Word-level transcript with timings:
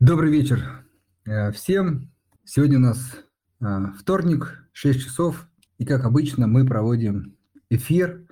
Добрый 0.00 0.32
вечер 0.32 0.82
э, 1.26 1.52
всем. 1.52 2.10
Сегодня 2.46 2.78
у 2.78 2.80
нас 2.80 3.18
э, 3.60 3.66
вторник, 3.98 4.66
6 4.72 4.98
часов, 4.98 5.46
и 5.76 5.84
как 5.84 6.06
обычно 6.06 6.46
мы 6.46 6.64
проводим 6.64 7.36
эфир, 7.68 8.26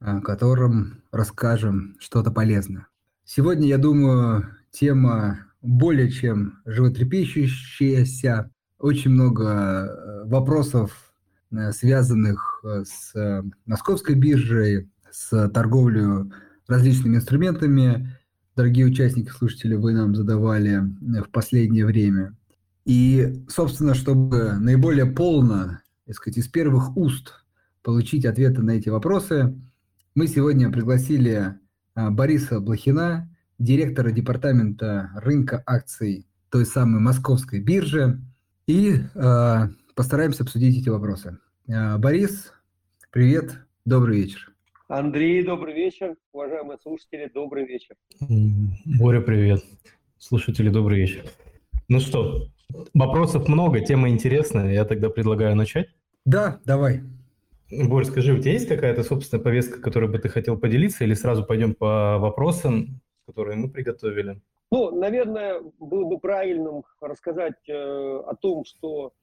э, 0.00 0.16
в 0.16 0.22
котором 0.22 1.04
расскажем 1.12 1.94
что-то 2.00 2.32
полезное. 2.32 2.88
Сегодня, 3.24 3.68
я 3.68 3.78
думаю, 3.78 4.48
тема 4.72 5.46
более 5.60 6.10
чем 6.10 6.58
животрепещущаяся, 6.64 8.50
очень 8.80 9.12
много 9.12 10.24
вопросов, 10.24 11.14
связанных 11.70 12.64
с 12.64 13.44
московской 13.64 14.16
биржей, 14.16 14.90
с 15.08 15.48
торговлей 15.50 16.32
различными 16.66 17.14
инструментами, 17.14 18.12
дорогие 18.56 18.86
участники, 18.86 19.30
слушатели, 19.30 19.74
вы 19.74 19.92
нам 19.92 20.14
задавали 20.14 20.82
в 21.22 21.30
последнее 21.30 21.86
время. 21.86 22.36
И, 22.84 23.44
собственно, 23.48 23.94
чтобы 23.94 24.54
наиболее 24.54 25.06
полно, 25.06 25.80
так 26.06 26.16
сказать, 26.16 26.38
из 26.38 26.48
первых 26.48 26.96
уст 26.96 27.44
получить 27.82 28.24
ответы 28.24 28.62
на 28.62 28.72
эти 28.72 28.88
вопросы, 28.88 29.54
мы 30.14 30.26
сегодня 30.26 30.70
пригласили 30.70 31.58
а, 31.94 32.10
Бориса 32.10 32.60
Блохина, 32.60 33.30
директора 33.58 34.10
департамента 34.10 35.10
рынка 35.14 35.62
акций 35.64 36.26
той 36.50 36.66
самой 36.66 37.00
московской 37.00 37.60
биржи, 37.60 38.20
и 38.66 39.00
э, 39.14 39.68
постараемся 39.94 40.42
обсудить 40.42 40.78
эти 40.78 40.88
вопросы. 40.88 41.38
Э, 41.66 41.96
Борис, 41.98 42.52
привет, 43.10 43.58
добрый 43.84 44.18
вечер. 44.18 44.51
Андрей, 44.92 45.42
добрый 45.42 45.72
вечер. 45.72 46.16
Уважаемые 46.34 46.76
слушатели, 46.76 47.26
добрый 47.32 47.64
вечер. 47.64 47.96
Боря, 49.00 49.22
привет. 49.22 49.64
Слушатели, 50.18 50.68
добрый 50.68 50.98
вечер. 50.98 51.24
Ну 51.88 51.98
что, 51.98 52.48
вопросов 52.92 53.48
много, 53.48 53.80
тема 53.80 54.10
интересная. 54.10 54.74
Я 54.74 54.84
тогда 54.84 55.08
предлагаю 55.08 55.56
начать. 55.56 55.88
Да, 56.26 56.60
давай. 56.66 57.00
Борь, 57.70 58.04
скажи, 58.04 58.34
у 58.34 58.38
тебя 58.38 58.52
есть 58.52 58.68
какая-то 58.68 59.02
собственная 59.02 59.42
повестка, 59.42 59.80
которой 59.80 60.10
бы 60.10 60.18
ты 60.18 60.28
хотел 60.28 60.58
поделиться, 60.58 61.04
или 61.04 61.14
сразу 61.14 61.42
пойдем 61.42 61.74
по 61.74 62.18
вопросам, 62.18 63.00
которые 63.26 63.56
мы 63.56 63.70
приготовили? 63.70 64.42
Ну, 64.70 64.90
наверное, 64.90 65.62
было 65.78 66.04
бы 66.04 66.18
правильным 66.18 66.84
рассказать 67.00 67.66
э, 67.66 67.72
о 67.72 68.36
том, 68.38 68.66
что 68.66 69.14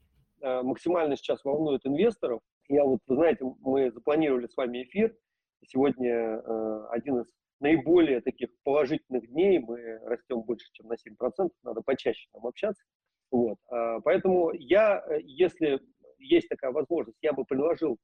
э, 0.41 0.63
максимально 0.63 1.15
сейчас 1.15 1.45
волнует 1.45 1.85
инвесторов. 1.85 2.41
Я 2.69 2.85
вот, 2.85 3.01
вы 3.05 3.15
знаете, 3.17 3.45
мы 3.61 3.91
запланировали 3.91 4.47
с 4.47 4.57
вами 4.57 4.81
эфир– 4.81 5.13
Сегодня 5.65 6.13
э, 6.13 6.85
один 6.89 7.19
из 7.19 7.27
наиболее 7.59 8.21
таких 8.21 8.49
положительных 8.63 9.27
дней, 9.27 9.59
мы 9.59 9.99
растем 9.99 10.41
больше, 10.41 10.67
чем 10.73 10.87
на 10.87 10.93
7%, 10.93 11.49
надо 11.63 11.81
почаще 11.81 12.29
нам 12.33 12.47
общаться. 12.47 12.83
Вот. 13.31 13.57
А, 13.69 13.99
поэтому 14.01 14.51
я, 14.53 15.03
э, 15.07 15.19
если 15.23 15.79
есть 16.17 16.49
такая 16.49 16.71
возможность, 16.71 17.17
я 17.21 17.33
бы 17.33 17.45
предложил, 17.45 17.97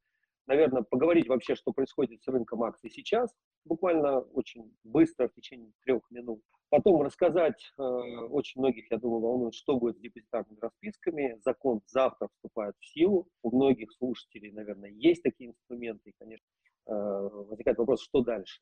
наверное, 0.47 0.83
поговорить 0.83 1.27
вообще, 1.27 1.55
что 1.55 1.71
происходит 1.71 2.21
с 2.21 2.27
рынком 2.27 2.63
акций 2.63 2.89
сейчас, 2.89 3.33
буквально 3.63 4.19
очень 4.19 4.71
быстро, 4.83 5.27
в 5.27 5.33
течение 5.33 5.71
трех 5.83 6.01
минут. 6.11 6.41
Потом 6.69 7.01
рассказать, 7.01 7.71
э, 7.77 7.81
очень 7.81 8.59
многих, 8.59 8.91
я 8.91 8.97
думаю, 8.97 9.21
волнует, 9.21 9.53
что 9.53 9.77
будет 9.77 9.97
с 9.97 9.99
депозитарными 9.99 10.59
расписками. 10.59 11.39
Закон 11.43 11.81
завтра 11.87 12.27
вступает 12.27 12.75
в 12.79 12.85
силу. 12.85 13.27
У 13.43 13.55
многих 13.55 13.91
слушателей, 13.93 14.51
наверное, 14.51 14.89
есть 14.89 15.23
такие 15.23 15.51
инструменты. 15.51 16.09
И, 16.09 16.13
конечно, 16.19 16.45
возникает 16.85 17.77
вопрос, 17.77 18.03
что 18.03 18.21
дальше. 18.21 18.61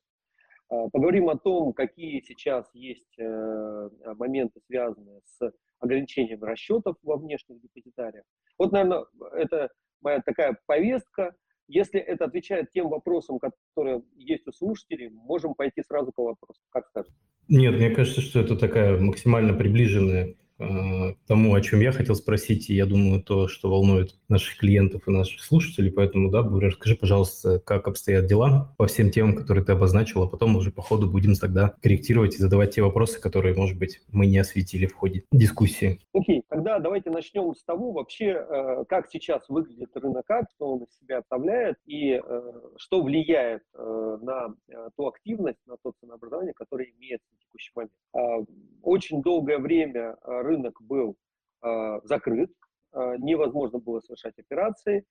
Э, 0.70 0.88
поговорим 0.92 1.28
о 1.30 1.38
том, 1.38 1.72
какие 1.72 2.20
сейчас 2.20 2.68
есть 2.74 3.18
моменты, 3.18 4.60
связанные 4.66 5.20
с 5.24 5.52
ограничением 5.80 6.42
расчетов 6.42 6.96
во 7.02 7.16
внешних 7.16 7.60
депозитариях. 7.60 8.24
Вот, 8.58 8.72
наверное, 8.72 9.04
это 9.32 9.68
моя 10.00 10.20
такая 10.20 10.56
повестка. 10.66 11.34
Если 11.66 11.98
это 11.98 12.26
отвечает 12.26 12.70
тем 12.72 12.88
вопросам, 12.88 13.38
которые 13.38 14.02
есть 14.16 14.46
у 14.46 14.52
слушателей, 14.52 15.08
можем 15.08 15.54
пойти 15.54 15.82
сразу 15.82 16.12
по 16.14 16.24
вопросу. 16.24 16.60
Как 16.70 16.86
скажете? 16.88 17.14
Нет, 17.48 17.74
мне 17.74 17.90
кажется, 17.90 18.20
что 18.20 18.40
это 18.40 18.56
такая 18.56 18.98
максимально 18.98 19.54
приближенная 19.54 20.36
Э, 20.58 21.14
тому, 21.26 21.54
о 21.54 21.60
чем 21.60 21.80
я 21.80 21.90
хотел 21.90 22.14
спросить, 22.14 22.70
и 22.70 22.74
я 22.74 22.86
думаю, 22.86 23.22
то, 23.22 23.48
что 23.48 23.68
волнует 23.68 24.16
наших 24.28 24.58
клиентов 24.58 25.02
и 25.06 25.10
наших 25.10 25.40
слушателей. 25.40 25.90
Поэтому, 25.90 26.30
да, 26.30 26.42
Буря, 26.42 26.68
расскажи, 26.68 26.96
пожалуйста, 26.96 27.58
как 27.58 27.88
обстоят 27.88 28.26
дела 28.26 28.72
по 28.78 28.86
всем 28.86 29.10
темам, 29.10 29.34
которые 29.34 29.64
ты 29.64 29.72
обозначил, 29.72 30.22
а 30.22 30.28
потом 30.28 30.56
уже 30.56 30.70
по 30.70 30.82
ходу 30.82 31.10
будем 31.10 31.34
тогда 31.34 31.74
корректировать 31.82 32.34
и 32.34 32.38
задавать 32.38 32.74
те 32.74 32.82
вопросы, 32.82 33.20
которые, 33.20 33.56
может 33.56 33.78
быть, 33.78 34.00
мы 34.12 34.26
не 34.26 34.38
осветили 34.38 34.86
в 34.86 34.94
ходе 34.94 35.24
дискуссии. 35.32 36.00
Окей, 36.12 36.40
okay. 36.40 36.44
тогда 36.48 36.78
давайте 36.78 37.10
начнем 37.10 37.54
с 37.54 37.64
того 37.64 37.92
вообще, 37.92 38.26
э, 38.26 38.84
как 38.88 39.08
сейчас 39.10 39.48
выглядит 39.48 39.90
рынок 39.96 40.30
акций, 40.30 40.54
что 40.54 40.74
он 40.74 40.84
из 40.84 40.96
себя 40.98 41.18
оставляет 41.18 41.76
и 41.86 42.20
э, 42.24 42.52
что 42.76 43.02
влияет 43.02 43.62
на 43.74 44.54
ту 44.96 45.08
активность, 45.08 45.58
на 45.66 45.76
то 45.82 45.92
ценообразование, 46.00 46.52
которое 46.54 46.90
имеется 46.98 47.26
в 47.32 47.44
текущий 47.44 47.72
момент. 47.74 47.92
А, 48.12 48.44
очень 48.82 49.22
долгое 49.22 49.58
время 49.58 50.16
рынок 50.44 50.80
был 50.80 51.16
э, 51.62 52.00
закрыт, 52.04 52.50
э, 52.92 53.16
невозможно 53.18 53.78
было 53.78 54.00
совершать 54.00 54.38
операции. 54.38 55.04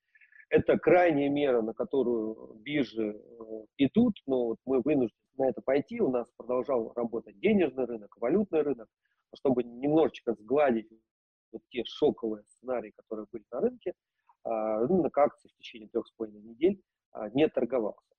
Это 0.50 0.78
крайняя 0.78 1.28
мера, 1.28 1.62
на 1.62 1.74
которую 1.74 2.54
биржи 2.62 3.12
э, 3.12 3.44
идут, 3.78 4.14
но 4.26 4.46
вот 4.46 4.58
мы 4.64 4.80
вынуждены 4.80 5.18
на 5.36 5.48
это 5.48 5.60
пойти. 5.62 6.00
У 6.00 6.10
нас 6.10 6.30
продолжал 6.36 6.92
работать 6.94 7.38
денежный 7.40 7.86
рынок, 7.86 8.16
валютный 8.18 8.62
рынок, 8.62 8.88
чтобы 9.34 9.64
немножечко 9.64 10.34
сгладить 10.34 10.88
вот 11.52 11.62
те 11.70 11.82
шоковые 11.84 12.44
сценарии, 12.44 12.92
которые 12.96 13.26
были 13.32 13.44
на 13.50 13.60
рынке. 13.60 13.92
Рынок 14.44 15.16
акций 15.16 15.50
в 15.50 15.56
течение 15.56 15.88
трех 15.88 16.06
с 16.06 16.12
половиной 16.12 16.42
недель 16.42 16.80
не 17.32 17.48
торговался. 17.48 18.14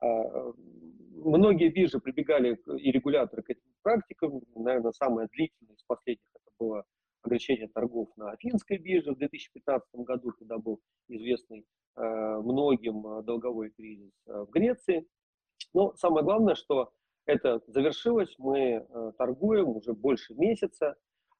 Многие 0.00 1.68
биржи 1.68 1.98
прибегали 2.00 2.58
и 2.78 2.90
регуляторы 2.92 3.42
к 3.42 3.50
этим 3.50 3.68
практикам. 3.82 4.40
Наверное, 4.54 4.92
самая 4.92 5.28
длительная 5.32 5.74
из 5.74 5.82
последних 5.82 6.26
было 6.58 6.84
ограничение 7.22 7.68
торгов 7.68 8.08
на 8.16 8.36
финской 8.36 8.78
бирже 8.78 9.12
в 9.12 9.18
2015 9.18 9.88
году, 9.94 10.32
когда 10.38 10.58
был 10.58 10.80
известный 11.08 11.66
а, 11.94 12.40
многим 12.40 13.06
а, 13.06 13.22
долговой 13.22 13.70
кризис 13.70 14.12
в 14.26 14.46
Греции. 14.46 15.06
Но 15.74 15.94
самое 15.96 16.24
главное, 16.24 16.54
что 16.54 16.90
это 17.26 17.60
завершилось, 17.66 18.34
мы 18.38 18.86
торгуем 19.18 19.68
уже 19.68 19.92
больше 19.92 20.34
месяца. 20.34 20.96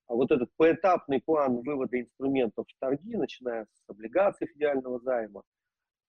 Вот 0.07 0.31
этот 0.31 0.51
поэтапный 0.57 1.21
план 1.21 1.63
вывода 1.63 1.99
инструментов 1.99 2.67
в 2.69 2.79
торги, 2.79 3.17
начиная 3.17 3.67
с 3.73 3.89
облигаций 3.89 4.49
федерального 4.49 4.99
займа, 5.01 5.43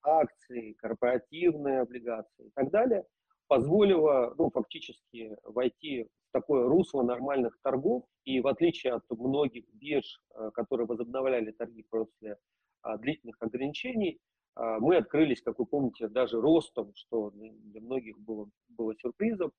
акции, 0.02 0.74
корпоративные 0.74 1.82
облигации 1.82 2.48
и 2.48 2.52
так 2.56 2.72
далее, 2.72 3.06
позволило 3.48 4.34
ну, 4.38 4.50
фактически 4.52 5.36
войти 5.44 6.08
такое 6.32 6.68
русло 6.68 7.04
нормальных 7.04 7.58
торгов. 7.62 8.06
И 8.26 8.42
в 8.42 8.48
отличие 8.48 8.94
от 8.94 9.04
многих 9.10 9.66
бирж, 9.74 10.22
э, 10.36 10.52
которые 10.54 10.88
возобновляли 10.88 11.52
торги 11.52 11.86
после 11.90 12.38
а, 12.82 12.98
длительных 12.98 13.36
ограничений, 13.40 14.20
а, 14.56 14.80
мы 14.80 14.98
открылись, 14.98 15.42
как 15.42 15.60
вы 15.60 15.66
помните, 15.66 16.08
даже 16.08 16.40
ростом, 16.40 16.94
что 16.96 17.32
для 17.32 17.82
многих 17.82 18.20
было, 18.20 18.50
было 18.68 18.96
сюрпризом. 18.96 19.52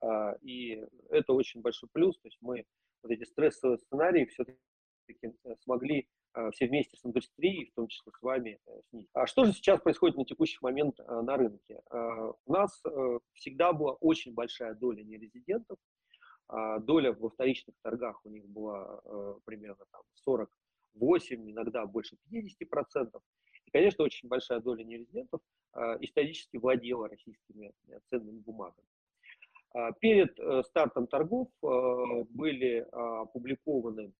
А, 0.00 0.36
и 0.42 0.84
это 1.10 1.32
очень 1.32 1.60
большой 1.60 1.88
плюс. 1.92 2.18
То 2.18 2.28
есть 2.28 2.38
мы 2.40 2.64
вот 3.02 3.12
эти 3.12 3.24
стрессовые 3.24 3.78
сценарии 3.78 4.26
все-таки 4.26 4.58
э, 5.22 5.54
смогли 5.60 6.08
Э, 6.34 6.50
все 6.52 6.66
вместе 6.66 6.96
с 6.96 7.04
индустрией, 7.04 7.66
в 7.66 7.74
том 7.74 7.88
числе 7.88 8.12
с 8.12 8.22
вами, 8.22 8.60
снизить. 8.90 9.10
А 9.14 9.26
что 9.26 9.44
же 9.44 9.52
сейчас 9.52 9.80
происходит 9.80 10.16
на 10.16 10.24
текущий 10.24 10.58
момент 10.60 10.98
на 10.98 11.36
рынке? 11.36 11.80
У 11.90 12.52
нас 12.52 12.82
всегда 13.32 13.72
была 13.72 13.92
очень 13.94 14.34
большая 14.34 14.74
доля 14.74 15.02
нерезидентов. 15.02 15.78
А 16.48 16.78
доля 16.78 17.12
во 17.12 17.28
вторичных 17.28 17.76
торгах 17.82 18.24
у 18.24 18.30
них 18.30 18.46
была 18.48 19.00
примерно 19.44 19.84
там 19.92 20.02
48, 20.14 21.50
иногда 21.50 21.86
больше 21.86 22.16
50%. 22.32 23.20
И, 23.66 23.70
конечно, 23.70 24.04
очень 24.04 24.28
большая 24.28 24.60
доля 24.60 24.82
нерезидентов 24.82 25.40
исторически 26.00 26.56
владела 26.56 27.08
российскими 27.08 27.72
ценными 28.08 28.38
бумагами. 28.38 28.88
А 29.74 29.92
перед 29.92 30.38
стартом 30.64 31.06
торгов 31.06 31.48
были 31.60 32.86
опубликованы 32.90 34.14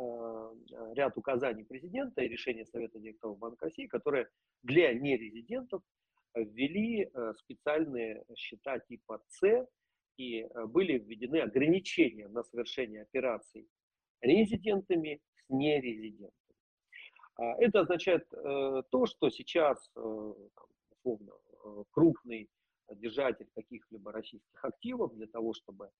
Э, 0.00 0.54
ряд 0.94 1.16
указаний 1.18 1.64
президента 1.64 2.22
и 2.22 2.28
решения 2.28 2.64
Совета 2.64 2.98
директоров 2.98 3.38
Банка 3.38 3.66
России, 3.66 3.86
которые 3.86 4.28
для 4.62 4.94
нерезидентов 4.94 5.82
ввели 6.34 7.10
э, 7.12 7.32
специальные 7.38 8.24
счета 8.34 8.78
типа 8.78 9.20
С 9.28 9.66
и 10.16 10.42
э, 10.42 10.66
были 10.66 10.98
введены 10.98 11.38
ограничения 11.38 12.28
на 12.28 12.42
совершение 12.42 13.02
операций 13.02 13.68
резидентами 14.20 15.20
с 15.34 15.44
нерезидентами. 15.48 16.32
А 17.36 17.54
это 17.58 17.80
означает 17.80 18.28
то, 18.28 19.06
что 19.06 19.30
сейчас 19.30 19.90
условно, 20.90 21.32
крупный 21.90 22.50
держатель 22.96 23.48
каких-либо 23.54 24.12
российских 24.12 24.62
активов 24.62 25.14
для 25.14 25.26
того, 25.26 25.54
чтобы 25.54 25.90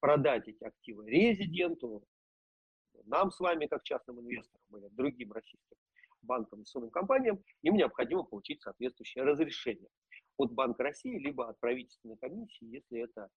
продать 0.00 0.48
эти 0.48 0.64
активы 0.64 1.08
резиденту, 1.08 2.04
нам 3.04 3.30
с 3.30 3.40
вами, 3.40 3.66
как 3.66 3.82
частным 3.84 4.20
инвесторам 4.20 4.76
или 4.78 4.88
другим 4.88 5.32
российским 5.32 5.76
банкам, 6.22 6.58
инвестиционным 6.58 6.90
компаниям, 6.90 7.42
им 7.62 7.76
необходимо 7.76 8.24
получить 8.24 8.62
соответствующее 8.62 9.24
разрешение 9.24 9.88
от 10.40 10.52
Банка 10.52 10.82
России, 10.82 11.18
либо 11.18 11.48
от 11.48 11.60
правительственной 11.60 12.16
комиссии, 12.16 12.64
если 12.64 13.00
это 13.00 13.28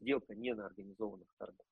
сделка 0.00 0.34
не 0.34 0.54
на 0.54 0.66
организованных 0.66 1.28
торгах. 1.38 1.66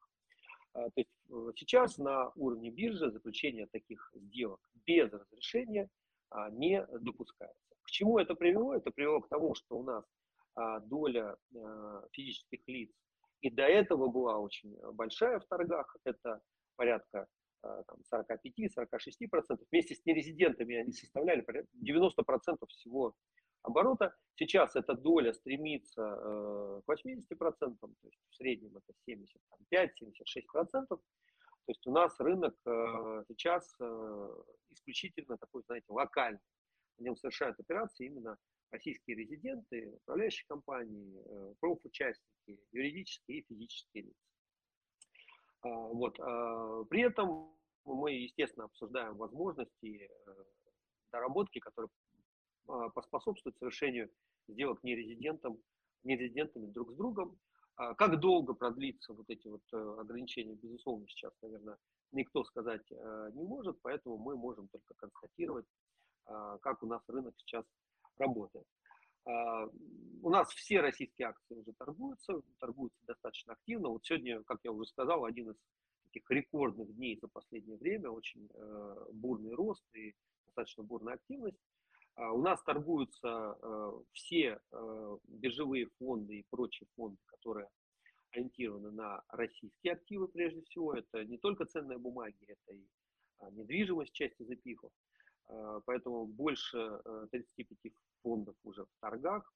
А, 0.75 0.90
то 0.90 0.93
есть 0.96 1.11
э, 1.31 1.52
сейчас 1.56 1.99
на 1.99 2.31
уровне 2.34 2.70
биржи 2.70 3.11
заключение 3.11 3.67
таких 3.67 4.11
сделок 4.14 4.61
без 4.87 5.12
разрешения 5.12 5.88
а, 6.31 6.50
не 6.50 6.87
допускается. 7.00 7.75
К 7.82 7.90
чему 7.90 8.19
это 8.19 8.34
привело? 8.34 8.75
Это 8.75 8.90
привело 8.90 9.20
к 9.20 9.29
тому, 9.29 9.55
что 9.55 9.79
у 9.79 9.82
нас 9.82 10.05
а, 10.55 10.81
доля 10.81 11.37
физических 12.12 12.61
лиц 12.67 12.90
и 13.43 13.50
до 13.50 13.64
этого 13.64 14.08
была 14.08 14.38
очень 14.38 14.75
большая 14.93 15.40
в 15.40 15.46
торгах, 15.46 15.94
это 16.05 16.40
порядка 16.76 17.26
45-46%. 17.64 19.67
Вместе 19.70 19.94
с 19.94 20.06
нерезидентами 20.06 20.76
они 20.76 20.93
составляли 20.93 21.44
90% 21.84 22.67
всего 22.69 23.14
оборота. 23.62 24.14
Сейчас 24.37 24.76
эта 24.76 24.94
доля 24.94 25.32
стремится 25.32 26.03
э, 26.03 26.81
к 26.85 26.91
80%, 26.91 27.76
то 27.79 27.88
есть 28.05 28.19
в 28.31 28.35
среднем 28.35 28.76
это 28.76 28.93
75-76%. 29.09 30.87
То 30.88 31.00
есть 31.69 31.87
у 31.87 31.93
нас 31.93 32.19
рынок 32.19 32.55
э, 32.67 33.25
сейчас 33.29 33.75
э, 33.81 34.29
исключительно 34.70 35.37
такой, 35.38 35.62
знаете, 35.67 35.87
локальный. 35.91 36.41
В 36.99 37.03
нем 37.03 37.17
совершают 37.17 37.59
операции 37.61 38.06
именно 38.06 38.37
российские 38.70 39.17
резиденты, 39.17 39.93
управляющие 40.03 40.47
компании, 40.49 41.23
профучастники, 41.61 42.58
юридические 42.73 43.41
и 43.41 43.44
физические 43.47 44.05
лица. 44.05 44.32
А, 45.62 45.69
вот. 45.69 46.19
А, 46.20 46.85
при 46.85 47.03
этом 47.03 47.55
мы, 47.85 48.12
естественно, 48.12 48.65
обсуждаем 48.67 49.17
возможности 49.17 50.11
доработки, 51.12 51.58
которые 51.58 51.91
поспособствует 52.67 53.56
совершению 53.59 54.11
сделок 54.49 54.82
нерезидентам, 54.82 55.59
нерезидентами 56.05 56.67
друг 56.67 56.93
с 56.93 56.94
другом. 56.97 57.38
А, 57.76 57.94
как 57.94 58.20
долго 58.20 58.55
продлится 58.55 59.14
вот 59.14 59.29
эти 59.29 59.49
вот 59.49 59.62
э, 59.73 59.97
ограничения, 59.99 60.55
безусловно, 60.55 61.06
сейчас, 61.09 61.32
наверное, 61.41 61.79
никто 62.12 62.44
сказать 62.44 62.85
э, 62.91 63.31
не 63.32 63.44
может, 63.44 63.81
поэтому 63.81 64.19
мы 64.19 64.37
можем 64.37 64.69
только 64.69 64.94
констатировать, 64.94 65.67
а, 66.26 66.59
как 66.59 66.82
у 66.82 66.87
нас 66.87 67.03
рынок 67.09 67.35
сейчас 67.38 67.64
работает. 68.19 68.67
У 69.25 70.31
нас 70.31 70.49
все 70.49 70.81
российские 70.81 71.29
акции 71.29 71.55
уже 71.55 71.73
торгуются, 71.79 72.43
торгуются 72.58 72.99
достаточно 73.06 73.53
активно. 73.53 73.91
Вот 73.91 74.05
сегодня, 74.05 74.43
как 74.43 74.58
я 74.65 74.73
уже 74.73 74.85
сказал, 74.87 75.25
один 75.25 75.50
из 75.50 75.56
таких 76.03 76.29
рекордных 76.29 76.93
дней 76.97 77.17
за 77.20 77.29
последнее 77.29 77.76
время, 77.76 78.11
очень 78.11 78.49
э, 78.53 79.06
бурный 79.12 79.55
рост 79.55 79.85
и 79.94 80.12
достаточно 80.47 80.82
бурная 80.82 81.15
активность. 81.15 81.61
А, 82.14 82.32
у 82.32 82.43
нас 82.43 82.62
торгуются 82.62 83.56
э, 83.61 83.93
все 84.12 84.61
э, 84.70 85.19
биржевые 85.29 85.88
фонды 85.99 86.41
и 86.41 86.47
прочие 86.50 86.87
фонды, 86.94 87.19
которые 87.26 87.69
ориентированы 88.32 88.91
на 88.91 89.23
российские 89.29 89.94
активы 89.94 90.29
прежде 90.29 90.62
всего. 90.62 90.94
Это 90.94 91.25
не 91.25 91.38
только 91.38 91.64
ценные 91.64 91.99
бумаги, 91.99 92.44
это 92.47 92.75
и 92.75 92.87
а, 93.38 93.50
недвижимость, 93.50 94.12
часть 94.12 94.38
из 94.41 94.50
эпифов. 94.50 94.93
А, 95.47 95.81
поэтому 95.87 96.26
больше 96.26 97.00
35 97.31 97.79
э, 97.85 97.97
фондов 98.23 98.56
уже 98.62 98.85
в 98.85 98.91
торгах. 99.00 99.53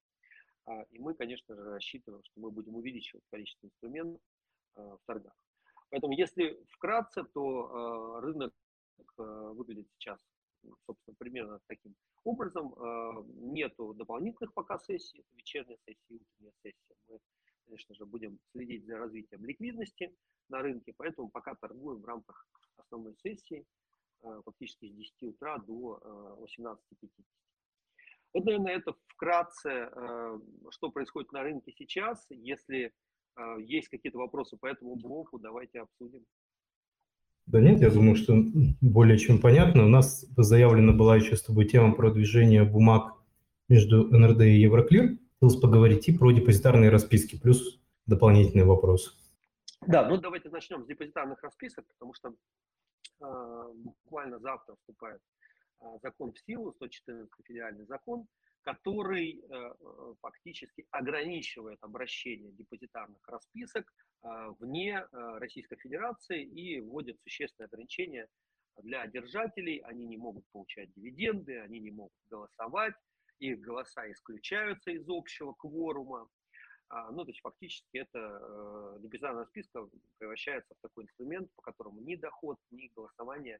И 0.89 0.99
мы, 0.99 1.13
конечно 1.13 1.55
же, 1.55 1.63
рассчитываем, 1.63 2.21
что 2.25 2.41
мы 2.41 2.51
будем 2.51 2.75
увеличивать 2.75 3.23
количество 3.31 3.67
инструментов 3.67 4.19
в 4.75 4.99
торгах. 5.05 5.33
Поэтому, 5.89 6.11
если 6.11 6.61
вкратце, 6.71 7.23
то 7.23 8.19
рынок 8.19 8.53
выглядит 9.15 9.87
сейчас 9.93 10.19
собственно, 10.85 11.15
примерно 11.17 11.59
таким 11.67 11.95
образом. 12.23 12.73
А, 12.77 13.23
нету 13.35 13.93
дополнительных 13.93 14.53
пока 14.53 14.77
сессий, 14.79 15.19
это 15.19 15.35
вечерняя 15.35 15.77
сессия 15.85 16.03
и 16.09 16.15
утренняя 16.15 16.53
сессия. 16.63 16.95
Мы, 17.07 17.19
конечно 17.65 17.95
же, 17.95 18.05
будем 18.05 18.39
следить 18.51 18.85
за 18.85 18.97
развитием 18.97 19.45
ликвидности 19.45 20.15
на 20.49 20.61
рынке, 20.61 20.93
поэтому 20.97 21.29
пока 21.29 21.55
торгуем 21.55 22.01
в 22.01 22.05
рамках 22.05 22.47
основной 22.77 23.15
сессии, 23.17 23.65
а, 24.21 24.41
фактически 24.43 24.89
с 24.89 24.93
10 24.93 25.23
утра 25.23 25.57
до 25.59 26.37
18.50. 26.41 27.09
А, 27.17 27.23
вот, 28.33 28.45
наверное, 28.45 28.75
это 28.77 28.93
вкратце, 29.07 29.89
что 30.69 30.91
происходит 30.91 31.31
на 31.31 31.41
рынке 31.41 31.71
сейчас. 31.71 32.27
Если 32.29 32.93
есть 33.59 33.87
какие-то 33.87 34.17
вопросы 34.17 34.57
по 34.57 34.67
этому 34.67 34.95
блоку, 34.95 35.39
давайте 35.39 35.79
обсудим. 35.79 36.25
Да 37.47 37.61
нет, 37.61 37.79
я 37.79 37.89
думаю, 37.89 38.17
что 38.17 38.35
более 38.81 39.17
чем 39.17 39.39
понятно. 39.39 39.85
У 39.85 39.89
нас 39.89 40.25
заявлена 40.35 40.91
была 40.91 41.15
еще 41.15 41.37
с 41.37 41.41
тобой 41.41 41.65
тема 41.65 41.95
про 41.95 42.11
движение 42.11 42.65
бумаг 42.65 43.13
между 43.69 44.05
НРД 44.07 44.41
и 44.41 44.59
Евроклир. 44.59 45.17
Хотелось 45.39 45.61
поговорить 45.61 46.09
и 46.09 46.17
про 46.17 46.31
депозитарные 46.31 46.89
расписки, 46.89 47.39
плюс 47.39 47.79
дополнительный 48.05 48.65
вопрос. 48.65 49.17
Да, 49.87 50.09
ну 50.09 50.17
давайте 50.17 50.49
начнем 50.49 50.83
с 50.83 50.87
депозитарных 50.87 51.41
расписок, 51.41 51.85
потому 51.87 52.13
что 52.13 52.33
э, 53.21 53.73
буквально 53.75 54.39
завтра 54.39 54.75
вступает 54.75 55.21
э, 55.79 55.85
закон 56.03 56.33
в 56.33 56.39
силу, 56.39 56.73
114 56.73 57.31
федеральный 57.47 57.85
закон, 57.85 58.27
который 58.63 59.39
э, 59.39 59.45
э, 59.49 60.13
фактически 60.21 60.85
ограничивает 60.91 61.77
обращение 61.81 62.51
депозитарных 62.51 63.25
расписок 63.25 63.85
вне 64.21 65.05
Российской 65.11 65.77
Федерации 65.77 66.43
и 66.43 66.79
вводит 66.81 67.19
существенные 67.21 67.67
ограничения 67.67 68.27
для 68.83 69.07
держателей. 69.07 69.77
Они 69.79 70.05
не 70.05 70.17
могут 70.17 70.45
получать 70.51 70.91
дивиденды, 70.93 71.59
они 71.59 71.79
не 71.79 71.91
могут 71.91 72.17
голосовать, 72.29 72.95
их 73.39 73.59
голоса 73.59 74.11
исключаются 74.11 74.91
из 74.91 75.05
общего 75.07 75.53
кворума. 75.53 76.27
А, 76.89 77.11
ну, 77.11 77.25
то 77.25 77.31
есть 77.31 77.41
фактически 77.41 77.97
это 77.97 78.97
депозитарная 78.99 79.43
расписка 79.43 79.87
превращается 80.17 80.73
в 80.73 80.81
такой 80.81 81.03
инструмент, 81.03 81.51
по 81.55 81.61
которому 81.61 82.01
ни 82.01 82.15
доход, 82.15 82.57
ни 82.71 82.89
голосование 82.95 83.59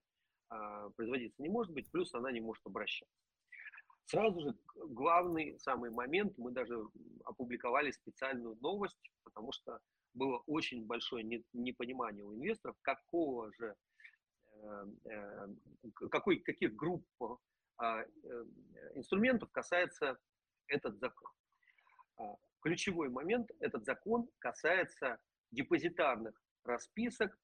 производиться 0.95 1.41
не 1.41 1.49
может 1.49 1.73
быть, 1.73 1.91
плюс 1.91 2.13
она 2.13 2.31
не 2.31 2.39
может 2.39 2.65
обращаться. 2.65 3.13
Сразу 4.05 4.39
же 4.39 4.55
главный 4.75 5.59
самый 5.59 5.91
момент, 5.91 6.37
мы 6.37 6.51
даже 6.51 6.81
опубликовали 7.25 7.91
специальную 7.91 8.55
новость, 8.61 9.11
потому 9.25 9.51
что 9.51 9.81
было 10.17 10.43
очень 10.47 10.85
большое 10.85 11.23
непонимание 11.53 12.23
у 12.23 12.33
инвесторов, 12.33 12.75
какого 12.81 13.51
же, 13.53 13.75
э, 14.51 14.85
э, 15.05 15.47
какой, 16.09 16.39
каких 16.39 16.75
групп 16.75 17.05
а, 17.77 18.01
э, 18.01 18.05
инструментов 18.95 19.51
касается 19.51 20.17
этот 20.67 20.97
закон. 20.99 21.31
А, 22.17 22.35
ключевой 22.61 23.09
момент, 23.09 23.51
этот 23.59 23.85
закон 23.85 24.27
касается 24.39 25.19
депозитарных 25.51 26.41
расписок 26.63 27.37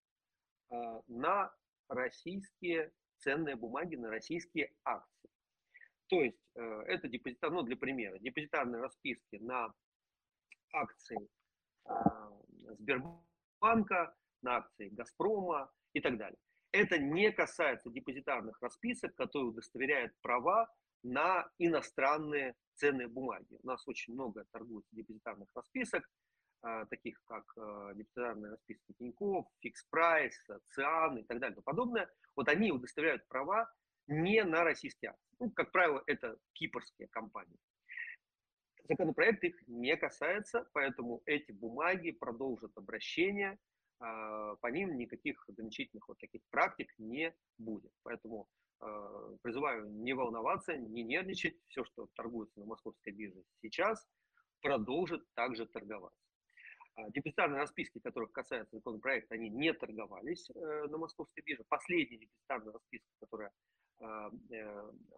а, 0.70 1.02
на 1.08 1.54
российские 1.88 2.92
ценные 3.20 3.56
бумаги, 3.56 3.96
на 3.96 4.10
российские 4.10 4.74
акции. 4.84 5.30
То 6.08 6.22
есть 6.22 6.38
это 6.56 7.08
депозитар, 7.08 7.50
ну 7.50 7.64
для 7.64 7.78
примера, 7.78 8.20
депозитарные 8.20 8.82
расписки 8.82 9.38
на 9.38 9.74
акции 10.74 11.18
Сбербанка, 12.80 14.16
на 14.42 14.58
акции 14.58 14.90
Газпрома 14.90 15.72
и 15.94 16.02
так 16.02 16.18
далее. 16.18 16.38
Это 16.72 16.98
не 16.98 17.32
касается 17.32 17.90
депозитарных 17.90 18.62
расписок, 18.62 19.16
которые 19.16 19.50
удостоверяют 19.50 20.14
права 20.22 20.68
на 21.04 21.48
иностранные 21.60 22.56
ценные 22.76 23.08
бумаги. 23.08 23.58
У 23.62 23.68
нас 23.68 23.88
очень 23.88 24.14
много 24.14 24.46
торгуется 24.52 24.96
депозитарных 24.96 25.50
расписок, 25.54 26.10
а, 26.62 26.86
таких 26.88 27.22
как 27.26 27.44
а, 27.58 27.94
депозитарные 27.94 28.52
расписки 28.52 28.94
Тинькофф, 28.98 29.46
Fix 29.60 29.86
Price, 29.90 30.36
Циан 30.72 31.18
и 31.18 31.24
так 31.24 31.40
далее 31.40 31.60
и 31.60 31.64
подобное. 31.64 32.10
Вот 32.36 32.48
они 32.48 32.72
удостоверяют 32.72 33.28
права 33.28 33.72
не 34.08 34.44
на 34.44 34.64
российские 34.64 35.12
акции. 35.12 35.36
Ну, 35.40 35.52
как 35.52 35.72
правило, 35.72 36.04
это 36.08 36.38
кипрские 36.54 37.08
компании. 37.10 37.60
Законопроект 38.84 39.44
их 39.44 39.56
не 39.68 39.96
касается, 39.96 40.70
поэтому 40.74 41.22
эти 41.26 41.52
бумаги 41.52 42.12
продолжат 42.12 42.72
обращение, 42.76 43.58
а, 44.00 44.56
по 44.58 44.68
ним 44.68 44.98
никаких 44.98 45.48
ограничительных 45.48 46.08
вот 46.10 46.18
таких 46.18 46.42
практик 46.50 46.94
не 46.98 47.34
будет. 47.58 47.92
Поэтому 48.04 48.50
а, 48.80 49.38
призываю 49.42 49.90
не 49.90 50.14
волноваться, 50.14 50.76
не 50.76 51.04
нервничать. 51.04 51.56
Все, 51.68 51.86
что 51.86 52.08
торгуется 52.16 52.60
на 52.60 52.66
московской 52.66 53.14
бирже 53.14 53.44
сейчас, 53.62 54.06
продолжит 54.62 55.24
также 55.34 55.66
торговаться. 55.66 56.20
А, 56.96 57.10
депозитарные 57.12 57.62
расписки, 57.62 58.00
которых 58.00 58.34
касается 58.34 58.76
законопроект, 58.76 59.32
они 59.32 59.50
не 59.50 59.74
торговались 59.74 60.50
э, 60.50 60.88
на 60.90 60.98
московской 60.98 61.42
бирже. 61.44 61.64
Последняя 61.70 62.18
депозитарная 62.18 62.74
расписка, 62.74 63.10
которая 63.22 63.52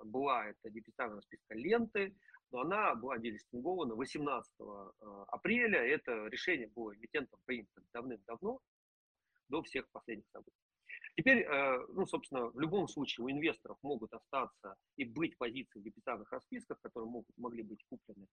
была 0.04 0.48
эта 0.48 0.70
депозитарная 0.70 1.22
списка 1.22 1.56
ленты, 1.56 2.16
но 2.52 2.62
она 2.62 2.96
была 2.96 3.18
делистингована 3.18 3.96
18 3.96 4.54
апреля. 5.28 5.80
Это 5.80 6.28
решение 6.28 6.68
было 6.68 6.96
эмитентом 6.96 7.40
принято 7.46 7.82
давным-давно, 7.94 8.60
до 9.50 9.64
всех 9.64 9.90
последних 9.92 10.28
событий. 10.30 10.66
Теперь, 11.18 11.44
э, 11.44 11.86
ну, 11.94 12.06
собственно, 12.06 12.48
в 12.48 12.60
любом 12.60 12.88
случае 12.88 13.26
у 13.26 13.30
инвесторов 13.30 13.78
могут 13.82 14.14
остаться 14.14 14.76
и 14.98 15.06
быть 15.06 15.38
позиции 15.38 15.80
в 15.80 15.84
депозитарных 15.84 16.30
расписках, 16.32 16.80
которые 16.82 17.10
могут, 17.10 17.38
могли 17.38 17.64
быть 17.64 17.84
куплены 17.90 18.28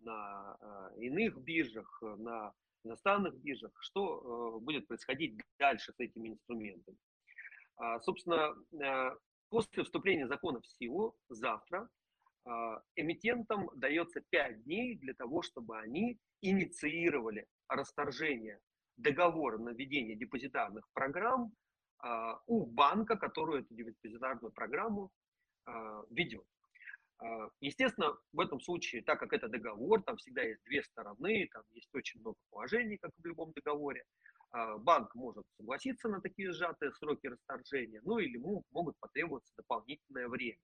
на 0.00 0.56
э, 0.60 1.04
иных 1.04 1.38
биржах, 1.38 2.02
на 2.02 2.52
иностранных 2.84 3.34
биржах. 3.38 3.72
Что 3.80 4.58
э, 4.58 4.60
будет 4.60 4.86
происходить 4.86 5.40
дальше 5.58 5.92
с 5.92 5.98
этими 5.98 6.28
инструментами? 6.28 6.98
А, 7.76 8.00
собственно, 8.00 8.54
после 9.48 9.84
вступления 9.84 10.26
закона 10.26 10.60
в 10.60 10.66
силу 10.66 11.16
завтра 11.28 11.88
эмитентам 12.94 13.68
дается 13.74 14.20
5 14.30 14.62
дней 14.64 14.96
для 14.98 15.14
того, 15.14 15.42
чтобы 15.42 15.78
они 15.80 16.20
инициировали 16.40 17.46
расторжение 17.68 18.60
договора 18.96 19.58
на 19.58 19.70
введение 19.70 20.16
депозитарных 20.16 20.88
программ 20.92 21.52
а, 21.98 22.40
у 22.46 22.66
банка, 22.66 23.16
который 23.16 23.62
эту 23.62 23.74
депозитарную 23.74 24.52
программу 24.52 25.10
а, 25.64 26.02
ведет. 26.10 26.44
А, 27.18 27.48
естественно, 27.60 28.16
в 28.32 28.40
этом 28.40 28.60
случае, 28.60 29.02
так 29.02 29.18
как 29.18 29.32
это 29.32 29.48
договор, 29.48 30.02
там 30.02 30.16
всегда 30.16 30.42
есть 30.42 30.62
две 30.64 30.82
стороны, 30.82 31.48
там 31.52 31.62
есть 31.72 31.94
очень 31.94 32.20
много 32.20 32.36
положений, 32.50 32.98
как 32.98 33.12
в 33.16 33.26
любом 33.26 33.52
договоре, 33.52 34.04
банк 34.52 35.14
может 35.14 35.44
согласиться 35.56 36.08
на 36.08 36.20
такие 36.20 36.52
сжатые 36.52 36.92
сроки 36.92 37.26
расторжения, 37.26 38.00
ну 38.04 38.18
или 38.18 38.34
ему 38.34 38.64
могут 38.70 38.98
потребоваться 38.98 39.52
дополнительное 39.56 40.28
время. 40.28 40.58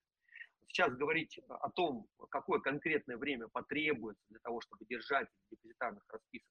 Сейчас 0.67 0.95
говорить 0.95 1.39
о 1.49 1.71
том, 1.71 2.07
какое 2.31 2.61
конкретное 2.61 3.19
время 3.19 3.49
потребуется 3.49 4.25
для 4.31 4.39
того, 4.41 4.61
чтобы 4.63 4.87
держатели 4.87 5.35
депозитарных 5.51 6.05
расписок 6.09 6.49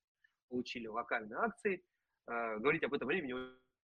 получили 0.52 0.86
локальные 0.88 1.40
акции, 1.40 1.84
говорить 2.28 2.84
об 2.84 2.94
этом 2.94 3.08
времени 3.08 3.34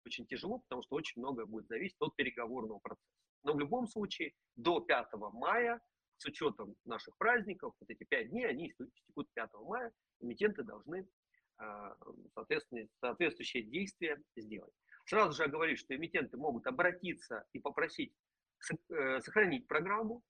очень 0.04 0.26
тяжело, 0.26 0.58
потому 0.58 0.82
что 0.82 0.96
очень 0.96 1.20
многое 1.20 1.46
будет 1.46 1.66
зависеть 1.68 1.96
от 2.00 2.14
переговорного 2.16 2.78
процесса. 2.80 3.08
Но 3.42 3.54
в 3.54 3.58
любом 3.58 3.86
случае 3.86 4.32
до 4.56 4.80
5 4.80 5.06
мая, 5.32 5.80
с 6.18 6.24
учетом 6.26 6.74
наших 6.84 7.16
праздников, 7.18 7.74
вот 7.80 7.90
эти 7.90 8.04
5 8.04 8.30
дней, 8.30 8.46
они 8.46 8.70
истекут 8.70 9.28
5 9.34 9.50
мая, 9.64 9.92
эмитенты 10.20 10.62
должны 10.62 11.00
а, 11.00 11.06
соответствующие 13.00 13.62
действия 13.62 14.22
сделать. 14.36 14.72
Сразу 15.06 15.32
же 15.32 15.48
говорю, 15.48 15.76
что 15.76 15.94
эмитенты 15.94 16.36
могут 16.36 16.66
обратиться 16.66 17.44
и 17.52 17.60
попросить 17.60 18.12
э, 18.88 19.20
сохранить 19.20 19.66
программу, 19.68 20.22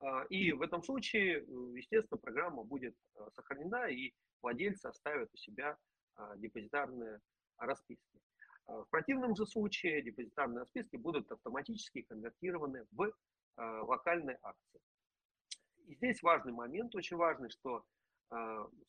а, 0.00 0.24
и 0.30 0.52
в 0.52 0.62
этом 0.62 0.82
случае, 0.82 1.44
естественно, 1.74 2.18
программа 2.18 2.64
будет 2.64 2.96
э, 3.14 3.28
сохранена, 3.34 3.88
и 3.88 4.12
владельцы 4.42 4.86
оставят 4.86 5.28
у 5.32 5.36
себя 5.36 5.76
а, 6.14 6.36
депозитарные 6.36 7.20
расписки. 7.56 8.20
А, 8.66 8.82
в 8.82 8.88
противном 8.90 9.36
же 9.36 9.46
случае 9.46 10.02
депозитарные 10.02 10.66
списки 10.66 10.96
будут 10.96 11.30
автоматически 11.30 12.02
конвертированы 12.02 12.86
в 12.90 13.12
а, 13.56 13.82
локальные 13.82 14.38
акции. 14.42 14.80
И 15.86 15.94
здесь 15.94 16.22
важный 16.22 16.52
момент, 16.52 16.94
очень 16.94 17.16
важный, 17.16 17.50
что 17.50 17.76
а, 17.76 17.84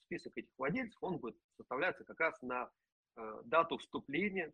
список 0.06 0.38
этих 0.38 0.52
владельцев, 0.58 0.98
он 1.02 1.18
будет 1.18 1.38
составляться 1.58 2.04
как 2.06 2.20
раз 2.20 2.42
на 2.42 2.70
дату 3.44 3.78
вступления 3.78 4.54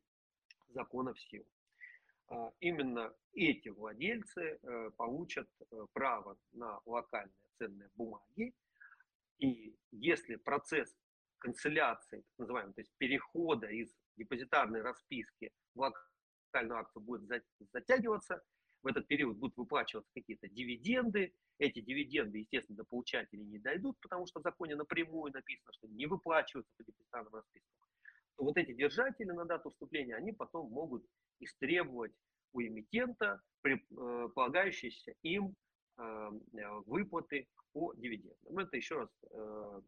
закона 0.70 1.14
в 1.14 1.20
силу. 1.20 1.46
Именно 2.60 3.14
эти 3.34 3.70
владельцы 3.70 4.60
э, 4.62 4.92
получат 4.98 5.50
э, 5.60 5.86
право 5.94 6.38
на 6.52 6.80
локальные 6.86 7.34
ценные 7.58 7.90
бумаги. 7.96 8.54
И 9.40 9.76
если 9.92 10.36
процесс 10.36 10.96
канцеляции, 11.40 12.18
так 12.18 12.38
называемый, 12.38 12.74
то 12.74 12.82
есть 12.82 12.94
перехода 12.98 13.68
из 13.68 13.92
депозитарной 14.18 14.82
расписки 14.82 15.52
в 15.74 15.80
локальную 15.80 16.80
акцию 16.80 17.02
будет 17.02 17.46
затягиваться, 17.72 18.44
в 18.82 18.88
этот 18.88 19.08
период 19.08 19.38
будут 19.38 19.58
выплачиваться 19.58 20.12
какие-то 20.14 20.48
дивиденды, 20.48 21.34
эти 21.58 21.82
дивиденды, 21.82 22.40
естественно, 22.40 22.78
до 22.78 22.84
получателей 22.86 23.46
не 23.46 23.60
дойдут, 23.60 23.98
потому 24.02 24.26
что 24.26 24.40
в 24.40 24.44
законе 24.44 24.76
напрямую 24.76 25.34
написано, 25.34 25.74
что 25.74 25.88
не 25.88 26.06
выплачиваются 26.06 26.72
по 26.78 26.84
депозитарным 26.84 27.34
распискам, 27.34 27.88
то 28.38 28.44
вот 28.46 28.58
эти 28.58 28.74
держатели 28.74 29.32
на 29.32 29.46
дату 29.46 29.70
вступления, 29.70 30.16
они 30.16 30.32
потом 30.32 30.72
могут 30.72 31.06
истребовать 31.40 32.14
у 32.54 32.62
эмитента 32.62 33.42
э, 33.66 33.78
полагающиеся 34.34 35.14
им 35.24 35.56
э, 35.98 36.30
выплаты 36.86 37.48
по 37.74 37.94
дивидендам. 37.96 38.58
Это 38.58 38.78
еще 38.78 38.96
раз 38.96 39.10
э, 39.32 39.82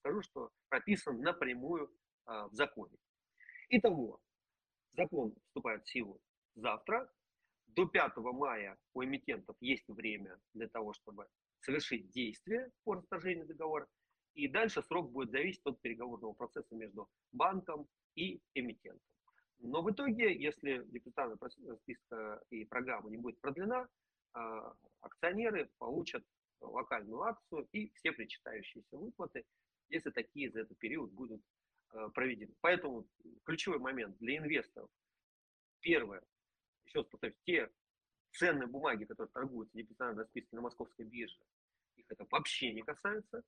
скажу, 0.00 0.22
что 0.22 0.50
прописан 0.68 1.20
напрямую 1.20 1.90
в 2.26 2.54
законе. 2.54 2.96
Итого, 3.68 4.18
закон 4.92 5.34
вступает 5.48 5.84
в 5.84 5.90
силу 5.90 6.20
завтра. 6.54 7.10
До 7.74 7.86
5 7.86 8.16
мая 8.16 8.78
у 8.94 9.04
эмитентов 9.04 9.56
есть 9.60 9.88
время 9.88 10.38
для 10.52 10.68
того, 10.68 10.92
чтобы 10.92 11.26
совершить 11.60 12.10
действие 12.10 12.70
по 12.84 12.94
расторжению 12.94 13.46
договора. 13.46 13.86
И 14.34 14.48
дальше 14.48 14.82
срок 14.82 15.10
будет 15.12 15.30
зависеть 15.30 15.62
от 15.64 15.80
переговорного 15.80 16.32
процесса 16.32 16.74
между 16.74 17.08
банком 17.32 17.86
и 18.16 18.40
эмитентом. 18.54 19.06
Но 19.58 19.82
в 19.82 19.90
итоге, 19.90 20.36
если 20.36 20.84
депозитарная 20.86 21.38
списка 21.76 22.42
и 22.50 22.64
программа 22.64 23.10
не 23.10 23.16
будет 23.16 23.40
продлена, 23.40 23.88
а, 24.32 24.74
акционеры 25.00 25.70
получат 25.78 26.24
локальную 26.60 27.22
акцию 27.22 27.68
и 27.72 27.92
все 27.94 28.12
причитающиеся 28.12 28.98
выплаты, 28.98 29.44
если 29.88 30.10
такие 30.10 30.50
за 30.50 30.60
этот 30.60 30.76
период 30.78 31.12
будут 31.12 31.40
Э, 31.94 32.08
проведены. 32.12 32.52
Поэтому 32.60 33.06
ключевой 33.44 33.78
момент 33.78 34.16
для 34.18 34.38
инвесторов. 34.38 34.90
Первое, 35.80 36.22
еще 36.84 37.00
раз 37.00 37.06
повторюсь, 37.06 37.36
те 37.44 37.70
ценные 38.32 38.66
бумаги, 38.66 39.04
которые 39.04 39.30
торгуются 39.32 39.76
депозитарной 39.76 40.24
списке 40.26 40.56
на 40.56 40.62
московской 40.62 41.04
бирже, 41.04 41.38
их 41.96 42.04
это 42.08 42.26
вообще 42.30 42.72
не 42.72 42.82
касается. 42.82 43.42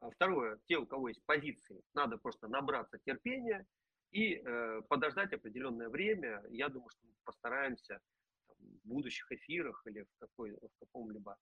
А 0.00 0.10
второе, 0.10 0.58
те, 0.66 0.78
у 0.78 0.86
кого 0.86 1.08
есть 1.08 1.22
позиции, 1.24 1.82
надо 1.94 2.16
просто 2.16 2.48
набраться 2.48 2.98
терпения 3.04 3.66
и 4.12 4.36
э, 4.36 4.82
подождать 4.88 5.32
определенное 5.32 5.88
время. 5.88 6.42
Я 6.50 6.68
думаю, 6.68 6.88
что 6.90 7.06
мы 7.06 7.14
постараемся 7.24 8.00
там, 8.46 8.56
в 8.58 8.88
будущих 8.88 9.30
эфирах 9.32 9.82
или 9.86 10.02
в, 10.02 10.18
какой, 10.18 10.52
в 10.52 10.78
каком-либо 10.78 11.36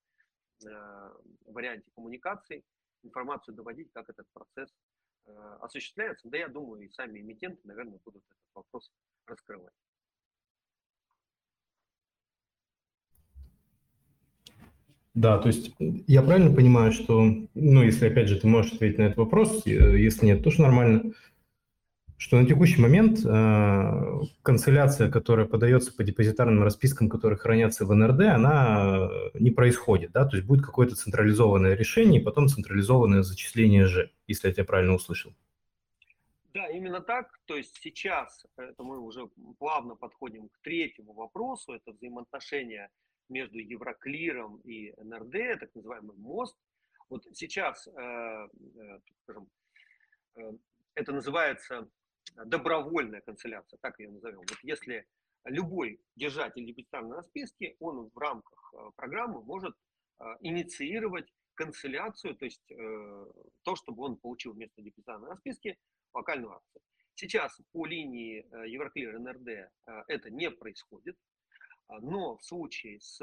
э, 0.65 1.13
варианте 1.45 1.89
коммуникации 1.95 2.65
информацию 3.03 3.55
доводить, 3.55 3.91
как 3.93 4.09
этот 4.09 4.27
процесс 4.33 4.75
Э, 5.29 5.57
осуществляются, 5.61 6.27
да 6.29 6.37
я 6.37 6.47
думаю, 6.47 6.83
и 6.83 6.89
сами 6.89 7.19
эмитенты, 7.19 7.59
наверное, 7.67 7.99
будут 8.03 8.23
этот 8.23 8.55
вопрос 8.55 8.91
раскрывать. 9.25 9.73
Да, 15.19 15.37
то 15.37 15.47
есть 15.47 15.73
я 16.07 16.21
правильно 16.21 16.55
понимаю, 16.55 16.93
что, 16.93 17.21
ну, 17.53 17.83
если, 17.83 18.07
опять 18.07 18.29
же, 18.29 18.39
ты 18.39 18.47
можешь 18.47 18.71
ответить 18.71 18.99
на 18.99 19.03
этот 19.03 19.17
вопрос, 19.17 19.63
э, 19.65 19.99
если 19.99 20.27
нет, 20.27 20.41
тоже 20.41 20.61
нормально, 20.61 21.11
что 22.15 22.39
на 22.39 22.47
текущий 22.47 22.79
момент 22.79 23.19
э, 23.25 24.21
канцеляция, 24.43 25.11
которая 25.11 25.45
подается 25.45 25.93
по 25.93 26.05
депозитарным 26.05 26.63
распискам, 26.63 27.09
которые 27.09 27.37
хранятся 27.37 27.85
в 27.85 27.93
НРД, 27.93 28.21
она 28.33 29.09
э, 29.11 29.37
не 29.37 29.51
происходит, 29.51 30.13
да, 30.13 30.23
то 30.23 30.37
есть 30.37 30.47
будет 30.47 30.65
какое-то 30.65 30.95
централизованное 30.95 31.75
решение 31.75 32.21
и 32.21 32.23
потом 32.23 32.47
централизованное 32.47 33.21
зачисление 33.21 33.87
Ж, 33.87 34.11
если 34.25 34.47
я 34.47 34.53
тебя 34.53 34.63
правильно 34.63 34.93
услышал. 34.93 35.33
Да, 36.53 36.65
именно 36.69 37.01
так. 37.01 37.41
То 37.45 37.57
есть 37.57 37.77
сейчас 37.81 38.45
это 38.55 38.83
мы 38.83 38.99
уже 38.99 39.27
плавно 39.57 39.95
подходим 39.95 40.47
к 40.47 40.59
третьему 40.63 41.11
вопросу. 41.11 41.73
Это 41.73 41.91
взаимоотношения 41.91 42.89
между 43.29 43.59
Евроклиром 43.59 44.57
и 44.61 44.93
НРД, 44.97 45.59
так 45.59 45.73
называемый 45.75 46.15
мост. 46.17 46.57
Вот 47.09 47.25
сейчас, 47.33 47.87
э, 47.87 47.91
э, 47.91 48.99
скажем, 49.23 49.49
э, 50.35 50.51
это 50.95 51.11
называется 51.11 51.89
добровольная 52.45 53.21
канцеляция, 53.21 53.79
так 53.81 53.99
ее 53.99 54.11
назовем. 54.11 54.39
Вот 54.39 54.57
если 54.63 55.07
любой 55.45 55.99
держатель 56.15 56.65
депозитарной 56.65 57.17
расписки, 57.17 57.75
он 57.79 58.09
в 58.13 58.17
рамках 58.17 58.73
программы 58.95 59.41
может 59.41 59.75
инициировать 60.41 61.33
канцеляцию, 61.55 62.35
то 62.35 62.45
есть 62.45 62.61
то, 62.67 63.75
чтобы 63.75 64.03
он 64.03 64.17
получил 64.17 64.53
вместо 64.53 64.81
депозитарной 64.81 65.29
расписки 65.29 65.77
локальную 66.13 66.53
акцию. 66.53 66.81
Сейчас 67.15 67.59
по 67.71 67.85
линии 67.85 68.45
Евроклир 68.69 69.17
НРД 69.17 69.71
это 70.07 70.29
не 70.29 70.51
происходит, 70.51 71.17
но 71.89 72.37
в 72.37 72.43
случае 72.43 72.99
с 72.99 73.19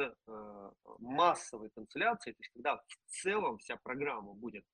массовой 0.98 1.70
канцеляцией, 1.70 2.34
то 2.34 2.40
есть 2.40 2.52
когда 2.52 2.76
в 2.76 2.96
целом 3.06 3.58
вся 3.58 3.76
программа 3.76 4.34
будет 4.34 4.64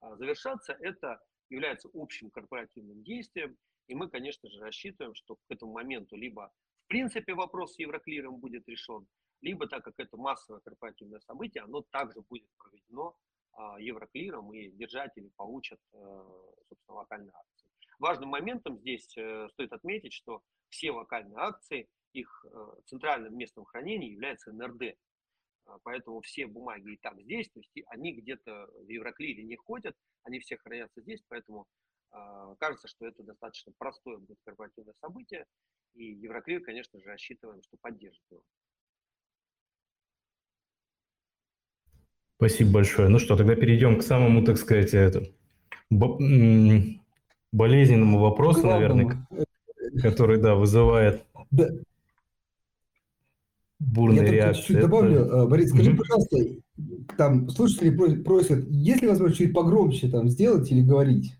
завершаться, 0.00 0.72
это 0.72 1.20
является 1.48 1.88
общим 1.94 2.30
корпоративным 2.30 3.02
действием, 3.04 3.56
и 3.86 3.94
мы, 3.94 4.10
конечно 4.10 4.50
же, 4.50 4.60
рассчитываем, 4.60 5.14
что 5.14 5.36
к 5.36 5.40
этому 5.48 5.72
моменту 5.72 6.16
либо 6.16 6.52
в 6.84 6.88
принципе 6.88 7.34
вопрос 7.34 7.74
с 7.74 7.78
Евроклиром 7.78 8.36
будет 8.36 8.68
решен, 8.68 9.06
либо, 9.42 9.68
так 9.68 9.84
как 9.84 9.94
это 9.98 10.16
массовое 10.16 10.60
корпоративное 10.60 11.20
событие, 11.20 11.62
оно 11.62 11.82
также 11.82 12.20
будет 12.22 12.48
проведено 12.58 13.16
Евроклиром, 13.78 14.52
и 14.52 14.70
держатели 14.70 15.28
получат, 15.36 15.80
собственно, 15.92 16.98
локальные 16.98 17.32
акции. 17.32 17.70
Важным 17.98 18.28
моментом 18.28 18.78
здесь 18.78 19.04
стоит 19.04 19.72
отметить, 19.72 20.12
что 20.12 20.42
все 20.68 20.90
локальные 20.90 21.38
акции, 21.38 21.88
их 22.16 22.46
центральным 22.86 23.36
местом 23.36 23.64
хранения 23.64 24.10
является 24.10 24.52
НРД. 24.52 24.96
Поэтому 25.82 26.20
все 26.20 26.46
бумаги 26.46 26.92
и 26.92 26.96
так 26.96 27.20
здесь, 27.20 27.48
то 27.50 27.58
есть 27.58 27.70
они 27.88 28.12
где-то 28.12 28.68
в 28.84 28.88
Евроклире 28.88 29.42
не 29.42 29.56
ходят, 29.56 29.96
они 30.22 30.38
все 30.38 30.56
хранятся 30.56 31.00
здесь, 31.00 31.20
поэтому 31.28 31.66
а, 32.12 32.54
кажется, 32.56 32.86
что 32.86 33.06
это 33.06 33.24
достаточно 33.24 33.72
простое 33.76 34.18
будет 34.18 34.38
корпоративное 34.44 34.94
событие, 35.00 35.44
и 35.94 36.04
Евроклир, 36.04 36.60
конечно 36.62 37.00
же, 37.00 37.06
рассчитываем, 37.06 37.62
что 37.62 37.76
поддержит 37.80 38.22
его. 38.30 38.42
Спасибо 42.36 42.74
большое. 42.74 43.08
Ну 43.08 43.18
что, 43.18 43.36
тогда 43.36 43.56
перейдем 43.56 43.98
к 43.98 44.02
самому, 44.02 44.44
так 44.44 44.58
сказать, 44.58 44.94
это, 44.94 45.24
болезненному 47.50 48.20
вопросу, 48.20 48.62
Главному. 48.62 49.08
наверное, 49.08 49.26
который, 50.02 50.40
да, 50.40 50.54
вызывает 50.54 51.26
да. 51.50 51.70
Бурные 53.78 54.24
Я 54.24 54.32
реакции. 54.32 54.60
чуть-чуть 54.60 54.80
добавлю. 54.80 55.20
Это... 55.26 55.46
Борис, 55.46 55.70
скажи, 55.70 55.92
mm 55.92 55.96
пожалуйста, 55.96 56.36
там 57.16 57.48
слушатели 57.48 58.22
просят, 58.22 58.66
есть 58.68 59.02
ли 59.02 59.08
возможность 59.08 59.38
чуть 59.38 59.54
погромче 59.54 60.08
там 60.10 60.28
сделать 60.28 60.70
или 60.70 60.82
говорить? 60.82 61.34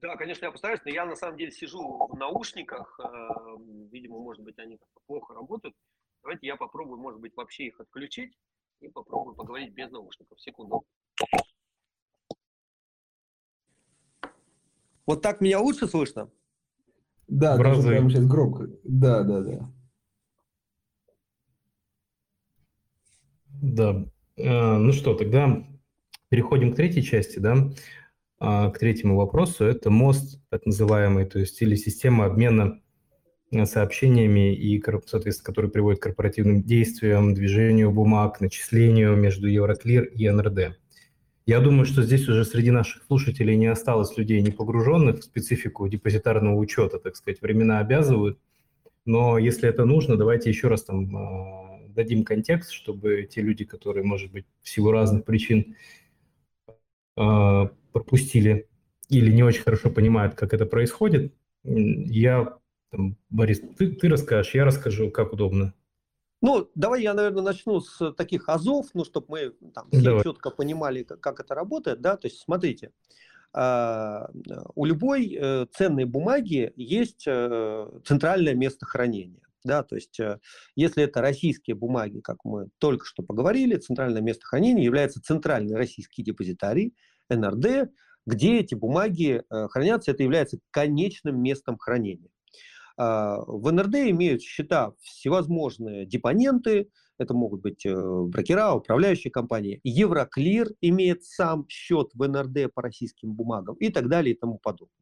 Да, 0.00 0.16
конечно, 0.16 0.46
я 0.46 0.50
постараюсь, 0.50 0.80
но 0.84 0.90
я 0.90 1.06
на 1.06 1.14
самом 1.14 1.38
деле 1.38 1.52
сижу 1.52 2.08
в 2.10 2.16
наушниках, 2.16 2.98
э, 2.98 3.28
видимо, 3.92 4.18
может 4.18 4.42
быть, 4.42 4.58
они 4.58 4.78
плохо 5.06 5.32
работают. 5.32 5.76
Давайте 6.22 6.46
я 6.48 6.56
попробую, 6.56 7.00
может 7.00 7.20
быть, 7.20 7.36
вообще 7.36 7.66
их 7.66 7.80
отключить 7.80 8.36
и 8.80 8.88
попробую 8.88 9.36
поговорить 9.36 9.72
без 9.72 9.90
наушников. 9.90 10.40
Секунду. 10.40 10.84
Вот 15.06 15.22
так 15.22 15.40
меня 15.40 15.60
лучше 15.60 15.86
слышно? 15.86 16.30
Да, 17.28 17.56
даже 17.56 17.82
прямо 17.82 18.10
сейчас 18.10 18.26
громко. 18.26 18.68
Да, 18.84 19.22
да, 19.22 19.40
да. 19.40 19.72
Да. 23.62 24.04
Э, 24.36 24.76
ну 24.76 24.92
что, 24.92 25.14
тогда 25.14 25.64
переходим 26.28 26.72
к 26.72 26.76
третьей 26.76 27.02
части, 27.02 27.38
да. 27.38 27.70
А, 28.38 28.70
к 28.70 28.78
третьему 28.78 29.16
вопросу. 29.16 29.64
Это 29.64 29.88
мост, 29.88 30.40
так 30.50 30.66
называемый, 30.66 31.24
то 31.26 31.38
есть 31.38 31.62
или 31.62 31.76
система 31.76 32.24
обмена 32.24 32.80
э, 33.52 33.64
сообщениями, 33.66 34.52
и, 34.52 34.82
соответственно, 35.06 35.46
который 35.46 35.70
приводит 35.70 36.00
к 36.00 36.02
корпоративным 36.02 36.64
действиям, 36.64 37.34
движению 37.34 37.92
бумаг, 37.92 38.40
начислению 38.40 39.14
между 39.14 39.46
Евроклир 39.46 40.06
и 40.06 40.28
НРД. 40.28 40.76
Я 41.46 41.60
думаю, 41.60 41.86
что 41.86 42.02
здесь 42.02 42.28
уже 42.28 42.44
среди 42.44 42.72
наших 42.72 43.04
слушателей 43.04 43.56
не 43.56 43.68
осталось 43.68 44.16
людей, 44.16 44.42
не 44.42 44.50
погруженных 44.50 45.20
в 45.20 45.22
специфику 45.22 45.86
депозитарного 45.86 46.56
учета, 46.56 46.98
так 46.98 47.14
сказать, 47.14 47.40
времена 47.42 47.78
обязывают. 47.78 48.40
Но 49.04 49.38
если 49.38 49.68
это 49.68 49.84
нужно, 49.84 50.16
давайте 50.16 50.50
еще 50.50 50.66
раз 50.66 50.82
там 50.82 51.16
а, 51.16 51.61
дадим 51.94 52.24
контекст, 52.24 52.72
чтобы 52.72 53.28
те 53.30 53.42
люди, 53.42 53.64
которые, 53.64 54.04
может 54.04 54.32
быть, 54.32 54.46
в 54.62 54.68
силу 54.68 54.90
разных 54.90 55.24
причин 55.24 55.76
а, 57.16 57.70
пропустили 57.92 58.68
или 59.08 59.30
не 59.30 59.42
очень 59.42 59.62
хорошо 59.62 59.90
понимают, 59.90 60.34
как 60.34 60.54
это 60.54 60.64
происходит, 60.64 61.34
я, 61.64 62.56
там, 62.90 63.16
Борис, 63.28 63.60
ты, 63.76 63.92
ты 63.92 64.08
расскажешь, 64.08 64.54
я 64.54 64.64
расскажу, 64.64 65.10
как 65.10 65.32
удобно. 65.32 65.74
Ну, 66.40 66.68
давай 66.74 67.02
я, 67.02 67.14
наверное, 67.14 67.42
начну 67.42 67.80
с 67.80 68.12
таких 68.14 68.48
азов, 68.48 68.88
ну, 68.94 69.04
чтобы 69.04 69.26
мы 69.28 69.50
там 69.70 69.88
все 69.92 70.02
давай. 70.02 70.24
четко 70.24 70.50
понимали, 70.50 71.04
как, 71.04 71.20
как 71.20 71.40
это 71.40 71.54
работает, 71.54 72.00
да, 72.00 72.16
то 72.16 72.26
есть 72.26 72.40
смотрите, 72.40 72.90
э, 73.54 74.26
у 74.74 74.84
любой 74.84 75.38
э, 75.38 75.66
ценной 75.72 76.04
бумаги 76.04 76.72
есть 76.74 77.24
э, 77.26 78.00
центральное 78.04 78.54
место 78.54 78.86
хранения. 78.86 79.41
Да, 79.64 79.82
то 79.82 79.94
есть, 79.94 80.18
э, 80.18 80.38
если 80.74 81.04
это 81.04 81.20
российские 81.20 81.76
бумаги, 81.76 82.20
как 82.20 82.44
мы 82.44 82.68
только 82.78 83.04
что 83.04 83.22
поговорили, 83.22 83.76
центральное 83.76 84.22
место 84.22 84.44
хранения 84.46 84.84
является 84.84 85.20
центральный 85.22 85.76
российский 85.76 86.22
депозитарий, 86.22 86.94
НРД, 87.28 87.90
где 88.26 88.58
эти 88.58 88.74
бумаги 88.74 89.42
э, 89.48 89.68
хранятся, 89.68 90.10
это 90.10 90.22
является 90.22 90.58
конечным 90.70 91.40
местом 91.40 91.78
хранения. 91.78 92.30
А, 92.96 93.38
в 93.46 93.70
НРД 93.72 93.94
имеют 94.10 94.42
счета 94.42 94.92
всевозможные 95.00 96.06
депоненты, 96.06 96.90
это 97.18 97.34
могут 97.34 97.62
быть 97.62 97.86
э, 97.86 97.94
брокера, 97.94 98.72
управляющие 98.74 99.30
компании. 99.30 99.80
Евроклир 99.84 100.68
имеет 100.80 101.24
сам 101.24 101.66
счет 101.68 102.10
в 102.14 102.28
НРД 102.28 102.72
по 102.74 102.82
российским 102.82 103.32
бумагам 103.32 103.76
и 103.76 103.90
так 103.90 104.08
далее 104.08 104.34
и 104.34 104.38
тому 104.38 104.58
подобное. 104.58 105.01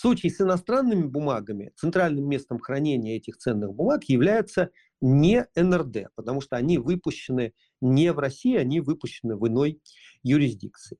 В 0.00 0.02
случае 0.02 0.32
с 0.32 0.40
иностранными 0.40 1.02
бумагами 1.02 1.72
центральным 1.76 2.26
местом 2.26 2.58
хранения 2.58 3.18
этих 3.18 3.36
ценных 3.36 3.74
бумаг 3.74 4.04
является 4.04 4.70
не 5.02 5.46
НРД, 5.54 6.08
потому 6.14 6.40
что 6.40 6.56
они 6.56 6.78
выпущены 6.78 7.52
не 7.82 8.10
в 8.14 8.18
России, 8.18 8.56
они 8.56 8.80
выпущены 8.80 9.36
в 9.36 9.46
иной 9.46 9.78
юрисдикции. 10.22 10.96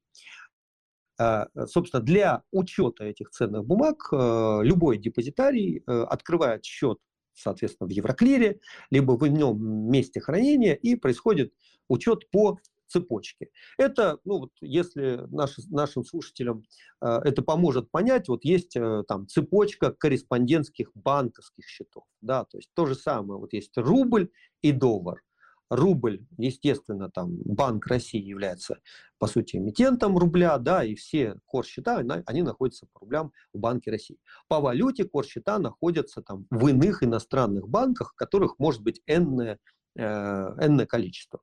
А, 1.19 1.49
собственно, 1.67 2.03
для 2.03 2.43
учета 2.53 3.05
этих 3.05 3.31
ценных 3.31 3.65
бумаг 3.65 4.07
э, 4.13 4.61
любой 4.65 4.99
депозитарий 4.99 5.79
э, 5.79 6.03
открывает 6.03 6.67
счет, 6.67 6.99
соответственно, 7.33 7.89
в 7.89 7.93
Евроклире, 7.93 8.61
либо 8.91 9.13
в 9.13 9.27
ином 9.27 9.91
месте 9.91 10.21
хранения, 10.21 10.75
и 10.75 10.95
происходит 10.95 11.55
учет 11.89 12.29
по 12.31 12.59
цепочке. 12.91 13.49
Это, 13.79 14.19
ну 14.25 14.41
вот, 14.41 14.51
если 14.61 15.23
наш, 15.31 15.59
нашим 15.69 16.05
слушателям 16.05 16.65
э, 17.01 17.21
это 17.25 17.43
поможет 17.43 17.91
понять, 17.91 18.29
вот 18.29 18.45
есть 18.45 18.77
э, 18.77 19.05
там 19.09 19.29
цепочка 19.29 19.93
корреспондентских 19.93 20.91
банковских 20.95 21.67
счетов, 21.67 22.05
да, 22.21 22.45
то 22.45 22.59
есть 22.59 22.71
то 22.75 22.87
же 22.87 22.95
самое, 22.95 23.39
вот 23.41 23.53
есть 23.53 23.77
рубль 23.77 24.31
и 24.63 24.73
доллар 24.73 25.23
рубль, 25.71 26.27
естественно, 26.37 27.11
там 27.11 27.39
Банк 27.45 27.87
России 27.87 28.21
является, 28.21 28.81
по 29.19 29.29
сути, 29.29 29.57
эмитентом 29.57 30.19
рубля, 30.19 30.59
да, 30.59 30.85
и 30.85 30.97
все 30.97 31.37
корсчета, 31.47 32.05
они 32.27 32.43
находятся 32.43 32.87
по 32.93 33.01
рублям 33.01 33.33
в 33.55 33.59
Банке 33.59 33.93
России. 33.93 34.19
По 34.49 34.61
валюте 34.61 35.05
корсчета 35.05 35.59
находятся 35.59 36.23
там 36.23 36.47
в 36.51 36.67
иных 36.67 37.05
иностранных 37.05 37.69
банках, 37.69 38.15
которых 38.17 38.59
может 38.59 38.83
быть 38.83 39.01
энное, 39.07 39.59
э, 39.97 40.03
энное 40.03 40.87
количество. 40.87 41.41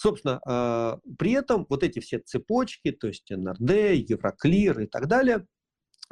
Собственно, 0.00 0.40
э, 0.48 1.12
при 1.18 1.32
этом 1.32 1.66
вот 1.68 1.82
эти 1.82 1.98
все 2.00 2.20
цепочки, 2.20 2.90
то 2.90 3.08
есть 3.08 3.30
НРД, 3.30 3.70
Евроклир 4.08 4.80
и 4.80 4.86
так 4.86 5.06
далее– 5.08 5.46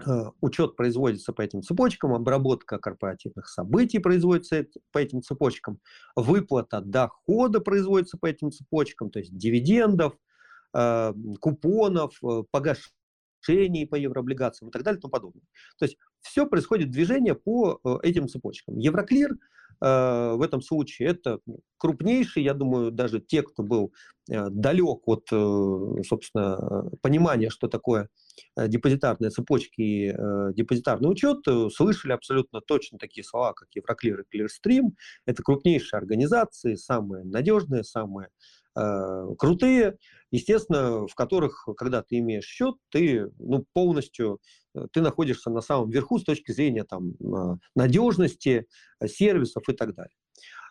Э, 0.07 0.31
учет 0.41 0.77
производится 0.77 1.33
по 1.33 1.43
этим 1.43 1.63
цепочкам, 1.63 2.15
обработка 2.15 2.79
корпоративных 2.79 3.49
событий 3.49 3.99
производится 3.99 4.65
по 4.93 4.99
этим 4.99 5.23
цепочкам, 5.23 5.81
выплата 6.15 6.81
дохода 6.81 7.61
производится 7.61 8.17
по 8.17 8.27
этим 8.27 8.53
цепочкам, 8.53 9.11
то 9.11 9.19
есть 9.19 9.37
дивидендов, 9.37 10.17
э, 10.77 11.13
купонов, 11.41 12.21
погашений 12.53 13.89
по 13.89 13.97
еврооблигациям 13.97 14.69
и 14.69 14.73
так 14.73 14.85
далее 14.85 14.99
и 14.99 15.03
тому 15.03 15.11
подобное. 15.11 15.43
То 15.81 15.87
есть 15.87 15.99
все 16.21 16.47
происходит 16.47 16.91
движение 16.91 17.35
по 17.35 17.81
этим 18.03 18.29
цепочкам. 18.29 18.79
Евроклир 18.79 19.37
в 19.81 20.41
этом 20.43 20.61
случае 20.61 21.11
это 21.11 21.39
крупнейший, 21.77 22.43
я 22.43 22.53
думаю, 22.53 22.91
даже 22.91 23.21
те, 23.21 23.43
кто 23.43 23.63
был 23.63 23.93
далек 24.27 25.07
от, 25.07 25.29
собственно, 25.29 26.91
понимания, 27.01 27.49
что 27.49 27.69
такое 27.69 28.09
Э, 28.57 28.69
депозитарные 28.69 29.31
цепочки 29.31 29.81
и 29.81 30.15
э, 30.17 30.53
депозитарный 30.55 31.11
учет, 31.11 31.47
э, 31.47 31.69
слышали 31.71 32.13
абсолютно 32.13 32.61
точно 32.61 32.99
такие 32.99 33.25
слова, 33.25 33.53
как 33.53 33.69
Евроклир 33.75 34.21
и 34.21 34.39
Clearstream. 34.39 34.91
Это 35.27 35.43
крупнейшие 35.43 35.99
организации, 35.99 36.75
самые 36.75 37.25
надежные, 37.25 37.85
самые 37.85 38.29
э, 38.29 38.31
крутые, 39.39 39.97
естественно, 40.31 41.07
в 41.07 41.15
которых, 41.15 41.67
когда 41.77 42.03
ты 42.03 42.19
имеешь 42.19 42.45
счет, 42.45 42.77
ты 42.91 43.31
ну, 43.39 43.65
полностью 43.73 44.41
э, 44.75 44.87
ты 44.93 45.01
находишься 45.01 45.51
на 45.51 45.61
самом 45.61 45.91
верху 45.91 46.19
с 46.19 46.25
точки 46.25 46.53
зрения 46.53 46.85
там, 46.85 47.15
надежности, 47.75 48.67
сервисов 49.05 49.69
и 49.69 49.73
так 49.73 49.95
далее. 49.95 50.15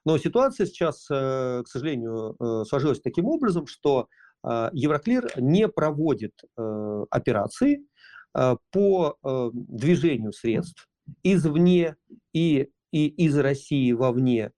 Но 0.06 0.18
ситуация 0.18 0.66
сейчас, 0.68 1.06
к 1.08 1.66
сожалению, 1.66 2.38
сложилась 2.66 3.02
таким 3.02 3.26
образом, 3.26 3.68
что 3.68 4.08
Евроклир 4.44 5.30
не 5.38 5.68
проводит 5.68 6.34
э, 6.58 7.06
операции 7.10 7.86
э, 8.34 8.56
по 8.72 9.18
э, 9.22 9.50
движению 9.54 10.32
средств 10.32 10.88
извне 11.24 11.96
и, 12.34 12.70
и 12.92 13.08
из 13.08 13.38
России 13.38 13.92
вовне, 13.92 14.52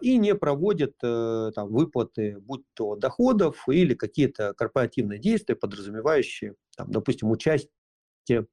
и 0.00 0.16
не 0.16 0.34
проводит 0.34 0.98
там, 0.98 1.68
выплаты, 1.68 2.38
будь 2.40 2.64
то 2.74 2.96
доходов 2.96 3.68
или 3.68 3.94
какие-то 3.94 4.52
корпоративные 4.54 5.18
действия, 5.18 5.54
подразумевающие, 5.54 6.54
там, 6.76 6.90
допустим, 6.90 7.30
участие 7.30 8.46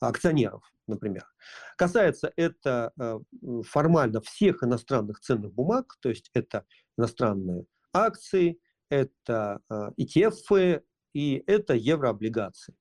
акционеров 0.00 0.72
например. 0.86 1.24
Касается 1.76 2.32
это 2.36 2.92
э, 2.98 3.18
формально 3.64 4.20
всех 4.20 4.62
иностранных 4.62 5.20
ценных 5.20 5.52
бумаг, 5.52 5.96
то 6.00 6.08
есть 6.08 6.30
это 6.34 6.66
иностранные 6.96 7.66
акции, 7.92 8.60
это 8.88 9.60
ETF 9.98 10.82
и 11.14 11.42
это 11.46 11.74
еврооблигации. 11.74 12.74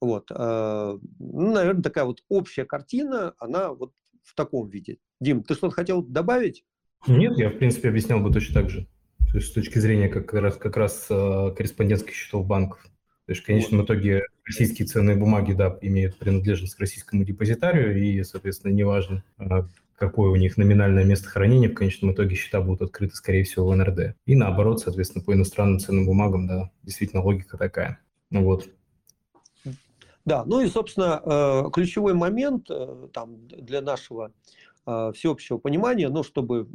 Вот. 0.00 0.28
Ну, 0.30 1.00
наверное, 1.18 1.82
такая 1.82 2.04
вот 2.04 2.22
общая 2.28 2.64
картина, 2.64 3.34
она 3.38 3.70
вот 3.70 3.92
в 4.22 4.34
таком 4.34 4.68
виде. 4.68 4.98
Дим, 5.20 5.42
ты 5.42 5.54
что-то 5.54 5.74
хотел 5.74 6.02
добавить? 6.02 6.64
Нет, 7.06 7.38
я, 7.38 7.50
в 7.50 7.58
принципе, 7.58 7.88
объяснял 7.88 8.20
бы 8.20 8.32
точно 8.32 8.60
так 8.60 8.70
же. 8.70 8.86
То 9.30 9.38
есть 9.38 9.48
с 9.48 9.52
точки 9.52 9.78
зрения 9.78 10.08
как 10.08 10.32
раз, 10.32 10.56
как 10.56 10.76
раз 10.76 11.06
э, 11.10 11.54
корреспондентских 11.56 12.14
счетов 12.14 12.46
банков. 12.46 12.80
То 13.26 13.32
есть 13.32 13.42
в 13.42 13.46
конечном 13.46 13.80
вот. 13.80 13.86
итоге 13.86 14.22
российские 14.44 14.86
ценные 14.86 15.16
бумаги, 15.16 15.52
да, 15.52 15.76
имеют 15.82 16.16
принадлежность 16.16 16.76
к 16.76 16.80
российскому 16.80 17.24
депозитарию, 17.24 18.00
и, 18.00 18.22
соответственно, 18.22 18.72
неважно, 18.72 19.24
э, 19.38 19.44
какое 19.96 20.30
у 20.30 20.36
них 20.36 20.56
номинальное 20.56 21.04
место 21.04 21.28
хранения, 21.28 21.68
в 21.68 21.74
конечном 21.74 22.12
итоге 22.12 22.36
счета 22.36 22.60
будут 22.60 22.82
открыты, 22.82 23.16
скорее 23.16 23.42
всего, 23.44 23.66
в 23.66 23.76
НРД. 23.76 24.16
И 24.26 24.36
наоборот, 24.36 24.80
соответственно, 24.80 25.24
по 25.24 25.34
иностранным 25.34 25.80
ценным 25.80 26.06
бумагам, 26.06 26.46
да, 26.46 26.70
действительно 26.82 27.22
логика 27.22 27.58
такая. 27.58 27.98
Ну 28.30 28.44
вот. 28.44 28.68
Да, 30.24 30.44
ну 30.44 30.60
и, 30.60 30.68
собственно, 30.68 31.20
э, 31.24 31.70
ключевой 31.72 32.14
момент 32.14 32.68
там, 33.12 33.48
для 33.48 33.80
нашего 33.80 34.32
всеобщего 34.86 35.58
понимания, 35.58 36.08
ну, 36.08 36.22
чтобы 36.22 36.68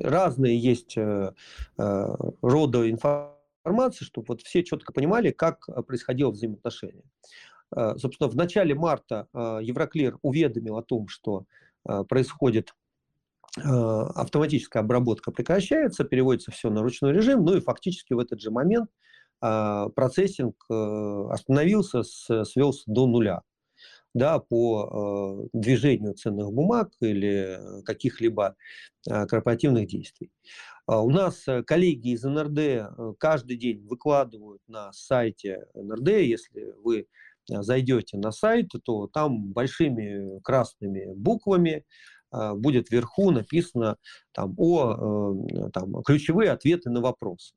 разные 0.00 0.56
есть 0.58 0.96
рода 1.76 2.90
информации, 2.90 4.04
чтобы 4.04 4.26
вот 4.28 4.42
все 4.42 4.62
четко 4.62 4.92
понимали, 4.92 5.30
как 5.32 5.66
происходило 5.86 6.30
взаимоотношение. 6.30 7.04
Собственно, 7.96 8.28
в 8.28 8.36
начале 8.36 8.74
марта 8.74 9.26
Евроклир 9.34 10.18
уведомил 10.22 10.76
о 10.76 10.82
том, 10.82 11.08
что 11.08 11.44
происходит 12.08 12.74
автоматическая 13.56 14.82
обработка 14.82 15.30
прекращается, 15.30 16.04
переводится 16.04 16.50
все 16.52 16.70
на 16.70 16.80
ручной 16.80 17.12
режим, 17.12 17.44
ну 17.44 17.56
и 17.56 17.60
фактически 17.60 18.14
в 18.14 18.18
этот 18.18 18.40
же 18.40 18.50
момент 18.50 18.88
а, 19.42 19.88
процессинг 19.88 20.54
э, 20.70 21.26
остановился, 21.30 22.04
свелся 22.04 22.84
до 22.86 23.06
нуля 23.06 23.42
да, 24.14 24.38
по 24.38 25.48
э, 25.52 25.58
движению 25.58 26.14
ценных 26.14 26.52
бумаг 26.52 26.90
или 27.00 27.58
каких-либо 27.84 28.56
э, 29.08 29.26
корпоративных 29.26 29.86
действий. 29.86 30.30
А 30.86 31.02
у 31.02 31.10
нас 31.10 31.46
коллеги 31.66 32.08
из 32.08 32.24
НРД 32.24 33.16
каждый 33.18 33.56
день 33.56 33.86
выкладывают 33.86 34.62
на 34.66 34.92
сайте 34.92 35.66
НРД, 35.74 36.08
если 36.08 36.74
вы 36.82 37.06
зайдете 37.48 38.18
на 38.18 38.32
сайт, 38.32 38.70
то 38.84 39.06
там 39.06 39.52
большими 39.52 40.40
красными 40.40 41.12
буквами 41.14 41.84
будет 42.32 42.90
вверху 42.90 43.30
написано 43.30 43.96
там, 44.32 44.54
о 44.58 45.36
там, 45.72 46.02
ключевые 46.02 46.50
ответы 46.50 46.90
на 46.90 47.00
вопросы 47.00 47.54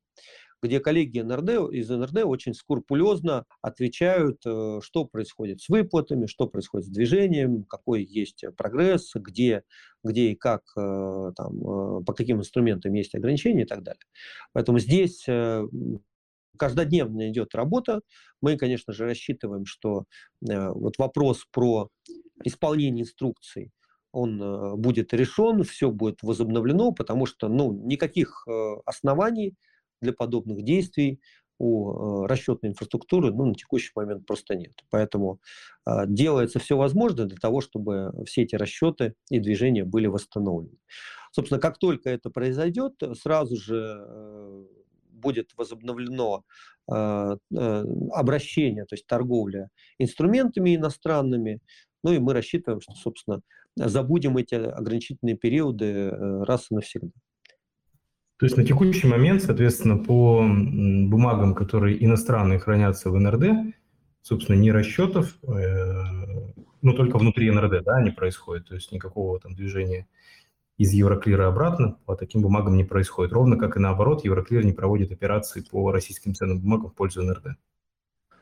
где 0.66 0.80
коллеги 0.80 1.20
НРД, 1.20 1.72
из 1.72 1.88
НРД 1.88 2.24
очень 2.24 2.54
скрупулезно 2.54 3.44
отвечают, 3.62 4.42
э, 4.44 4.80
что 4.82 5.04
происходит 5.04 5.60
с 5.60 5.68
выплатами, 5.68 6.26
что 6.26 6.46
происходит 6.46 6.86
с 6.86 6.90
движением, 6.90 7.64
какой 7.64 8.04
есть 8.04 8.44
прогресс, 8.56 9.12
где, 9.14 9.62
где 10.04 10.32
и 10.32 10.34
как, 10.34 10.62
э, 10.76 11.32
там, 11.36 11.56
э, 11.56 12.04
по 12.04 12.12
каким 12.12 12.38
инструментам 12.40 12.92
есть 12.94 13.14
ограничения 13.14 13.62
и 13.62 13.66
так 13.66 13.82
далее. 13.82 14.02
Поэтому 14.52 14.78
здесь 14.78 15.24
каждодневно 16.58 17.30
идет 17.30 17.54
работа. 17.54 18.00
Мы, 18.40 18.56
конечно 18.56 18.92
же, 18.92 19.04
рассчитываем, 19.04 19.66
что 19.66 20.04
вот 20.40 20.96
вопрос 20.98 21.44
про 21.52 21.90
исполнение 22.44 23.02
инструкций, 23.02 23.72
он 24.12 24.80
будет 24.80 25.12
решен, 25.12 25.64
все 25.64 25.90
будет 25.90 26.22
возобновлено, 26.22 26.92
потому 26.92 27.26
что 27.26 27.48
ну, 27.48 27.72
никаких 27.72 28.46
оснований 28.86 29.54
для 30.00 30.12
подобных 30.12 30.62
действий 30.62 31.20
у 31.58 32.24
э, 32.24 32.26
расчетной 32.26 32.70
инфраструктуры 32.70 33.32
ну, 33.32 33.46
на 33.46 33.54
текущий 33.54 33.92
момент 33.94 34.26
просто 34.26 34.54
нет. 34.54 34.72
Поэтому 34.90 35.40
э, 35.86 36.06
делается 36.06 36.58
все 36.58 36.76
возможное 36.76 37.26
для 37.26 37.38
того, 37.38 37.60
чтобы 37.60 38.12
все 38.26 38.42
эти 38.42 38.56
расчеты 38.56 39.14
и 39.30 39.38
движения 39.40 39.84
были 39.84 40.06
восстановлены. 40.06 40.78
Собственно, 41.32 41.60
как 41.60 41.78
только 41.78 42.10
это 42.10 42.30
произойдет, 42.30 42.94
сразу 43.20 43.56
же 43.56 44.04
э, 44.06 44.64
будет 45.10 45.50
возобновлено 45.56 46.44
обращение, 46.88 48.84
то 48.84 48.94
есть 48.94 49.08
торговля 49.08 49.70
инструментами 49.98 50.76
иностранными. 50.76 51.58
Ну 52.04 52.12
и 52.12 52.20
мы 52.20 52.32
рассчитываем, 52.32 52.80
что, 52.80 52.92
собственно, 52.94 53.40
забудем 53.74 54.36
эти 54.36 54.54
ограничительные 54.54 55.36
периоды 55.36 56.10
раз 56.10 56.70
и 56.70 56.76
навсегда. 56.76 57.10
То 58.38 58.44
есть 58.44 58.56
на 58.56 58.64
текущий 58.64 59.06
момент, 59.06 59.42
соответственно, 59.42 59.96
по 59.96 60.42
бумагам, 60.42 61.54
которые 61.54 62.04
иностранные 62.04 62.58
хранятся 62.58 63.10
в 63.10 63.18
НРД, 63.18 63.74
собственно, 64.20 64.56
не 64.56 64.72
расчетов, 64.72 65.38
э, 65.42 66.02
ну, 66.82 66.92
только 66.92 67.16
внутри 67.16 67.50
НРД, 67.50 67.82
да, 67.84 67.96
они 67.96 68.10
происходят, 68.10 68.68
то 68.68 68.74
есть 68.74 68.92
никакого 68.92 69.40
там 69.40 69.54
движения 69.54 70.06
из 70.76 70.92
Евроклира 70.92 71.48
обратно 71.48 71.98
по 72.04 72.14
таким 72.14 72.42
бумагам 72.42 72.76
не 72.76 72.84
происходит. 72.84 73.32
Ровно 73.32 73.56
как 73.56 73.76
и 73.76 73.80
наоборот, 73.80 74.24
Евроклир 74.24 74.64
не 74.64 74.72
проводит 74.72 75.10
операции 75.10 75.62
по 75.62 75.90
российским 75.90 76.34
ценным 76.34 76.60
бумагам 76.60 76.90
в 76.90 76.94
пользу 76.94 77.22
НРД. 77.22 77.56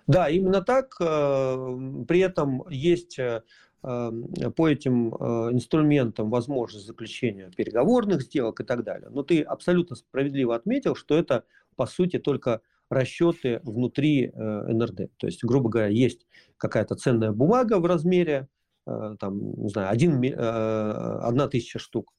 Да, 0.07 0.29
именно 0.29 0.61
так. 0.63 0.97
Э, 1.01 2.05
при 2.09 2.21
этом 2.21 2.65
есть 2.69 3.19
э, 3.19 3.43
по 3.85 4.69
этим 4.69 5.15
э, 5.15 5.51
инструментам 5.53 6.31
возможность 6.31 6.87
заключения 6.87 7.51
переговорных 7.55 8.23
сделок 8.23 8.61
и 8.61 8.65
так 8.65 8.83
далее. 8.83 9.11
Но 9.11 9.23
ты 9.23 9.43
абсолютно 9.43 9.97
справедливо 9.97 10.55
отметил, 10.55 10.95
что 10.95 11.17
это, 11.17 11.45
по 11.77 11.87
сути, 11.87 12.19
только 12.19 12.63
расчеты 12.89 13.61
внутри 13.63 14.27
э, 14.27 14.33
НРД. 14.73 15.11
То 15.19 15.27
есть, 15.27 15.45
грубо 15.45 15.69
говоря, 15.69 15.89
есть 15.89 16.27
какая-то 16.57 16.95
ценная 16.95 17.33
бумага 17.33 17.79
в 17.79 17.85
размере, 17.85 18.49
э, 18.87 19.17
там, 19.21 19.53
не 19.61 19.69
знаю, 19.69 19.91
один, 19.91 20.15
одна 20.35 21.49
тысяча 21.49 21.79
штук. 21.79 22.13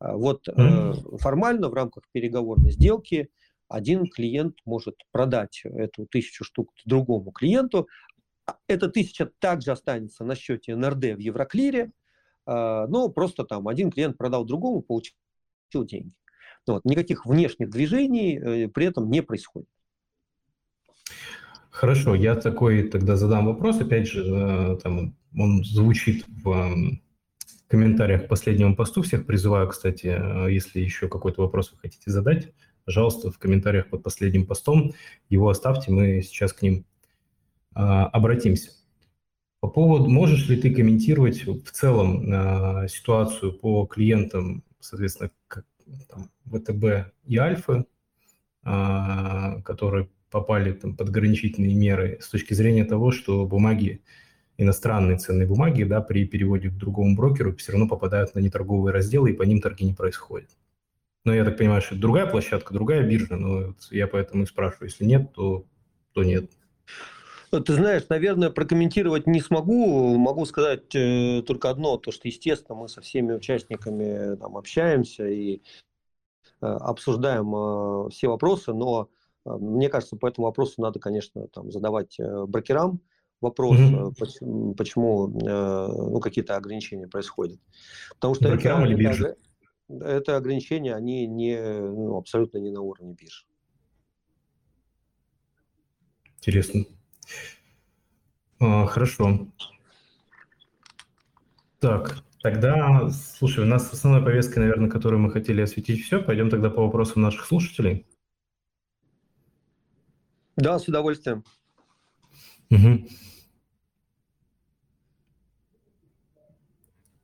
Вот 0.00 0.46
формально 1.18 1.68
в 1.68 1.74
рамках 1.74 2.04
переговорной 2.10 2.70
сделки 2.70 3.28
один 3.70 4.06
клиент 4.06 4.56
может 4.64 4.96
продать 5.12 5.62
эту 5.64 6.06
тысячу 6.06 6.44
штук 6.44 6.72
другому 6.84 7.30
клиенту, 7.30 7.86
а, 8.09 8.09
эта 8.66 8.88
тысяча 8.88 9.30
также 9.38 9.72
останется 9.72 10.24
на 10.24 10.34
счете 10.34 10.76
НРД 10.76 11.16
в 11.16 11.18
Евроклире, 11.18 11.92
а, 12.46 12.86
но 12.86 13.08
просто 13.08 13.44
там 13.44 13.68
один 13.68 13.90
клиент 13.90 14.16
продал 14.18 14.44
другому, 14.44 14.82
получил 14.82 15.14
деньги. 15.74 16.14
Вот, 16.66 16.84
никаких 16.84 17.26
внешних 17.26 17.70
движений 17.70 18.38
э, 18.38 18.68
при 18.68 18.86
этом 18.86 19.10
не 19.10 19.22
происходит. 19.22 19.68
Хорошо, 21.70 22.14
я 22.14 22.34
такой 22.34 22.88
тогда 22.88 23.16
задам 23.16 23.46
вопрос, 23.46 23.80
опять 23.80 24.06
же, 24.06 24.24
э, 24.24 24.78
там, 24.82 25.16
он 25.36 25.64
звучит 25.64 26.26
в 26.28 26.76
комментариях 27.68 28.26
к 28.26 28.28
последнему 28.28 28.76
посту. 28.76 29.02
Всех 29.02 29.26
призываю, 29.26 29.68
кстати, 29.68 30.06
э, 30.06 30.52
если 30.52 30.80
еще 30.80 31.08
какой-то 31.08 31.42
вопрос 31.42 31.72
вы 31.72 31.78
хотите 31.78 32.10
задать, 32.10 32.52
пожалуйста, 32.84 33.30
в 33.30 33.38
комментариях 33.38 33.88
под 33.88 34.02
последним 34.02 34.46
постом 34.46 34.92
его 35.28 35.48
оставьте, 35.48 35.92
мы 35.92 36.22
сейчас 36.22 36.52
к 36.52 36.62
ним 36.62 36.84
обратимся. 37.74 38.70
По 39.60 39.68
поводу, 39.68 40.08
можешь 40.08 40.48
ли 40.48 40.56
ты 40.56 40.74
комментировать 40.74 41.44
в 41.44 41.70
целом 41.70 42.24
а, 42.32 42.88
ситуацию 42.88 43.52
по 43.52 43.86
клиентам, 43.86 44.64
соответственно, 44.80 45.30
как, 45.48 45.66
там, 46.08 46.30
ВТБ 46.46 47.12
и 47.26 47.36
Альфы, 47.36 47.84
а, 48.62 49.60
которые 49.60 50.08
попали 50.30 50.72
там, 50.72 50.96
под 50.96 51.10
ограничительные 51.10 51.74
меры 51.74 52.18
с 52.22 52.28
точки 52.30 52.54
зрения 52.54 52.86
того, 52.86 53.10
что 53.10 53.46
бумаги, 53.46 54.02
иностранные 54.56 55.18
ценные 55.18 55.46
бумаги, 55.46 55.82
да, 55.82 56.00
при 56.00 56.26
переводе 56.26 56.70
к 56.70 56.76
другому 56.76 57.14
брокеру 57.14 57.54
все 57.56 57.72
равно 57.72 57.86
попадают 57.86 58.34
на 58.34 58.38
неторговые 58.38 58.94
разделы, 58.94 59.30
и 59.30 59.34
по 59.34 59.42
ним 59.42 59.60
торги 59.60 59.84
не 59.84 59.92
происходят. 59.92 60.48
Но 61.24 61.34
я 61.34 61.44
так 61.44 61.58
понимаю, 61.58 61.82
что 61.82 61.94
это 61.94 62.00
другая 62.00 62.26
площадка, 62.26 62.72
другая 62.72 63.06
биржа, 63.06 63.36
но 63.36 63.66
вот 63.66 63.88
я 63.90 64.06
поэтому 64.06 64.44
и 64.44 64.46
спрашиваю. 64.46 64.88
Если 64.88 65.04
нет, 65.04 65.32
то, 65.34 65.66
то 66.12 66.24
нет. 66.24 66.50
Ты 67.50 67.74
знаешь, 67.74 68.04
наверное, 68.08 68.50
прокомментировать 68.50 69.26
не 69.26 69.40
смогу. 69.40 70.16
Могу 70.16 70.46
сказать 70.46 70.94
э, 70.94 71.42
только 71.44 71.68
одно, 71.68 71.96
то 71.96 72.12
что, 72.12 72.28
естественно, 72.28 72.78
мы 72.78 72.88
со 72.88 73.00
всеми 73.00 73.32
участниками 73.32 74.36
там, 74.36 74.56
общаемся 74.56 75.26
и 75.26 75.56
э, 75.56 75.60
обсуждаем 76.60 77.52
э, 77.54 78.10
все 78.10 78.28
вопросы, 78.28 78.72
но 78.72 79.08
э, 79.44 79.50
мне 79.50 79.88
кажется, 79.88 80.16
по 80.16 80.28
этому 80.28 80.46
вопросу 80.46 80.80
надо, 80.80 81.00
конечно, 81.00 81.48
там, 81.48 81.72
задавать 81.72 82.20
э, 82.20 82.46
брокерам 82.46 83.00
вопрос, 83.40 83.78
mm-hmm. 83.78 84.14
почему, 84.16 84.74
почему 84.74 85.40
э, 85.40 85.86
ну, 85.88 86.20
какие-то 86.20 86.54
ограничения 86.54 87.08
происходят. 87.08 87.58
Потому 88.10 88.34
что 88.36 88.48
брокерам 88.48 88.84
это, 88.84 88.92
или 88.92 88.94
бирже? 88.94 89.36
Это, 89.88 90.04
это 90.06 90.36
ограничения, 90.36 90.94
они 90.94 91.26
не, 91.26 91.60
ну, 91.60 92.16
абсолютно 92.16 92.58
не 92.58 92.70
на 92.70 92.80
уровне 92.80 93.14
биржи. 93.14 93.44
Интересно. 96.38 96.84
А, 98.60 98.86
хорошо. 98.86 99.48
Так, 101.78 102.22
тогда, 102.42 103.08
слушай, 103.10 103.64
у 103.64 103.66
нас 103.66 103.90
основной 103.90 104.22
повесткой, 104.22 104.58
наверное, 104.58 104.90
которую 104.90 105.20
мы 105.20 105.30
хотели 105.30 105.62
осветить 105.62 106.04
все. 106.04 106.22
Пойдем 106.22 106.50
тогда 106.50 106.68
по 106.68 106.84
вопросам 106.84 107.22
наших 107.22 107.46
слушателей. 107.46 108.06
Да, 110.56 110.78
с 110.78 110.86
удовольствием. 110.86 111.42
Угу. 112.70 113.08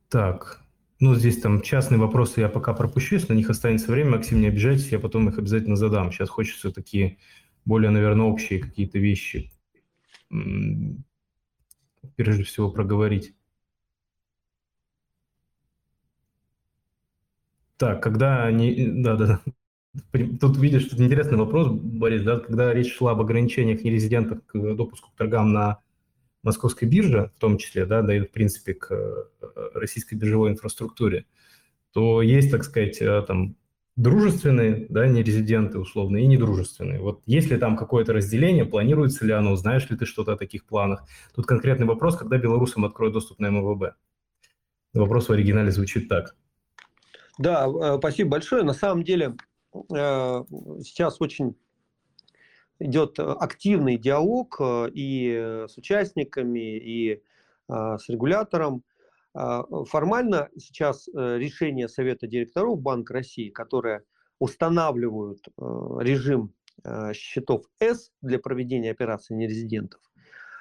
Так, 0.09 0.61
ну, 0.99 1.13
здесь 1.13 1.39
там 1.39 1.61
частные 1.61 1.99
вопросы 1.99 2.39
я 2.39 2.49
пока 2.49 2.73
пропущу, 2.73 3.15
если 3.15 3.33
на 3.33 3.37
них 3.37 3.51
останется 3.51 3.91
время, 3.91 4.11
Максим, 4.11 4.41
не 4.41 4.47
обижайтесь, 4.47 4.91
я 4.91 4.99
потом 4.99 5.29
их 5.29 5.37
обязательно 5.37 5.75
задам. 5.75 6.11
Сейчас 6.11 6.29
хочется 6.29 6.71
такие 6.71 7.19
более, 7.65 7.91
наверное, 7.91 8.25
общие 8.25 8.59
какие-то 8.59 8.97
вещи 8.97 9.51
прежде 12.15 12.43
всего 12.43 12.71
проговорить. 12.71 13.35
Так, 17.77 18.01
когда 18.01 18.45
они... 18.45 18.87
Да, 18.87 19.15
да, 19.15 19.41
Тут 20.39 20.57
видишь, 20.57 20.85
тут 20.85 20.99
интересный 20.99 21.37
вопрос, 21.37 21.69
Борис, 21.69 22.23
да, 22.23 22.39
когда 22.39 22.73
речь 22.73 22.93
шла 22.93 23.11
об 23.11 23.21
ограничениях 23.21 23.83
нерезидентов 23.83 24.39
к 24.45 24.75
допуску 24.75 25.11
к 25.11 25.15
торгам 25.15 25.53
на 25.53 25.79
московской 26.43 26.87
бирже, 26.87 27.31
в 27.35 27.39
том 27.39 27.57
числе, 27.57 27.85
да, 27.85 28.01
да 28.01 28.15
и 28.15 28.21
в 28.21 28.31
принципе 28.31 28.73
к 28.73 28.91
э, 28.91 29.23
российской 29.73 30.15
биржевой 30.15 30.51
инфраструктуре, 30.51 31.25
то 31.91 32.21
есть, 32.21 32.51
так 32.51 32.63
сказать, 32.63 33.01
э, 33.01 33.23
там 33.27 33.55
дружественные, 33.97 34.85
да, 34.89 35.07
нерезиденты 35.07 35.79
условно, 35.79 36.17
и 36.17 36.27
недружественные. 36.27 37.01
Вот 37.01 37.21
есть 37.25 37.49
ли 37.49 37.57
там 37.57 37.75
какое-то 37.75 38.13
разделение, 38.13 38.63
планируется 38.63 39.25
ли 39.25 39.33
оно, 39.33 39.55
знаешь 39.55 39.89
ли 39.89 39.97
ты 39.97 40.05
что-то 40.05 40.33
о 40.33 40.37
таких 40.37 40.65
планах? 40.65 41.03
Тут 41.35 41.47
конкретный 41.47 41.87
вопрос, 41.87 42.15
когда 42.15 42.37
белорусам 42.37 42.85
откроют 42.85 43.13
доступ 43.13 43.39
на 43.39 43.49
МВБ. 43.49 43.95
Вопрос 44.93 45.27
в 45.27 45.31
оригинале 45.31 45.71
звучит 45.71 46.07
так. 46.07 46.35
Да, 47.39 47.67
э, 47.67 47.97
спасибо 47.97 48.31
большое. 48.31 48.63
На 48.63 48.73
самом 48.73 49.03
деле 49.03 49.35
сейчас 49.89 51.19
очень 51.19 51.55
идет 52.79 53.19
активный 53.19 53.97
диалог 53.97 54.57
э, 54.59 54.89
и 54.93 55.65
с 55.67 55.77
участниками, 55.77 56.77
и 56.77 57.21
с 57.69 58.07
регулятором. 58.07 58.83
А, 59.33 59.63
формально 59.85 60.49
сейчас 60.57 61.07
э, 61.07 61.37
решение 61.37 61.87
Совета 61.87 62.27
директоров 62.27 62.79
Банка 62.79 63.13
России, 63.13 63.49
которые 63.49 64.03
устанавливают 64.39 65.39
э, 65.47 65.51
режим 65.99 66.53
счетов 67.11 67.65
С 67.79 68.11
для 68.21 68.37
проведения 68.37 68.91
операций 68.91 69.35
нерезидентов, 69.35 69.99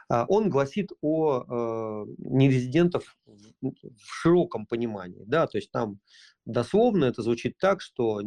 а, 0.08 0.24
он 0.28 0.48
гласит 0.48 0.90
о 1.02 2.06
нерезидентов 2.18 3.18
в 3.60 4.00
широком 4.02 4.64
понимании. 4.64 5.24
Да? 5.26 5.46
То 5.46 5.58
есть 5.58 5.70
там 5.70 6.00
дословно 6.46 7.04
это 7.04 7.20
звучит 7.20 7.58
так, 7.58 7.82
что 7.82 8.22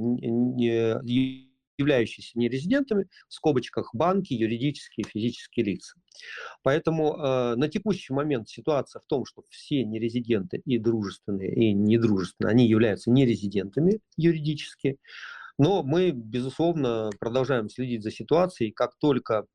являющиеся 1.79 2.37
нерезидентами, 2.37 3.07
в 3.27 3.33
скобочках 3.33 3.89
банки, 3.93 4.33
юридические 4.33 5.05
физические 5.07 5.65
лица. 5.65 5.95
Поэтому 6.61 7.15
э, 7.15 7.55
на 7.55 7.67
текущий 7.69 8.13
момент 8.13 8.49
ситуация 8.49 9.01
в 9.01 9.05
том, 9.05 9.25
что 9.25 9.43
все 9.49 9.83
нерезиденты 9.83 10.61
и 10.65 10.77
дружественные, 10.77 11.53
и 11.55 11.73
недружественные, 11.73 12.51
они 12.51 12.67
являются 12.67 13.09
нерезидентами 13.09 14.01
юридически. 14.17 14.97
Но 15.57 15.83
мы, 15.83 16.11
безусловно, 16.11 17.09
продолжаем 17.19 17.69
следить 17.69 18.03
за 18.03 18.11
ситуацией. 18.11 18.71
Как 18.71 18.97
только 18.97 19.45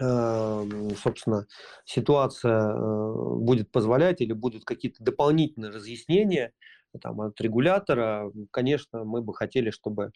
э, 0.00 0.68
собственно, 1.02 1.46
ситуация 1.84 2.70
э, 2.70 3.36
будет 3.38 3.70
позволять 3.70 4.20
или 4.20 4.32
будут 4.32 4.64
какие-то 4.64 5.02
дополнительные 5.02 5.70
разъяснения 5.70 6.52
там, 6.98 7.20
от 7.20 7.40
регулятора, 7.40 8.30
конечно, 8.50 9.04
мы 9.04 9.22
бы 9.22 9.34
хотели, 9.34 9.70
чтобы 9.70 10.10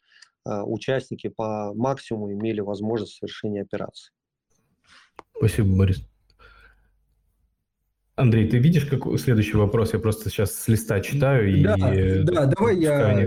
Э, 0.48 0.62
участники 0.62 1.28
по 1.28 1.74
максимуму 1.74 2.32
имели 2.32 2.60
возможность 2.60 3.18
совершения 3.18 3.62
операции. 3.62 4.12
Спасибо, 5.36 5.76
Борис. 5.76 6.02
Андрей, 8.16 8.48
ты 8.48 8.58
видишь 8.58 8.86
какой 8.86 9.18
следующий 9.18 9.56
вопрос? 9.56 9.92
Я 9.92 10.00
просто 10.00 10.30
сейчас 10.30 10.54
с 10.54 10.66
листа 10.66 11.00
читаю. 11.00 11.62
Да, 11.62 11.94
и, 11.94 12.22
да 12.24 12.46
давай 12.46 12.78
я 12.78 13.18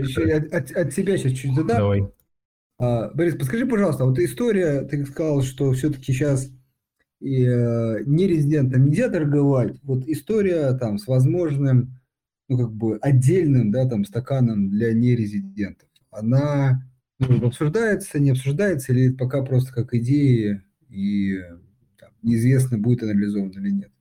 от, 0.51 0.71
от 0.71 0.93
себя 0.93 1.17
сейчас 1.17 1.33
чуть 1.33 1.55
задам. 1.55 1.77
Давай. 1.77 2.07
А, 2.77 3.09
Борис, 3.13 3.35
подскажи, 3.35 3.65
пожалуйста, 3.65 4.05
вот 4.05 4.17
история, 4.19 4.81
ты 4.81 5.05
сказал, 5.05 5.43
что 5.43 5.71
все-таки 5.73 6.11
сейчас 6.11 6.49
и 7.19 7.45
э, 7.45 8.03
нерезидентам 8.05 8.87
нельзя 8.87 9.09
торговать. 9.09 9.75
Вот 9.83 10.07
история 10.07 10.73
там 10.73 10.97
с 10.97 11.05
возможным, 11.07 12.00
ну 12.51 12.57
как 12.57 12.73
бы 12.73 12.97
отдельным, 12.97 13.71
да, 13.71 13.87
там 13.87 14.03
стаканом 14.03 14.69
для 14.69 14.93
нерезидентов. 14.93 15.87
Она 16.09 16.85
ну, 17.17 17.47
обсуждается, 17.47 18.19
не 18.19 18.31
обсуждается, 18.31 18.91
или 18.91 19.13
пока 19.13 19.41
просто 19.41 19.71
как 19.73 19.93
идеи 19.93 20.61
и 20.89 21.39
там, 21.97 22.09
неизвестно, 22.21 22.77
будет 22.77 23.03
анализовано 23.03 23.53
или 23.53 23.69
нет? 23.69 23.91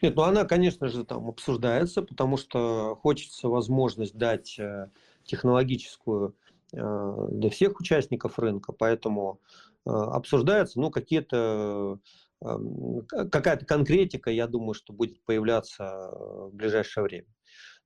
Нет, 0.00 0.16
ну 0.16 0.22
она, 0.22 0.44
конечно 0.44 0.88
же, 0.88 1.04
там 1.04 1.28
обсуждается, 1.28 2.00
потому 2.00 2.38
что 2.38 2.98
хочется 3.02 3.48
возможность 3.48 4.16
дать 4.16 4.58
э, 4.58 4.88
технологическую 5.24 6.34
э, 6.72 7.28
для 7.30 7.50
всех 7.50 7.78
участников 7.78 8.38
рынка, 8.38 8.72
поэтому 8.72 9.42
э, 9.84 9.90
обсуждается, 9.90 10.80
ну, 10.80 10.90
какие-то 10.90 12.00
какая-то 12.40 13.64
конкретика, 13.64 14.30
я 14.30 14.46
думаю, 14.46 14.74
что 14.74 14.92
будет 14.92 15.22
появляться 15.24 16.10
в 16.12 16.50
ближайшее 16.52 17.04
время. 17.04 17.33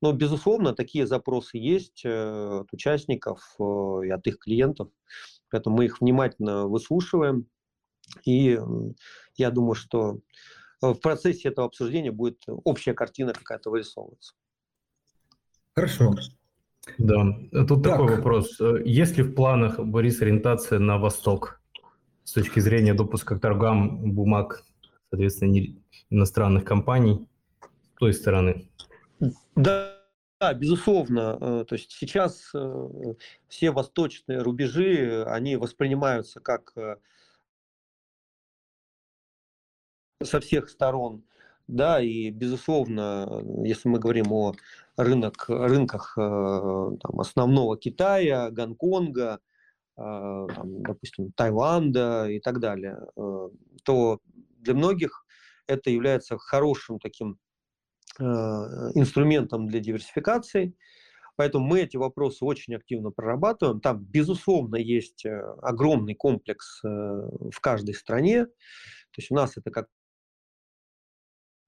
Но, 0.00 0.12
безусловно, 0.12 0.74
такие 0.74 1.06
запросы 1.06 1.58
есть 1.58 2.02
э, 2.04 2.60
от 2.60 2.72
участников 2.72 3.40
э, 3.58 3.62
и 4.06 4.10
от 4.10 4.26
их 4.26 4.38
клиентов. 4.38 4.88
Поэтому 5.50 5.78
мы 5.78 5.86
их 5.86 6.00
внимательно 6.00 6.66
выслушиваем. 6.66 7.46
И 8.24 8.58
я 9.36 9.50
думаю, 9.50 9.74
что 9.74 10.20
в 10.80 10.94
процессе 10.94 11.48
этого 11.48 11.66
обсуждения 11.66 12.12
будет 12.12 12.42
общая 12.46 12.94
картина 12.94 13.32
какая-то 13.32 13.70
вырисовываться. 13.70 14.34
Хорошо. 15.74 16.14
Да, 16.96 17.36
тут 17.66 17.82
так. 17.82 17.92
такой 17.92 18.16
вопрос. 18.16 18.58
Есть 18.84 19.16
ли 19.16 19.22
в 19.22 19.34
планах, 19.34 19.78
Борис, 19.78 20.22
ориентация 20.22 20.78
на 20.78 20.98
Восток 20.98 21.60
с 22.24 22.32
точки 22.32 22.60
зрения 22.60 22.94
допуска 22.94 23.36
к 23.36 23.40
торгам 23.40 24.12
бумаг, 24.12 24.64
соответственно, 25.10 25.76
иностранных 26.10 26.64
компаний 26.64 27.26
с 27.94 27.98
той 27.98 28.12
стороны? 28.12 28.68
Да, 29.54 29.98
да, 30.40 30.54
безусловно. 30.54 31.36
Э, 31.40 31.64
то 31.66 31.74
есть 31.74 31.90
сейчас 31.90 32.50
э, 32.54 33.14
все 33.48 33.72
восточные 33.72 34.38
рубежи, 34.38 35.24
они 35.26 35.56
воспринимаются 35.56 36.40
как 36.40 36.72
э, 36.76 36.96
со 40.22 40.40
всех 40.40 40.68
сторон. 40.68 41.24
Да, 41.66 42.00
и 42.00 42.30
безусловно, 42.30 43.42
если 43.64 43.88
мы 43.88 43.98
говорим 43.98 44.32
о 44.32 44.54
рынок, 44.96 45.44
рынках 45.48 46.14
там, 46.16 47.20
основного 47.20 47.76
Китая, 47.76 48.50
Гонконга, 48.50 49.40
там, 49.94 50.82
допустим, 50.82 51.30
Таиланда 51.32 52.30
и 52.30 52.40
так 52.40 52.60
далее, 52.60 52.98
то 53.84 54.20
для 54.60 54.72
многих 54.72 55.26
это 55.66 55.90
является 55.90 56.38
хорошим 56.38 56.98
таким 57.00 57.38
инструментом 58.20 59.68
для 59.68 59.80
диверсификации. 59.80 60.74
Поэтому 61.38 61.64
мы 61.64 61.82
эти 61.82 61.96
вопросы 61.96 62.44
очень 62.44 62.74
активно 62.74 63.10
прорабатываем. 63.12 63.80
Там, 63.80 64.04
безусловно, 64.04 64.74
есть 64.74 65.24
э, 65.24 65.40
огромный 65.62 66.16
комплекс 66.16 66.80
э, 66.82 66.88
в 66.88 67.60
каждой 67.60 67.94
стране. 67.94 68.46
То 68.46 69.18
есть 69.18 69.30
у 69.30 69.36
нас 69.36 69.56
это 69.56 69.70
как 69.70 69.86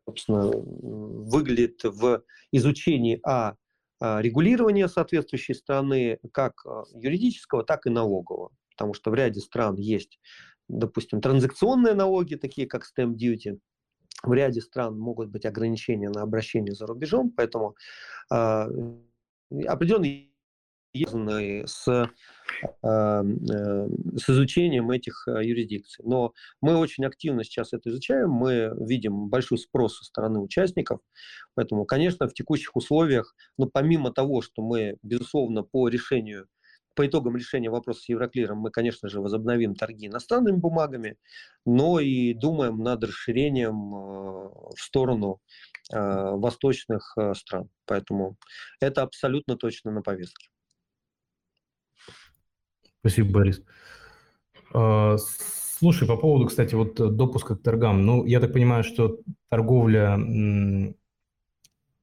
собственно, 0.06 0.50
выглядит 0.50 1.84
в 1.84 2.24
изучении 2.50 3.20
а, 3.24 3.54
а 4.00 4.20
регулирования 4.20 4.88
соответствующей 4.88 5.54
страны, 5.54 6.18
как 6.32 6.64
юридического, 6.94 7.62
так 7.62 7.86
и 7.86 7.90
налогового. 7.90 8.50
Потому 8.70 8.92
что 8.92 9.12
в 9.12 9.14
ряде 9.14 9.38
стран 9.40 9.76
есть, 9.76 10.18
допустим, 10.66 11.20
транзакционные 11.20 11.94
налоги, 11.94 12.34
такие 12.34 12.66
как 12.66 12.82
stamp 12.82 13.14
duty, 13.14 13.60
в 14.22 14.32
ряде 14.32 14.60
стран 14.60 14.98
могут 14.98 15.30
быть 15.30 15.46
ограничения 15.46 16.10
на 16.10 16.22
обращение 16.22 16.74
за 16.74 16.86
рубежом, 16.86 17.32
поэтому 17.36 17.74
э, 18.32 18.66
определенные 19.66 20.30
с, 21.66 21.86
э, 21.88 22.06
э, 22.82 23.22
с 24.16 24.28
изучением 24.28 24.90
этих 24.90 25.26
э, 25.28 25.44
юрисдикций. 25.44 26.04
Но 26.04 26.32
мы 26.60 26.76
очень 26.76 27.04
активно 27.04 27.44
сейчас 27.44 27.72
это 27.72 27.90
изучаем, 27.90 28.30
мы 28.30 28.72
видим 28.78 29.28
большой 29.28 29.58
спрос 29.58 29.98
со 29.98 30.04
стороны 30.04 30.40
участников, 30.40 31.00
поэтому, 31.54 31.84
конечно, 31.84 32.28
в 32.28 32.34
текущих 32.34 32.74
условиях, 32.76 33.34
ну, 33.56 33.66
помимо 33.66 34.12
того, 34.12 34.42
что 34.42 34.62
мы, 34.62 34.96
безусловно, 35.02 35.62
по 35.62 35.88
решению 35.88 36.46
по 36.94 37.06
итогам 37.06 37.36
решения 37.36 37.70
вопроса 37.70 38.02
с 38.02 38.08
Евроклиром 38.08 38.58
мы, 38.58 38.70
конечно 38.70 39.08
же, 39.08 39.20
возобновим 39.20 39.74
торги 39.74 40.06
иностранными 40.06 40.56
бумагами, 40.56 41.16
но 41.64 42.00
и 42.00 42.34
думаем 42.34 42.78
над 42.78 43.04
расширением 43.04 43.94
э, 43.94 44.48
в 44.76 44.80
сторону 44.80 45.40
восточных 45.92 47.16
стран. 47.34 47.68
Поэтому 47.84 48.36
это 48.80 49.02
абсолютно 49.02 49.56
точно 49.56 49.90
на 49.90 50.02
повестке. 50.02 50.48
Спасибо, 53.00 53.32
Борис. 53.32 53.62
А, 54.72 55.16
слушай, 55.18 56.06
по 56.06 56.16
поводу, 56.16 56.46
кстати, 56.46 56.74
вот 56.74 56.94
допуска 56.94 57.56
к 57.56 57.62
торгам. 57.62 58.04
Ну, 58.04 58.24
я 58.24 58.40
так 58.40 58.52
понимаю, 58.52 58.84
что 58.84 59.18
торговля 59.48 60.16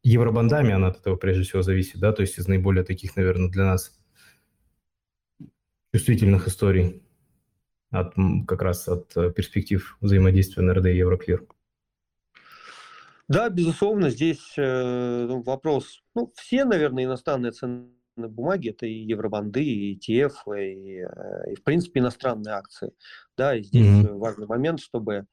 евробандами, 0.04 0.74
она 0.74 0.88
от 0.88 0.98
этого 0.98 1.16
прежде 1.16 1.44
всего 1.44 1.62
зависит, 1.62 2.00
да, 2.00 2.12
то 2.14 2.22
есть 2.22 2.38
из 2.40 2.48
наиболее 2.48 2.84
таких, 2.84 3.16
наверное, 3.16 3.50
для 3.50 3.66
нас 3.66 3.98
чувствительных 5.94 6.48
историй 6.48 7.04
от, 7.92 8.14
как 8.48 8.62
раз 8.62 8.88
от 8.88 9.16
э, 9.16 9.32
перспектив 9.32 9.98
взаимодействия 10.02 10.64
НРД 10.64 10.88
и 10.88 10.98
Евроклир. 10.98 11.48
Да, 13.28 13.50
безусловно, 13.50 14.10
здесь 14.10 14.54
э, 14.58 15.26
ну, 15.28 15.42
вопрос, 15.42 16.02
ну, 16.16 16.32
все, 16.36 16.64
наверное, 16.64 17.04
иностранные 17.04 17.52
ценные 17.52 17.90
бумаги, 18.16 18.70
это 18.70 18.86
и 18.86 18.94
евробанды, 18.94 19.64
и 19.64 19.98
ETF, 19.98 20.34
и, 20.58 21.02
э, 21.02 21.52
и 21.52 21.56
в 21.56 21.64
принципе, 21.64 22.00
иностранные 22.00 22.54
акции. 22.54 22.94
Да, 23.36 23.56
и 23.56 23.64
здесь 23.64 23.86
mm-hmm. 23.86 24.18
важный 24.18 24.48
момент, 24.48 24.80
чтобы 24.80 25.28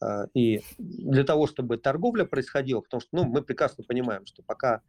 э, 0.00 0.26
и 0.32 0.62
для 0.78 1.24
того, 1.24 1.48
чтобы 1.48 1.76
торговля 1.78 2.24
происходила, 2.24 2.80
потому 2.82 3.00
что 3.00 3.10
ну, 3.12 3.24
мы 3.24 3.42
прекрасно 3.42 3.82
понимаем, 3.82 4.26
что 4.26 4.42
пока 4.44 4.82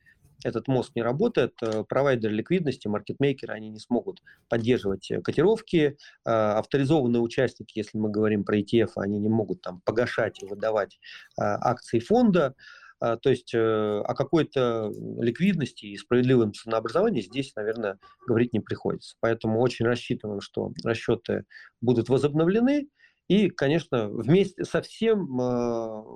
этот 0.44 0.68
мост 0.68 0.92
не 0.96 1.02
работает, 1.02 1.54
э, 1.62 1.84
провайдеры 1.88 2.34
ликвидности, 2.34 2.88
маркетмейкеры, 2.88 3.54
они 3.54 3.70
не 3.70 3.80
смогут 3.80 4.22
поддерживать 4.50 5.10
э, 5.12 5.22
котировки, 5.22 5.98
а, 6.26 6.60
авторизованные 6.60 7.22
участники, 7.22 7.78
если 7.78 7.98
мы 7.98 8.10
говорим 8.10 8.44
про 8.44 8.60
ETF, 8.60 8.92
они 8.96 9.20
не 9.20 9.30
могут 9.30 9.62
там 9.62 9.82
погашать 9.86 10.42
и 10.42 10.46
выдавать 10.46 11.00
а, 11.38 11.72
акции 11.72 12.00
фонда, 12.00 12.56
а, 13.00 13.18
то 13.18 13.30
есть 13.32 13.54
э, 13.54 13.58
о 13.58 14.14
какой-то 14.14 14.92
ликвидности 15.20 15.88
и 15.88 15.98
справедливом 15.98 16.54
ценообразовании 16.54 17.22
здесь, 17.22 17.56
наверное, 17.56 17.98
говорить 18.28 18.54
не 18.54 18.60
приходится. 18.60 19.16
Поэтому 19.20 19.60
очень 19.60 19.86
рассчитываем, 19.86 20.40
что 20.40 20.72
расчеты 20.84 21.46
будут 21.82 22.10
возобновлены, 22.10 22.88
и, 23.28 23.50
конечно, 23.50 24.10
вместе 24.10 24.66
со 24.66 24.82
всем 24.82 25.26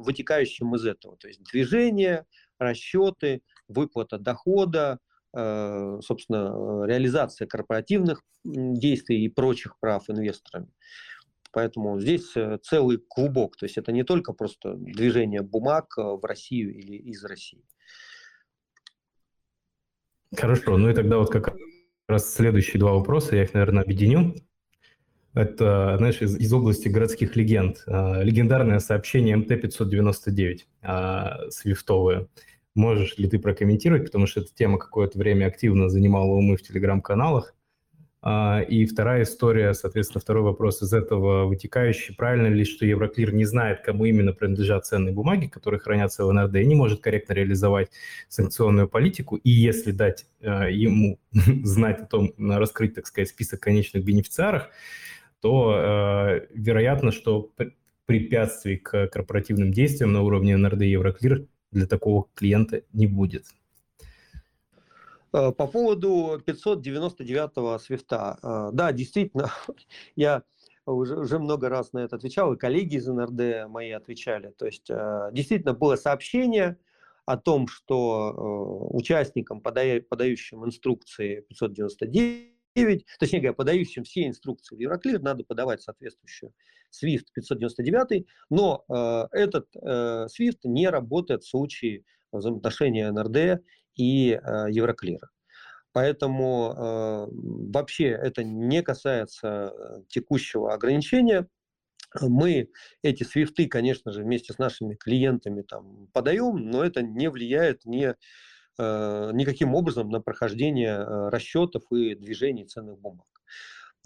вытекающим 0.01 0.75
из 0.75 0.85
этого, 0.85 1.15
то 1.15 1.29
есть 1.29 1.41
движение, 1.45 2.25
расчеты, 2.59 3.41
выплата 3.67 4.17
дохода, 4.17 4.99
э, 5.35 5.99
собственно, 6.01 6.85
реализация 6.85 7.47
корпоративных 7.47 8.23
действий 8.43 9.25
и 9.25 9.29
прочих 9.29 9.77
прав 9.79 10.09
инвесторами. 10.09 10.69
Поэтому 11.51 11.99
здесь 11.99 12.35
э, 12.35 12.57
целый 12.63 12.97
клубок, 12.97 13.55
то 13.55 13.65
есть 13.65 13.77
это 13.77 13.91
не 13.91 14.03
только 14.03 14.33
просто 14.33 14.75
движение 14.75 15.41
бумаг 15.41 15.97
э, 15.97 16.01
в 16.01 16.25
Россию 16.25 16.75
или 16.75 16.97
из 16.97 17.23
России. 17.23 17.63
Хорошо, 20.35 20.77
ну 20.77 20.89
и 20.89 20.93
тогда 20.93 21.17
вот 21.17 21.31
как 21.31 21.55
раз 22.07 22.33
следующие 22.33 22.79
два 22.79 22.93
вопроса, 22.93 23.35
я 23.35 23.43
их, 23.43 23.53
наверное, 23.53 23.83
объединю. 23.83 24.35
Это, 25.33 25.95
знаешь, 25.97 26.21
из, 26.21 26.37
из 26.37 26.53
области 26.53 26.87
городских 26.87 27.35
легенд. 27.35 27.83
Легендарное 27.87 28.79
сообщение 28.79 29.37
МТ-599, 29.37 31.51
свифтовое. 31.51 32.29
Можешь 32.75 33.17
ли 33.17 33.29
ты 33.29 33.39
прокомментировать, 33.39 34.05
потому 34.05 34.27
что 34.27 34.41
эта 34.41 34.53
тема 34.53 34.77
какое-то 34.77 35.17
время 35.17 35.45
активно 35.45 35.89
занимала 35.89 36.31
умы 36.31 36.57
в 36.57 36.61
телеграм-каналах. 36.61 37.55
А, 38.21 38.61
и 38.61 38.85
вторая 38.85 39.23
история, 39.23 39.73
соответственно, 39.73 40.19
второй 40.19 40.43
вопрос 40.43 40.81
из 40.81 40.91
этого 40.91 41.45
вытекающий. 41.45 42.15
Правильно 42.15 42.47
ли, 42.47 42.65
что 42.65 42.85
Евроклир 42.85 43.33
не 43.33 43.45
знает, 43.45 43.81
кому 43.81 44.05
именно 44.05 44.33
принадлежат 44.33 44.85
ценные 44.85 45.13
бумаги, 45.13 45.45
которые 45.45 45.79
хранятся 45.79 46.25
в 46.25 46.33
НРД, 46.33 46.55
и 46.55 46.65
не 46.65 46.75
может 46.75 47.01
корректно 47.01 47.33
реализовать 47.33 47.91
санкционную 48.27 48.89
политику? 48.89 49.35
И 49.37 49.51
если 49.51 49.91
дать 49.91 50.25
а, 50.41 50.67
ему 50.67 51.19
знать 51.31 52.01
о 52.01 52.05
том, 52.07 52.33
раскрыть, 52.37 52.95
так 52.95 53.05
сказать, 53.05 53.29
список 53.29 53.59
конечных 53.59 54.03
бенефициаров, 54.03 54.69
то 55.39 55.75
э, 55.77 56.47
вероятно, 56.55 57.11
что 57.11 57.51
препятствий 58.07 58.77
к 58.77 59.07
корпоративным 59.07 59.71
действиям 59.71 60.11
на 60.11 60.23
уровне 60.23 60.57
НРД 60.57 60.81
и 60.81 60.89
Евроклир 60.89 61.45
для 61.71 61.87
такого 61.87 62.27
клиента 62.33 62.83
не 62.93 63.07
будет. 63.07 63.45
Э, 65.35 65.51
по 65.51 65.67
поводу 65.67 66.41
599-го 66.45 67.77
свифта. 67.79 68.37
Э, 68.41 68.69
да, 68.71 68.91
действительно, 68.93 69.51
я 70.15 70.43
уже, 70.85 71.17
уже 71.19 71.39
много 71.39 71.67
раз 71.67 71.91
на 71.93 71.99
это 71.99 72.15
отвечал, 72.15 72.53
и 72.53 72.57
коллеги 72.57 72.95
из 72.95 73.07
НРД 73.07 73.69
мои 73.69 73.91
отвечали. 73.91 74.51
То 74.57 74.65
есть 74.65 74.89
э, 74.89 75.29
действительно 75.33 75.73
было 75.73 75.97
сообщение 75.97 76.77
о 77.25 77.37
том, 77.37 77.67
что 77.67 78.87
участникам, 78.91 79.59
подающим 79.59 80.63
инструкции 80.63 81.41
599, 81.49 82.54
9, 82.75 83.05
точнее 83.19 83.39
говоря, 83.39 83.53
подающим 83.53 84.03
все 84.03 84.27
инструкции 84.27 84.75
в 84.75 84.79
Евроклир, 84.79 85.21
надо 85.21 85.43
подавать 85.43 85.81
соответствующую 85.81 86.53
SWIFT 86.91 87.25
599, 87.33 88.25
но 88.49 88.83
э, 88.87 89.27
этот 89.31 89.67
э, 89.75 90.27
SWIFT 90.27 90.59
не 90.65 90.89
работает 90.89 91.43
в 91.43 91.49
случае 91.49 92.03
взаимоотношения 92.31 93.11
НРД 93.11 93.63
и 93.95 94.31
э, 94.31 94.65
Евроклира. 94.69 95.29
Поэтому 95.93 96.73
э, 96.73 97.27
вообще 97.31 98.07
это 98.09 98.43
не 98.43 98.83
касается 98.83 99.73
э, 99.73 100.01
текущего 100.09 100.73
ограничения. 100.73 101.47
Мы 102.21 102.69
эти 103.01 103.23
свифты, 103.23 103.67
конечно 103.67 104.11
же, 104.11 104.23
вместе 104.23 104.51
с 104.53 104.57
нашими 104.57 104.95
клиентами 104.95 105.61
там 105.61 106.07
подаем, 106.13 106.69
но 106.69 106.83
это 106.83 107.01
не 107.01 107.29
влияет 107.29 107.85
Э, 107.85 108.15
никаким 108.77 109.73
образом 109.75 110.09
на 110.09 110.19
прохождение 110.21 110.97
э, 110.97 111.29
расчетов 111.29 111.83
и 111.91 112.15
движений 112.15 112.65
ценных 112.65 112.99
бумаг. 112.99 113.27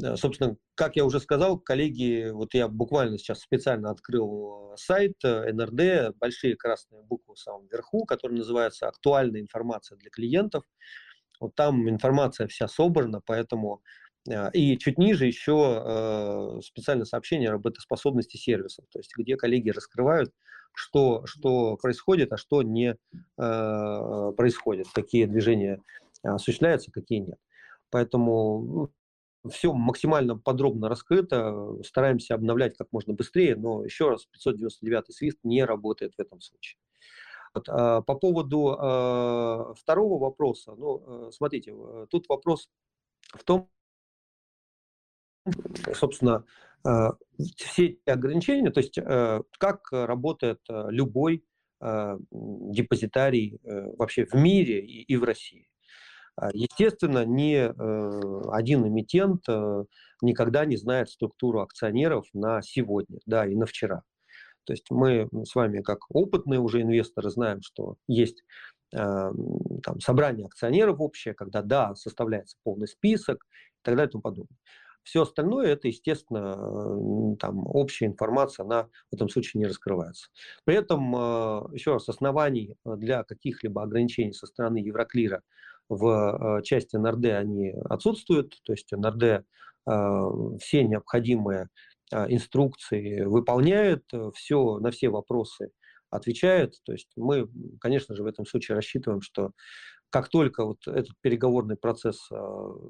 Э, 0.04 0.16
собственно, 0.16 0.58
как 0.76 0.96
я 0.96 1.06
уже 1.06 1.20
сказал, 1.20 1.60
коллеги, 1.60 2.30
вот 2.32 2.54
я 2.54 2.68
буквально 2.68 3.18
сейчас 3.18 3.40
специально 3.40 3.90
открыл 3.90 4.74
сайт 4.78 5.14
НРД, 5.24 6.16
большие 6.18 6.56
красные 6.56 7.02
буквы 7.04 7.36
в 7.36 7.40
самом 7.40 7.68
верху, 7.68 8.06
который 8.06 8.38
называется 8.38 8.88
«Актуальная 8.88 9.42
информация 9.42 9.98
для 9.98 10.10
клиентов». 10.10 10.64
Вот 11.40 11.56
там 11.56 11.90
информация 11.90 12.48
вся 12.48 12.68
собрана, 12.68 13.22
поэтому 13.26 13.82
и 14.54 14.78
чуть 14.78 14.98
ниже 14.98 15.26
еще 15.26 16.60
специальное 16.62 17.06
сообщение 17.06 17.50
о 17.50 17.54
работоспособности 17.54 18.36
сервисов, 18.36 18.86
то 18.92 19.00
есть 19.00 19.14
где 19.18 19.38
коллеги 19.38 19.70
раскрывают 19.70 20.34
что, 20.74 21.26
что 21.26 21.78
происходит, 21.78 22.32
а 22.34 22.38
что 22.38 22.62
не 22.62 22.92
э, 22.92 22.96
происходит, 23.38 24.88
какие 24.94 25.26
движения 25.26 25.82
осуществляются, 26.24 26.92
какие 26.92 27.20
нет. 27.20 27.40
Поэтому 27.90 28.92
ну, 29.44 29.50
все 29.50 29.74
максимально 29.74 30.38
подробно 30.38 30.90
раскрыто, 30.90 31.82
стараемся 31.84 32.36
обновлять 32.36 32.78
как 32.78 32.88
можно 32.92 33.14
быстрее, 33.14 33.56
но 33.56 33.84
еще 33.84 34.10
раз, 34.10 34.26
599 34.26 35.14
свист 35.14 35.40
не 35.44 35.64
работает 35.64 36.14
в 36.18 36.22
этом 36.22 36.42
случае. 36.42 36.78
Вот, 37.54 37.68
а, 37.70 38.02
по 38.02 38.16
поводу 38.16 38.78
а, 38.78 39.74
второго 39.76 40.20
вопроса, 40.20 40.76
ну, 40.76 41.28
э, 41.28 41.32
смотрите, 41.32 41.74
тут 42.10 42.28
вопрос 42.30 42.70
в 43.34 43.44
том, 43.44 43.70
собственно, 45.94 46.44
Э, 46.44 46.69
все 47.58 47.86
эти 47.86 48.10
ограничения, 48.10 48.72
то 48.72 48.80
есть 48.80 48.98
э, 48.98 49.42
как 49.58 49.92
работает 49.92 50.60
э, 50.70 50.88
любой 50.89 51.44
депозитарий 51.82 53.58
вообще 53.63 54.26
в 54.26 54.34
мире 54.34 54.82
и 54.82 55.15
в 55.15 55.24
России. 55.24 55.70
Естественно, 56.52 57.24
ни 57.24 57.56
один 58.54 58.86
эмитент 58.86 59.46
никогда 60.22 60.65
не 60.65 60.76
знает 60.76 61.10
структуру 61.10 61.62
акционеров 61.62 62.26
на 62.34 62.62
сегодня, 62.62 63.20
да, 63.26 63.46
и 63.46 63.56
на 63.56 63.65
вчера. 63.65 64.04
То 64.65 64.74
есть 64.74 64.92
мы 64.92 65.30
с 65.46 65.56
вами, 65.56 65.82
как 65.82 66.00
опытные 66.10 66.60
уже 66.60 66.82
инвесторы, 66.82 67.30
знаем, 67.30 67.62
что 67.62 67.96
есть 68.08 68.44
там, 68.92 70.02
собрание 70.02 70.48
акционеров 70.48 71.00
общее, 71.00 71.34
когда, 71.34 71.62
да, 71.62 71.96
составляется 71.96 72.58
полный 72.63 72.89
список 72.89 73.46
и 73.46 73.84
так 73.84 73.96
далее 73.96 74.10
и 74.10 74.12
тому 74.12 74.22
подобное. 74.22 74.58
Все 75.04 75.24
остальное, 75.24 75.68
это, 75.68 75.88
естественно, 75.88 77.36
там, 77.38 77.66
общая 77.66 78.06
информация, 78.06 78.63
она 78.65 78.90
в 79.12 79.15
этом 79.15 79.30
случае 79.30 79.60
не 79.60 79.65
раскрывается. 79.65 80.30
При 80.65 80.76
этом, 80.76 81.15
а, 81.15 81.67
еще 81.73 81.94
раз, 81.94 82.10
оснований 82.10 82.76
для 82.86 83.23
каких-либо 83.23 83.82
ограничений 83.82 84.34
со 84.34 84.46
стороны 84.46 84.78
Евроклира 84.78 85.42
в 85.88 86.58
а, 86.58 86.62
части 86.62 86.96
НРД 86.96 87.26
они 87.26 87.73
отсутствуют, 87.86 88.60
то 88.63 88.73
есть 88.73 88.92
НРД 88.92 89.46
а, 89.88 90.58
все 90.60 90.84
необходимые 90.84 91.69
инструкции 92.12 93.21
выполняет, 93.21 94.04
все, 94.34 94.80
на 94.80 94.90
все 94.90 95.10
вопросы 95.10 95.69
отвечает. 96.10 96.73
То 96.84 96.92
есть 96.92 97.10
мы, 97.15 97.48
конечно 97.80 98.15
же, 98.15 98.23
в 98.23 98.26
этом 98.26 98.48
случае 98.48 98.78
рассчитываем, 98.78 99.21
что 99.21 99.52
как 100.10 100.28
только 100.30 100.65
вот 100.65 100.88
этот 100.88 101.12
переговорный 101.21 101.78
процесс 101.78 102.28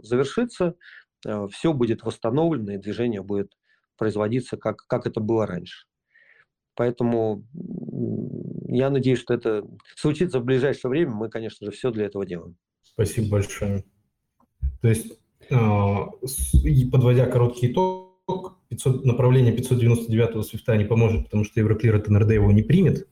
завершится, 0.04 0.76
все 1.52 1.74
будет 1.74 2.04
восстановлено 2.04 2.74
и 2.74 2.78
движение 2.78 3.22
будет 3.22 3.52
производиться, 3.98 4.58
как, 4.58 4.86
как 4.88 5.06
это 5.06 5.20
было 5.20 5.46
раньше. 5.46 5.86
Поэтому 6.76 7.44
я 8.70 8.90
надеюсь, 8.90 9.20
что 9.20 9.34
это 9.34 9.66
случится 9.98 10.40
в 10.40 10.46
ближайшее 10.46 10.90
время. 10.90 11.12
Мы, 11.12 11.30
конечно 11.30 11.66
же, 11.66 11.72
все 11.72 11.92
для 11.92 12.06
этого 12.06 12.26
делаем. 12.26 12.56
Спасибо 12.84 13.32
большое. 13.32 13.84
То 14.82 14.88
есть, 14.88 15.20
а, 15.52 16.08
подводя 16.92 17.26
короткий 17.26 17.74
итог, 17.74 18.58
500, 18.70 19.04
направление 19.04 19.52
599 19.52 20.46
свифта 20.46 20.78
не 20.78 20.86
поможет, 20.86 21.26
потому 21.26 21.44
что 21.44 21.60
Евроклир 21.60 21.96
от 21.96 22.08
НРД 22.08 22.32
его 22.32 22.52
не 22.52 22.62
примет. 22.62 23.08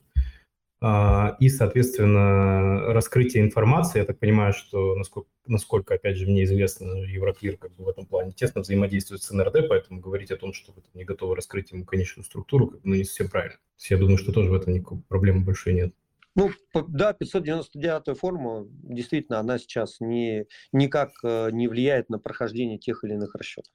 А, 0.80 1.36
и, 1.40 1.50
соответственно, 1.50 2.94
раскрытие 2.94 3.44
информации, 3.44 4.00
я 4.00 4.06
так 4.06 4.20
понимаю, 4.20 4.54
что, 4.54 4.96
насколько, 4.96 5.30
насколько 5.48 5.96
опять 5.96 6.18
же, 6.18 6.28
мне 6.28 6.44
известно, 6.44 7.04
Евроклир 7.04 7.58
как 7.58 7.74
бы 7.76 7.86
в 7.86 7.90
этом 7.90 8.06
плане 8.06 8.32
тесно 8.32 8.62
взаимодействует 8.62 9.24
с 9.24 9.32
НРД, 9.32 9.68
поэтому 9.70 10.00
говорить 10.00 10.30
о 10.30 10.38
том, 10.38 10.54
что 10.54 10.74
вы 10.74 10.84
не 10.94 11.04
готовы 11.04 11.36
раскрыть 11.36 11.72
ему 11.72 11.84
конечную 11.84 12.26
структуру, 12.26 12.68
как 12.68 12.82
бы, 12.82 12.90
ну, 12.90 12.96
не 12.96 13.06
совсем 13.06 13.30
правильно. 13.30 13.56
То 13.56 13.80
есть 13.80 13.90
я 13.90 13.98
думаю, 13.98 14.18
что 14.18 14.32
тоже 14.32 14.52
в 14.52 14.54
этом 14.54 14.74
никакой 14.74 15.00
проблемы 15.08 15.44
большой 15.44 15.74
нет. 15.74 15.94
Ну, 16.36 16.52
да, 16.88 17.14
599 17.14 18.16
форма, 18.16 18.68
действительно, 18.84 19.40
она 19.40 19.58
сейчас 19.58 20.00
не, 20.00 20.46
никак 20.72 21.10
э, 21.24 21.50
не 21.52 21.68
влияет 21.68 22.10
на 22.10 22.20
прохождение 22.20 22.78
тех 22.78 23.04
или 23.04 23.14
иных 23.14 23.34
расчетов. 23.34 23.74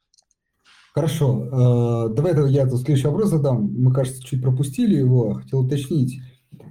Хорошо. 0.94 2.09
Э, 2.11 2.14
давай 2.14 2.32
я 2.53 2.68
следующий 2.68 3.09
вопрос 3.09 3.30
задам. 3.30 3.64
Мы, 3.76 3.92
кажется, 3.92 4.22
чуть 4.22 4.42
пропустили 4.42 4.94
его. 4.94 5.34
Хотел 5.34 5.61
уточнить. 5.61 6.20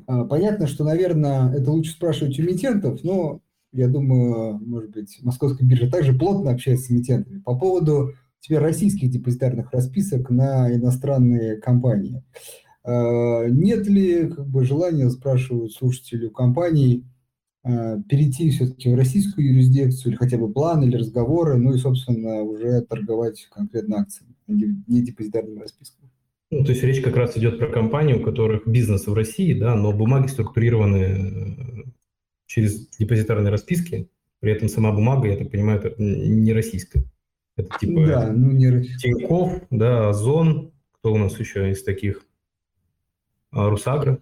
Э, 0.07 0.25
понятно, 0.29 0.67
что, 0.67 0.83
наверное, 0.83 1.51
это 1.53 1.71
лучше 1.71 1.91
спрашивать 1.91 2.39
у 2.39 2.43
эмитентов, 2.43 3.03
но 3.03 3.41
я 3.73 3.87
думаю, 3.87 4.59
может 4.65 4.91
быть, 4.91 5.19
Московская 5.21 5.65
биржа 5.65 5.89
также 5.89 6.13
плотно 6.17 6.51
общается 6.51 6.87
с 6.87 6.91
эмитентами 6.91 7.39
по 7.39 7.57
поводу 7.57 8.13
теперь 8.39 8.59
российских 8.59 9.09
депозитарных 9.11 9.71
расписок 9.71 10.29
на 10.29 10.73
иностранные 10.73 11.57
компании. 11.57 12.23
А, 12.83 13.45
нет 13.47 13.87
ли 13.87 14.27
как 14.29 14.47
бы, 14.47 14.65
желания, 14.65 15.09
спрашивают 15.09 15.73
слушатели 15.73 16.27
у 16.27 16.31
компаний, 16.31 17.05
а, 17.63 17.99
перейти 18.09 18.49
все-таки 18.51 18.91
в 18.91 18.95
российскую 18.95 19.47
юрисдикцию, 19.47 20.11
или 20.13 20.17
хотя 20.17 20.37
бы 20.37 20.51
план, 20.51 20.83
или 20.83 20.97
разговоры, 20.97 21.57
ну 21.57 21.73
и, 21.73 21.77
собственно, 21.77 22.41
уже 22.43 22.81
торговать 22.81 23.47
конкретно 23.51 23.99
акциями, 23.99 24.35
а 24.47 24.53
не 24.53 25.01
депозитарным 25.01 25.59
распискам? 25.59 26.00
Ну, 26.51 26.65
то 26.65 26.71
есть 26.71 26.83
речь 26.83 27.01
как 27.01 27.15
раз 27.15 27.37
идет 27.37 27.57
про 27.57 27.67
компании, 27.67 28.13
у 28.13 28.21
которых 28.21 28.67
бизнес 28.67 29.07
в 29.07 29.13
России, 29.13 29.57
да, 29.57 29.73
но 29.73 29.93
бумаги 29.93 30.27
структурированы 30.27 30.97
э, 30.97 31.89
через 32.45 32.89
депозитарные 32.89 33.51
расписки, 33.51 34.09
при 34.41 34.51
этом 34.51 34.67
сама 34.67 34.91
бумага, 34.91 35.29
я 35.29 35.37
так 35.37 35.49
понимаю, 35.49 35.79
это 35.79 35.95
не 35.97 36.51
российская. 36.51 37.05
Это 37.55 37.69
типа 37.79 38.05
да, 38.05 38.31
ну, 38.33 38.51
не... 38.51 38.83
Тинькофф, 38.97 39.63
да, 39.69 40.09
Озон, 40.09 40.73
кто 40.91 41.13
у 41.13 41.17
нас 41.17 41.39
еще 41.39 41.71
из 41.71 41.83
таких? 41.83 42.25
А, 43.51 43.69
Русагра? 43.69 44.19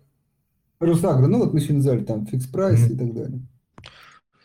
Русагра, 0.80 1.26
ну 1.26 1.40
вот 1.40 1.54
мы 1.54 1.60
сегодня 1.60 1.78
назвали 1.78 2.04
там 2.04 2.28
фикс 2.28 2.46
прайс 2.46 2.80
mm-hmm. 2.80 2.94
и 2.94 2.98
так 2.98 3.14
далее. 3.14 3.42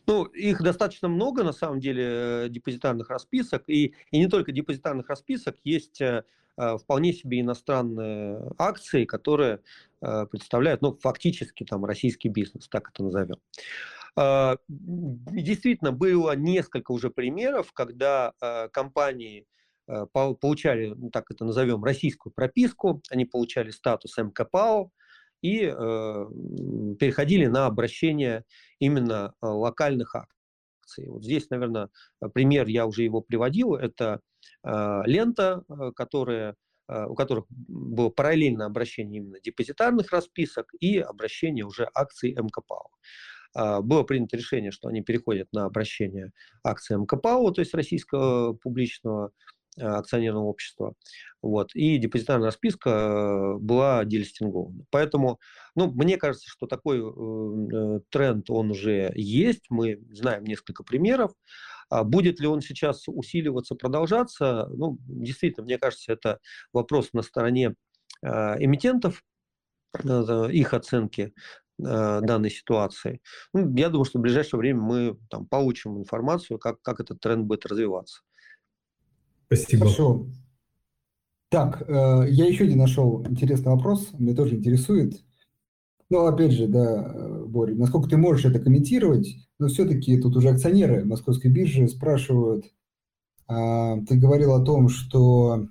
Ну, 0.07 0.25
их 0.25 0.63
достаточно 0.63 1.09
много, 1.09 1.45
на 1.45 1.53
самом 1.53 1.81
деле, 1.81 2.05
э, 2.07 2.49
депозитарных 2.51 3.09
расписок. 3.09 3.65
И, 3.69 3.95
и 4.11 4.19
не 4.19 4.27
только 4.27 4.53
депозитарных 4.53 5.09
расписок, 5.09 5.57
есть 5.65 6.01
э, 6.01 6.25
вполне 6.57 7.13
себе 7.13 7.41
иностранные 7.41 8.53
акции, 8.59 9.05
которые 9.05 9.61
представляют, 10.01 10.83
ну, 10.83 10.97
фактически 11.01 11.65
там 11.65 11.85
российский 11.85 12.29
бизнес, 12.29 12.69
так 12.69 12.91
это 12.91 13.03
назовем. 13.03 13.37
Действительно, 14.69 15.93
было 15.93 16.37
несколько 16.37 16.93
уже 16.93 17.11
примеров, 17.11 17.73
когда 17.73 18.33
компании 18.73 19.47
Э, 19.87 20.07
получали, 20.13 20.95
ну, 20.97 21.11
так 21.11 21.31
это 21.31 21.45
назовем, 21.45 21.85
российскую 21.85 22.33
прописку, 22.33 23.03
они 23.11 23.27
получали 23.27 23.71
статус 23.71 24.17
МКПАО 24.17 24.91
и 25.43 25.65
э, 25.65 26.27
переходили 26.99 27.47
на 27.47 27.67
обращение 27.67 28.45
именно 28.79 29.35
э, 29.43 29.47
локальных 29.47 30.15
акций. 30.95 31.09
Вот 31.09 31.25
здесь, 31.25 31.51
наверное, 31.51 31.89
пример, 32.33 32.67
я 32.67 32.87
уже 32.87 33.03
его 33.03 33.21
приводил, 33.21 33.75
это 33.75 34.21
э, 34.65 35.03
лента, 35.07 35.65
э, 35.69 35.93
которая 35.95 36.57
у 36.87 37.15
которых 37.15 37.47
было 37.49 38.11
параллельно 38.11 38.67
обращение 38.67 39.23
именно 39.23 39.41
депозитарных 39.41 40.13
расписок 40.13 40.71
и 40.81 40.99
обращение 40.99 41.65
уже 41.65 41.89
акций 41.95 42.37
МКПАО. 42.39 43.81
Было 43.81 44.03
принято 44.03 44.37
решение, 44.37 44.71
что 44.71 44.89
они 44.89 45.01
переходят 45.01 45.49
на 45.55 45.65
обращение 45.65 46.33
акций 46.63 46.99
МКПАО, 46.99 47.53
то 47.53 47.63
есть 47.63 47.73
российского 47.73 48.53
публичного 48.53 49.31
Э, 49.31 49.54
акционерного 49.77 50.45
общества. 50.45 50.95
Вот, 51.43 51.75
и 51.75 51.99
депозитарная 51.99 52.47
расписка 52.47 52.91
э, 52.91 53.59
была 53.59 54.05
делистингована. 54.05 54.85
Поэтому, 54.91 55.41
ну, 55.75 55.91
мне 55.91 56.17
кажется, 56.17 56.49
что 56.49 56.67
такой 56.67 57.01
э, 57.01 58.01
тренд, 58.09 58.49
он 58.49 58.71
уже 58.71 59.13
есть. 59.15 59.67
Мы 59.69 60.01
знаем 60.11 60.45
несколько 60.45 60.85
примеров. 60.85 61.33
А 61.91 62.03
будет 62.03 62.41
ли 62.41 62.47
он 62.47 62.61
сейчас 62.61 63.05
усиливаться, 63.09 63.75
продолжаться? 63.75 64.69
Ну, 64.71 64.97
действительно, 65.01 65.65
мне 65.65 65.79
кажется, 65.79 66.13
это 66.13 66.39
вопрос 66.73 67.13
на 67.13 67.23
стороне 67.23 67.75
э, 68.23 68.29
эмитентов, 68.65 69.23
э, 70.03 70.49
их 70.51 70.73
оценки 70.73 71.35
э, 71.79 72.21
данной 72.23 72.51
ситуации. 72.51 73.21
Ну, 73.53 73.75
я 73.77 73.91
думаю, 73.91 74.07
что 74.07 74.19
в 74.19 74.23
ближайшее 74.23 74.59
время 74.59 74.81
мы 74.81 75.19
там, 75.29 75.47
получим 75.47 75.99
информацию, 75.99 76.59
как, 76.59 76.81
как 76.81 77.01
этот 77.01 77.21
тренд 77.21 77.45
будет 77.45 77.67
развиваться. 77.67 78.23
Спасибо. 79.47 79.85
Хорошо. 79.85 80.27
Так, 81.51 81.85
э, 81.87 82.27
я 82.31 82.47
еще 82.47 82.65
один 82.65 82.79
нашел 82.79 83.25
интересный 83.29 83.73
вопрос, 83.73 84.09
меня 84.19 84.35
тоже 84.35 84.57
интересует. 84.57 85.23
Ну, 86.11 86.27
опять 86.27 86.53
же, 86.53 86.67
да, 86.67 87.13
э, 87.15 87.45
Боря, 87.47 87.75
насколько 87.75 88.09
ты 88.09 88.17
можешь 88.17 88.45
это 88.45 88.59
комментировать, 88.59 89.37
но 89.59 89.69
все-таки 89.69 90.21
тут 90.21 90.37
уже 90.37 90.51
акционеры 90.51 91.05
Московской 91.05 91.51
биржи 91.51 91.87
спрашивают, 91.87 92.67
а, 93.47 94.01
ты 94.09 94.17
говорил 94.17 94.53
о 94.55 94.65
том, 94.65 94.89
что 94.89 95.69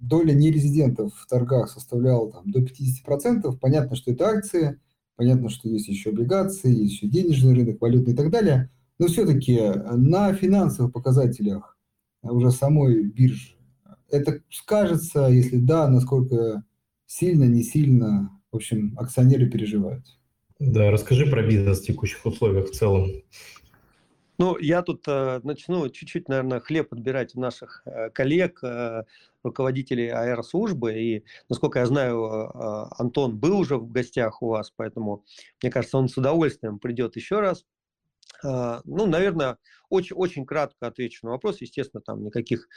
доля 0.00 0.32
нерезидентов 0.32 1.12
в 1.14 1.26
торгах 1.26 1.70
составляла 1.70 2.30
там, 2.30 2.50
до 2.50 2.60
50%. 2.60 3.58
Понятно, 3.60 3.96
что 3.96 4.12
это 4.12 4.28
акции, 4.28 4.80
понятно, 5.16 5.48
что 5.48 5.68
есть 5.68 5.88
еще 5.88 6.10
облигации, 6.10 6.74
есть 6.74 6.94
еще 6.94 7.08
денежный 7.08 7.54
рынок, 7.54 7.80
валютный 7.80 8.12
и 8.12 8.16
так 8.16 8.30
далее. 8.30 8.70
Но 8.98 9.08
все-таки 9.08 9.60
на 9.92 10.32
финансовых 10.32 10.92
показателях 10.92 11.73
уже 12.32 12.50
самой 12.50 13.04
биржи. 13.04 13.56
Это 14.10 14.40
скажется, 14.50 15.26
если 15.26 15.58
да, 15.58 15.88
насколько 15.88 16.64
сильно, 17.06 17.44
не 17.44 17.62
сильно, 17.62 18.30
в 18.52 18.56
общем, 18.56 18.94
акционеры 18.98 19.48
переживают. 19.50 20.04
Да, 20.58 20.90
расскажи 20.90 21.26
про 21.26 21.42
бизнес 21.42 21.80
в 21.80 21.86
текущих 21.86 22.24
условиях 22.24 22.68
в 22.68 22.72
целом. 22.72 23.10
Ну, 24.36 24.58
я 24.58 24.82
тут 24.82 25.04
э, 25.06 25.40
начну 25.44 25.88
чуть-чуть, 25.88 26.28
наверное, 26.28 26.60
хлеб 26.60 26.88
подбирать 26.88 27.36
у 27.36 27.40
наших 27.40 27.82
э, 27.84 28.10
коллег, 28.10 28.58
э, 28.64 29.04
руководителей 29.44 30.08
аэрослужбы. 30.08 30.94
И, 30.94 31.24
насколько 31.48 31.78
я 31.78 31.86
знаю, 31.86 32.24
э, 32.24 32.86
Антон 32.98 33.38
был 33.38 33.60
уже 33.60 33.76
в 33.76 33.90
гостях 33.92 34.42
у 34.42 34.48
вас, 34.48 34.72
поэтому, 34.74 35.24
мне 35.62 35.70
кажется, 35.70 35.98
он 35.98 36.08
с 36.08 36.16
удовольствием 36.16 36.80
придет 36.80 37.14
еще 37.14 37.38
раз. 37.40 37.64
Э, 38.44 38.80
ну, 38.84 39.06
наверное, 39.06 39.58
очень, 39.88 40.16
очень 40.16 40.46
кратко 40.46 40.86
отвечу 40.86 41.26
на 41.26 41.32
вопрос. 41.32 41.60
Естественно, 41.60 42.02
там 42.02 42.24
никаких 42.24 42.68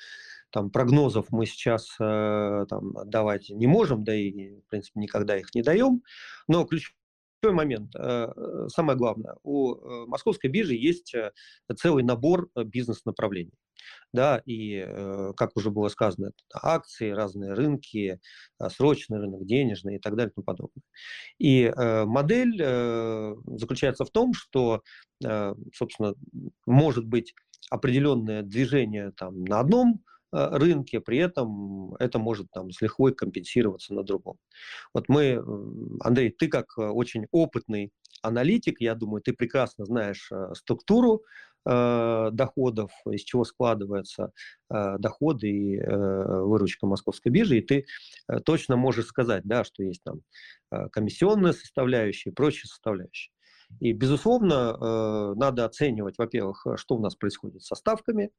там, 0.49 0.69
прогнозов 0.71 1.27
мы 1.31 1.45
сейчас 1.45 1.95
э, 1.99 2.65
там, 2.69 2.93
давать 3.05 3.49
не 3.49 3.67
можем, 3.67 4.03
да 4.03 4.15
и, 4.15 4.59
в 4.61 4.67
принципе, 4.69 4.99
никогда 4.99 5.37
их 5.37 5.53
не 5.53 5.61
даем. 5.61 6.03
Но 6.47 6.65
ключевой 6.65 6.95
момент, 7.43 7.95
э, 7.95 8.27
самое 8.69 8.97
главное, 8.97 9.35
у 9.43 9.75
э, 9.75 10.05
московской 10.07 10.49
биржи 10.49 10.75
есть 10.75 11.13
э, 11.15 11.31
целый 11.75 12.03
набор 12.03 12.49
э, 12.55 12.63
бизнес-направлений 12.63 13.53
да, 14.13 14.41
и, 14.45 14.83
э, 14.85 15.33
как 15.35 15.51
уже 15.55 15.69
было 15.69 15.89
сказано, 15.89 16.31
акции, 16.53 17.11
разные 17.11 17.53
рынки, 17.53 18.19
э, 18.59 18.69
срочный 18.69 19.19
рынок, 19.19 19.45
денежный 19.45 19.95
и 19.95 19.99
так 19.99 20.15
далее 20.15 20.31
и 20.31 20.33
тому 20.33 20.45
подобное. 20.45 20.83
И 21.38 21.63
э, 21.63 22.05
модель 22.05 22.59
э, 22.61 23.35
заключается 23.45 24.05
в 24.05 24.11
том, 24.11 24.33
что, 24.33 24.81
э, 25.25 25.53
собственно, 25.73 26.13
может 26.65 27.05
быть 27.05 27.33
определенное 27.69 28.43
движение 28.43 29.11
там 29.11 29.43
на 29.43 29.59
одном 29.59 29.95
э, 29.95 30.16
рынке, 30.32 30.99
при 30.99 31.17
этом 31.17 31.95
это 31.95 32.19
может 32.19 32.51
там 32.51 32.71
с 32.71 32.82
лихвой 32.82 33.13
компенсироваться 33.13 33.93
на 33.93 34.03
другом. 34.03 34.38
Вот 34.93 35.09
мы, 35.09 35.43
Андрей, 36.01 36.32
ты 36.32 36.47
как 36.47 36.78
очень 36.78 37.28
опытный 37.32 37.91
аналитик, 38.21 38.82
я 38.82 38.95
думаю, 38.95 39.21
ты 39.21 39.34
прекрасно 39.34 39.86
знаешь 39.86 40.32
структуру 40.53 41.23
Э, 41.69 42.30
доходов, 42.32 42.91
из 43.11 43.23
чего 43.23 43.43
складываются 43.43 44.32
э, 44.69 44.95
доходы 44.99 45.49
и 45.49 45.78
э, 45.78 46.41
выручка 46.41 46.88
московской 46.88 47.30
биржи, 47.30 47.57
и 47.57 47.61
ты 47.61 47.86
точно 48.45 48.78
можешь 48.78 49.07
сказать, 49.07 49.43
да, 49.43 49.65
что 49.65 49.84
есть 49.84 50.01
там 50.03 50.21
комиссионная 50.91 51.51
составляющая 51.51 52.30
и 52.30 52.34
прочие 52.34 52.67
составляющие. 52.67 53.34
И, 53.80 53.93
безусловно, 53.93 55.36
надо 55.36 55.65
оценивать, 55.65 56.18
во-первых, 56.18 56.65
что 56.76 56.95
у 56.95 56.99
нас 56.99 57.15
происходит 57.15 57.63
со 57.63 57.76
ставками, 57.76 58.32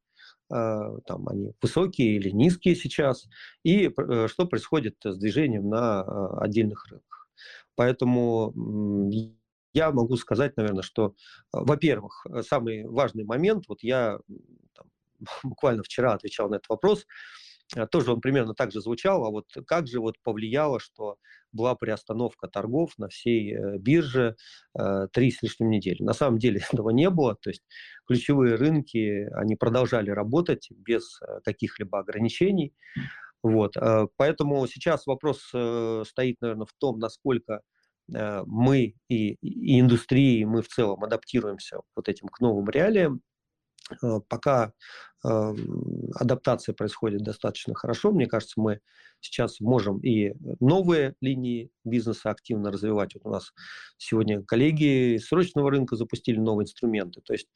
там 0.49 1.29
они 1.29 1.53
высокие 1.62 2.16
или 2.16 2.31
низкие 2.31 2.74
сейчас, 2.74 3.26
и 3.62 3.91
что 4.26 4.47
происходит 4.47 4.97
с 5.05 5.16
движением 5.16 5.68
на 5.68 6.03
отдельных 6.39 6.87
рынках. 6.89 7.29
Поэтому 7.76 8.53
я 9.72 9.93
могу 9.93 10.16
сказать, 10.16 10.57
наверное, 10.57 10.83
что, 10.83 11.14
во-первых, 11.53 12.26
самый 12.43 12.85
важный 12.87 13.24
момент, 13.24 13.66
вот 13.68 13.83
я 13.83 14.18
там, 14.74 14.87
буквально 15.45 15.83
вчера 15.83 16.14
отвечал 16.14 16.49
на 16.49 16.57
этот 16.57 16.68
вопрос, 16.68 17.07
тоже 17.90 18.12
он 18.12 18.20
примерно 18.20 18.54
так 18.54 18.72
же 18.72 18.80
звучал, 18.80 19.24
а 19.24 19.30
вот 19.30 19.46
как 19.66 19.86
же 19.86 20.00
вот 20.00 20.16
повлияло, 20.22 20.80
что 20.80 21.16
была 21.52 21.74
приостановка 21.74 22.48
торгов 22.48 22.92
на 22.98 23.08
всей 23.08 23.54
э, 23.54 23.78
бирже 23.78 24.36
э, 24.78 25.08
три 25.12 25.30
с 25.30 25.42
лишним 25.42 25.70
недели. 25.70 26.02
На 26.02 26.12
самом 26.12 26.38
деле 26.38 26.60
этого 26.72 26.90
не 26.90 27.10
было, 27.10 27.36
то 27.40 27.50
есть 27.50 27.62
ключевые 28.06 28.56
рынки, 28.56 29.28
они 29.34 29.56
продолжали 29.56 30.10
работать 30.10 30.68
без 30.70 31.20
э, 31.20 31.40
каких-либо 31.44 31.98
ограничений. 31.98 32.74
Вот. 33.40 33.76
Поэтому 34.16 34.66
сейчас 34.66 35.06
вопрос 35.06 35.38
стоит, 35.46 36.40
наверное, 36.40 36.66
в 36.66 36.72
том, 36.76 36.98
насколько 36.98 37.60
мы 38.08 38.94
и, 39.08 39.34
и 39.34 39.78
индустрии, 39.78 40.42
мы 40.42 40.62
в 40.62 40.66
целом 40.66 41.04
адаптируемся 41.04 41.78
вот 41.94 42.08
этим 42.08 42.26
к 42.26 42.40
новым 42.40 42.68
реалиям. 42.68 43.22
Э, 44.03 44.20
пока 44.28 44.72
адаптация 45.20 46.74
происходит 46.74 47.22
достаточно 47.24 47.74
хорошо. 47.74 48.12
Мне 48.12 48.26
кажется, 48.26 48.61
мы 48.61 48.78
сейчас 49.20 49.59
можем 49.59 49.99
и 49.99 50.32
новые 50.61 51.14
линии 51.20 51.70
бизнеса 51.84 52.30
активно 52.30 52.70
развивать. 52.70 53.14
Вот 53.14 53.26
у 53.26 53.30
нас 53.30 53.53
сегодня 53.97 54.43
коллеги 54.45 55.18
срочного 55.18 55.70
рынка 55.70 55.97
запустили 55.97 56.39
новые 56.39 56.64
инструменты. 56.64 57.20
То 57.22 57.32
есть 57.32 57.49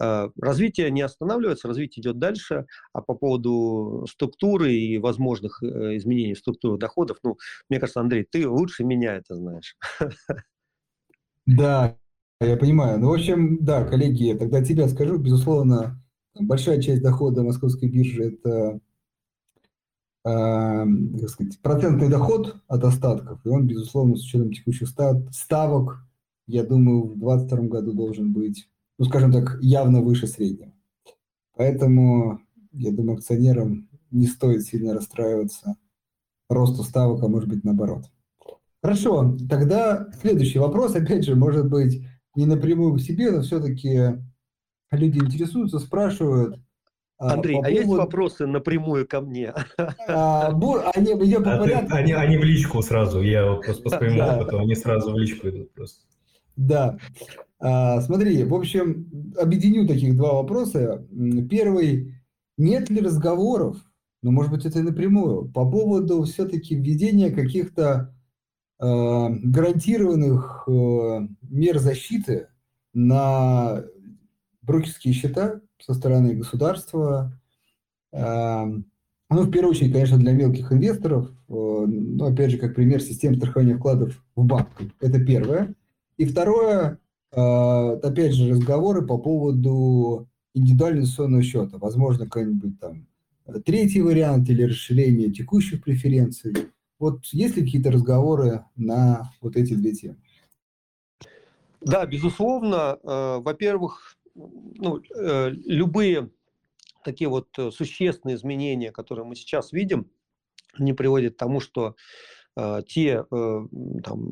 э, 0.00 0.28
развитие 0.40 0.90
не 0.90 1.02
останавливается, 1.02 1.68
развитие 1.68 2.02
идет 2.02 2.18
дальше. 2.18 2.66
А 2.92 3.00
по 3.00 3.14
поводу 3.14 4.06
структуры 4.10 4.72
и 4.72 4.98
возможных 4.98 5.62
э, 5.62 5.96
изменений 5.96 6.34
структуры 6.34 6.78
доходов, 6.78 7.18
ну, 7.22 7.38
мне 7.68 7.78
кажется, 7.78 8.00
Андрей, 8.00 8.26
ты 8.28 8.48
лучше 8.48 8.84
меня 8.84 9.14
это 9.14 9.36
знаешь. 9.36 9.76
Да, 11.46 11.98
я 12.40 12.56
понимаю. 12.56 12.98
Ну, 12.98 13.08
в 13.08 13.14
общем, 13.14 13.64
да, 13.64 13.84
коллеги, 13.84 14.36
тогда 14.38 14.62
тебя 14.62 14.88
скажу. 14.88 15.18
Безусловно, 15.18 16.02
большая 16.38 16.80
часть 16.80 17.02
дохода 17.02 17.42
московской 17.42 17.88
биржи– 17.88 18.24
это 18.24 18.80
э, 20.24 20.86
сказать, 21.28 21.60
процентный 21.60 22.08
доход 22.08 22.56
от 22.68 22.84
остатков. 22.84 23.40
И 23.44 23.48
он, 23.48 23.66
безусловно, 23.66 24.16
с 24.16 24.24
учетом 24.24 24.52
текущих 24.52 24.88
ставок, 25.30 26.04
я 26.46 26.64
думаю, 26.64 27.02
в 27.02 27.18
2022 27.18 27.58
году 27.68 27.92
должен 27.92 28.32
быть, 28.32 28.68
ну, 28.98 29.04
скажем 29.04 29.32
так, 29.32 29.58
явно 29.60 30.02
выше 30.02 30.26
среднего. 30.26 30.72
Поэтому, 31.56 32.40
я 32.72 32.90
думаю, 32.90 33.18
акционерам 33.18 33.88
не 34.10 34.26
стоит 34.26 34.62
сильно 34.62 34.94
расстраиваться 34.94 35.76
росту 36.48 36.82
ставок, 36.82 37.22
а 37.22 37.28
может 37.28 37.48
быть 37.48 37.64
наоборот. 37.64 38.04
Хорошо, 38.82 39.36
тогда 39.48 40.08
следующий 40.20 40.58
вопрос, 40.58 40.94
опять 40.94 41.24
же, 41.24 41.36
может 41.36 41.70
быть, 41.70 42.04
не 42.34 42.46
напрямую 42.46 42.94
к 42.94 43.00
себе, 43.00 43.30
но 43.30 43.42
все-таки 43.42 44.18
люди 44.90 45.18
интересуются, 45.18 45.78
спрашивают. 45.78 46.58
А, 47.18 47.34
Андрей, 47.34 47.60
по 47.60 47.66
а 47.66 47.70
есть 47.70 47.88
вопросы 47.88 48.46
напрямую 48.46 49.06
ко 49.06 49.20
мне? 49.20 49.54
А, 50.08 50.48
они, 50.94 51.12
идем 51.12 51.44
по 51.44 51.54
а 51.54 51.58
порядку. 51.58 51.90
Ты, 51.90 51.96
они, 51.96 52.12
они 52.12 52.36
в 52.36 52.44
личку 52.44 52.82
сразу, 52.82 53.22
я 53.22 53.46
вот 53.48 53.64
просто 53.64 53.82
по 53.82 53.90
своему 53.90 54.18
да. 54.18 54.36
опыту, 54.36 54.58
они 54.58 54.74
сразу 54.74 55.12
в 55.12 55.18
личку 55.18 55.48
идут 55.48 55.72
просто. 55.72 56.04
Да. 56.56 56.98
А, 57.60 58.00
смотри, 58.00 58.44
в 58.44 58.54
общем, 58.54 59.32
объединю 59.38 59.86
таких 59.86 60.16
два 60.16 60.34
вопроса. 60.34 61.06
Первый, 61.48 62.14
нет 62.56 62.90
ли 62.90 63.00
разговоров, 63.00 63.76
ну, 64.22 64.30
может 64.30 64.50
быть, 64.50 64.64
это 64.64 64.78
и 64.80 64.82
напрямую, 64.82 65.50
по 65.50 65.70
поводу 65.70 66.22
все-таки 66.24 66.74
введения 66.74 67.30
каких-то 67.30 68.14
гарантированных 68.84 70.64
э, 70.66 71.28
мер 71.42 71.78
защиты 71.78 72.48
на 72.92 73.82
брокерские 74.62 75.14
счета 75.14 75.60
со 75.80 75.94
стороны 75.94 76.34
государства. 76.34 77.40
Э, 78.12 78.64
ну, 78.66 79.42
в 79.42 79.50
первую 79.50 79.70
очередь, 79.70 79.92
конечно, 79.92 80.18
для 80.18 80.32
мелких 80.32 80.70
инвесторов, 80.72 81.30
ну, 81.48 82.24
опять 82.24 82.50
же, 82.50 82.58
как 82.58 82.74
пример 82.74 83.00
системы 83.00 83.36
страхования 83.36 83.76
вкладов 83.76 84.22
в 84.36 84.44
банк. 84.44 84.68
Это 85.00 85.24
первое. 85.24 85.74
И 86.18 86.24
второе, 86.26 86.98
опять 87.30 88.34
же, 88.34 88.50
разговоры 88.50 89.04
по 89.04 89.18
поводу 89.18 90.28
индивидуального 90.54 91.00
инвестиционного 91.00 91.42
счета. 91.42 91.78
Возможно, 91.78 92.26
какой-нибудь 92.26 92.78
там 92.78 93.06
третий 93.64 94.02
вариант 94.02 94.48
или 94.48 94.62
расширение 94.62 95.32
текущих 95.32 95.82
преференций. 95.82 96.54
Вот 97.04 97.26
есть 97.32 97.54
ли 97.56 97.64
какие-то 97.64 97.90
разговоры 97.90 98.64
на 98.76 99.30
вот 99.42 99.56
эти 99.56 99.74
две 99.74 99.92
темы? 99.92 100.16
Да, 101.82 102.06
безусловно. 102.06 102.98
Э, 103.02 103.40
во-первых, 103.40 104.16
ну, 104.34 105.02
э, 105.14 105.50
любые 105.50 106.30
такие 107.04 107.28
вот 107.28 107.48
э, 107.58 107.70
существенные 107.70 108.36
изменения, 108.36 108.90
которые 108.90 109.26
мы 109.26 109.36
сейчас 109.36 109.70
видим, 109.70 110.10
не 110.78 110.94
приводят 110.94 111.34
к 111.34 111.38
тому, 111.38 111.60
что 111.60 111.94
те 112.86 113.24
там, 113.30 114.30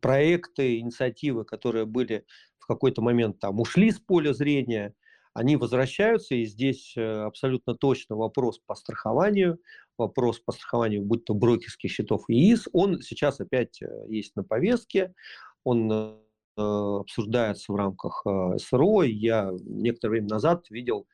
проекты, 0.00 0.78
инициативы, 0.78 1.44
которые 1.44 1.84
были 1.84 2.24
в 2.58 2.66
какой-то 2.66 3.02
момент 3.02 3.38
там 3.40 3.60
ушли 3.60 3.90
с 3.90 4.00
поля 4.00 4.32
зрения, 4.32 4.94
они 5.34 5.56
возвращаются, 5.56 6.34
и 6.34 6.46
здесь 6.46 6.96
абсолютно 6.96 7.74
точно 7.74 8.16
вопрос 8.16 8.58
по 8.58 8.74
страхованию, 8.74 9.58
вопрос 9.98 10.38
по 10.40 10.52
страхованию, 10.52 11.02
будь 11.02 11.24
то 11.24 11.34
брокерских 11.34 11.90
счетов 11.90 12.24
и 12.28 12.34
ИИС, 12.34 12.68
он 12.72 13.00
сейчас 13.02 13.40
опять 13.40 13.82
э, 13.82 13.86
есть 14.08 14.36
на 14.36 14.44
повестке, 14.44 15.14
он 15.64 15.90
э, 15.92 16.14
обсуждается 16.56 17.72
в 17.72 17.76
рамках 17.76 18.22
э, 18.26 18.58
СРО. 18.58 19.02
Я 19.02 19.50
некоторое 19.64 20.12
время 20.12 20.28
назад 20.28 20.70
видел 20.70 21.06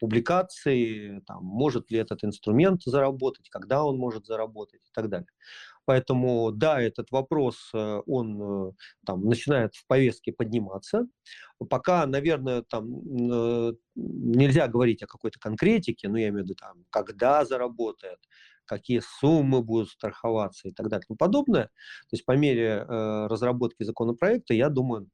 публикации, 0.00 1.22
там, 1.24 1.44
может 1.44 1.92
ли 1.92 1.98
этот 1.98 2.24
инструмент 2.24 2.82
заработать, 2.82 3.48
когда 3.48 3.84
он 3.84 3.96
может 3.96 4.26
заработать 4.26 4.80
и 4.80 4.90
так 4.92 5.08
далее. 5.08 5.28
Поэтому, 5.84 6.52
да, 6.52 6.80
этот 6.80 7.10
вопрос, 7.10 7.70
э, 7.74 8.00
он 8.06 8.68
э, 8.68 8.72
там, 9.04 9.24
начинает 9.24 9.74
в 9.74 9.86
повестке 9.86 10.32
подниматься. 10.32 11.06
Пока, 11.70 12.06
наверное, 12.06 12.62
там 12.62 12.86
э, 12.86 13.72
нельзя 13.94 14.68
говорить 14.68 15.02
о 15.02 15.06
какой-то 15.06 15.38
конкретике, 15.40 16.08
но 16.08 16.18
я 16.18 16.28
имею 16.28 16.44
в 16.44 16.46
виду, 16.46 16.54
там, 16.54 16.84
когда 16.90 17.44
заработает, 17.44 18.18
какие 18.64 19.00
суммы 19.00 19.62
будут 19.62 19.90
страховаться 19.90 20.68
и 20.68 20.72
так 20.72 20.88
далее 20.88 21.04
и 21.04 21.08
тому 21.08 21.16
подобное. 21.16 21.64
То 21.64 22.12
есть 22.12 22.24
по 22.24 22.32
мере 22.36 22.84
разработки 22.84 23.82
законопроекта, 23.82 24.54
я 24.54 24.68
думаю, 24.68 25.08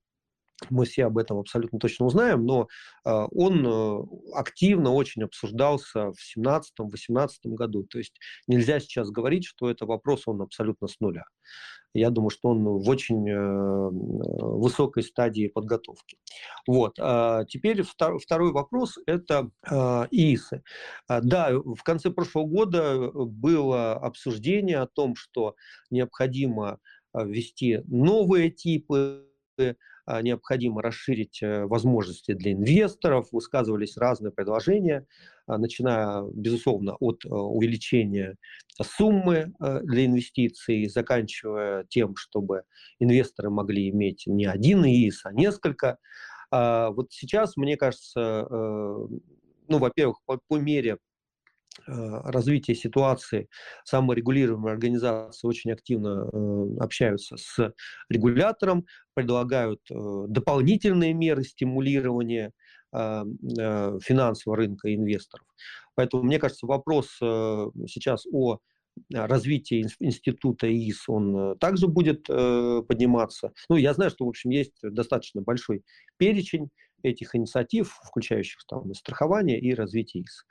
мы 0.71 0.85
все 0.85 1.07
об 1.07 1.19
этом 1.19 1.39
абсолютно 1.39 1.79
точно 1.79 2.07
узнаем, 2.07 2.45
но 2.45 2.69
э, 3.05 3.11
он 3.11 3.67
э, 3.67 4.03
активно 4.35 4.93
очень 4.93 5.23
обсуждался 5.23 6.13
в 6.13 6.39
2017-2018 6.39 7.29
году. 7.45 7.85
То 7.85 7.99
есть 7.99 8.19
нельзя 8.47 8.81
сейчас 8.81 9.11
говорить, 9.11 9.45
что 9.45 9.71
это 9.71 9.87
вопрос, 9.87 10.23
он 10.27 10.43
абсолютно 10.43 10.89
с 10.89 10.99
нуля. 11.01 11.25
Я 11.95 12.11
думаю, 12.11 12.31
что 12.31 12.51
он 12.51 12.65
в 12.65 12.89
очень 12.89 13.29
э, 13.29 13.89
высокой 13.91 15.03
стадии 15.03 15.49
подготовки. 15.49 16.19
Вот. 16.67 16.99
А 17.01 17.45
теперь 17.47 17.83
втор, 17.83 18.19
второй 18.19 18.53
вопрос– 18.53 18.99
это 19.07 19.51
э, 19.69 19.75
ИИСы. 20.11 20.63
А, 21.09 21.21
да, 21.23 21.51
в 21.53 21.83
конце 21.83 22.11
прошлого 22.11 22.45
года 22.45 23.11
было 23.11 23.95
обсуждение 23.95 24.79
о 24.79 24.87
том, 24.87 25.17
что 25.17 25.55
необходимо 25.91 26.79
ввести 27.15 27.81
новые 27.87 28.51
типы 28.51 29.25
а, 29.25 29.29
необходимо 30.23 30.81
расширить 30.83 31.43
э, 31.43 31.67
возможности 31.67 32.33
для 32.33 32.53
инвесторов, 32.53 33.29
высказывались 33.33 33.97
разные 33.97 34.33
предложения, 34.33 35.07
а, 35.47 35.59
начиная, 35.59 36.25
безусловно, 36.33 36.97
от 37.01 37.25
э, 37.25 37.29
увеличения 37.29 38.37
суммы 38.83 39.53
э, 39.61 39.81
для 39.83 40.07
инвестиций, 40.07 40.89
заканчивая 40.89 41.85
тем, 41.89 42.17
чтобы 42.17 42.63
инвесторы 42.99 43.51
могли 43.51 43.91
иметь 43.91 44.25
не 44.27 44.47
один 44.47 44.85
ИИС, 44.85 45.25
а 45.25 45.33
несколько. 45.33 45.99
А, 46.51 46.91
вот 46.91 47.13
сейчас, 47.13 47.57
мне 47.57 47.77
кажется, 47.77 48.47
ну, 48.51 49.79
во-первых, 49.79 50.21
по, 50.25 50.39
по 50.49 50.57
мере 50.57 50.99
развития 51.87 52.75
ситуации 52.75 53.49
саморегулируемые 53.85 54.73
организации 54.73 55.47
очень 55.47 55.73
активно 55.73 56.29
э, 56.33 56.77
общаются 56.81 57.37
с 57.37 57.73
регулятором, 58.09 58.87
предлагают 59.15 59.81
э, 59.91 59.95
дополнительные 60.29 61.13
меры 61.15 61.45
стимулирования 61.45 62.53
финансового 62.91 64.57
рынка 64.57 64.95
инвесторов. 64.95 65.47
Поэтому, 65.95 66.23
мне 66.23 66.39
кажется, 66.39 66.67
вопрос 66.67 67.09
сейчас 67.19 68.25
о 68.33 68.61
развития 69.13 69.83
института 69.83 70.73
ИИС, 70.73 71.07
он 71.07 71.59
также 71.59 71.87
будет 71.87 72.29
подниматься. 72.29 73.53
Ну, 73.69 73.77
я 73.77 73.93
знаю, 73.93 74.11
что, 74.11 74.25
в 74.25 74.29
общем, 74.31 74.49
есть 74.49 74.73
достаточно 74.81 75.43
большой 75.43 75.83
перечень 76.17 76.71
этих 77.03 77.35
инициатив, 77.35 77.95
включающих 78.07 78.65
там 78.67 78.95
страхование 78.95 79.61
и 79.61 79.75
развитие 79.75 80.23
ИИС. 80.23 80.47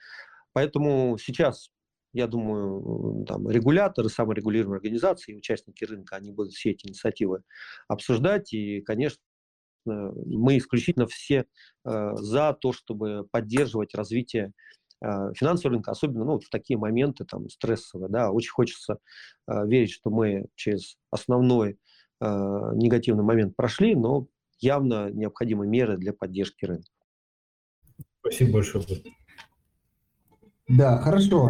Поэтому 0.58 1.20
сейчас 1.20 1.70
я 2.14 2.26
думаю, 2.26 3.26
там, 3.26 3.48
регуляторы, 3.48 4.10
саморегулируемые 4.10 4.78
организации, 4.78 5.36
участники 5.36 5.84
рынка, 5.84 6.16
они 6.16 6.32
будут 6.32 6.54
все 6.54 6.72
эти 6.72 6.88
инициативы 6.88 7.44
обсуждать. 7.88 8.52
И, 8.54 8.82
конечно, 8.82 9.22
мы 9.86 10.58
исключительно 10.58 11.06
все 11.06 11.46
э, 11.86 12.16
за 12.16 12.58
то, 12.60 12.74
чтобы 12.74 13.28
поддерживать 13.30 13.94
развитие 13.94 14.54
э, 15.06 15.32
финансового 15.36 15.76
рынка, 15.76 15.92
особенно 15.92 16.26
ну, 16.26 16.40
в 16.40 16.50
такие 16.50 16.80
моменты 16.80 17.24
там, 17.24 17.50
стрессовые. 17.50 18.10
Да, 18.10 18.32
очень 18.32 18.50
хочется 18.50 18.98
э, 19.48 19.68
верить, 19.68 19.92
что 19.92 20.10
мы 20.10 20.48
через 20.56 20.98
основной 21.12 21.74
э, 22.20 22.26
негативный 22.26 23.24
момент 23.24 23.56
прошли, 23.56 23.94
но 23.94 24.26
явно 24.58 25.12
необходимы 25.12 25.68
меры 25.68 25.98
для 25.98 26.14
поддержки 26.14 26.66
рынка. 26.66 26.90
Спасибо 28.22 28.54
большое. 28.54 28.84
Да, 30.68 30.98
хорошо. 30.98 31.50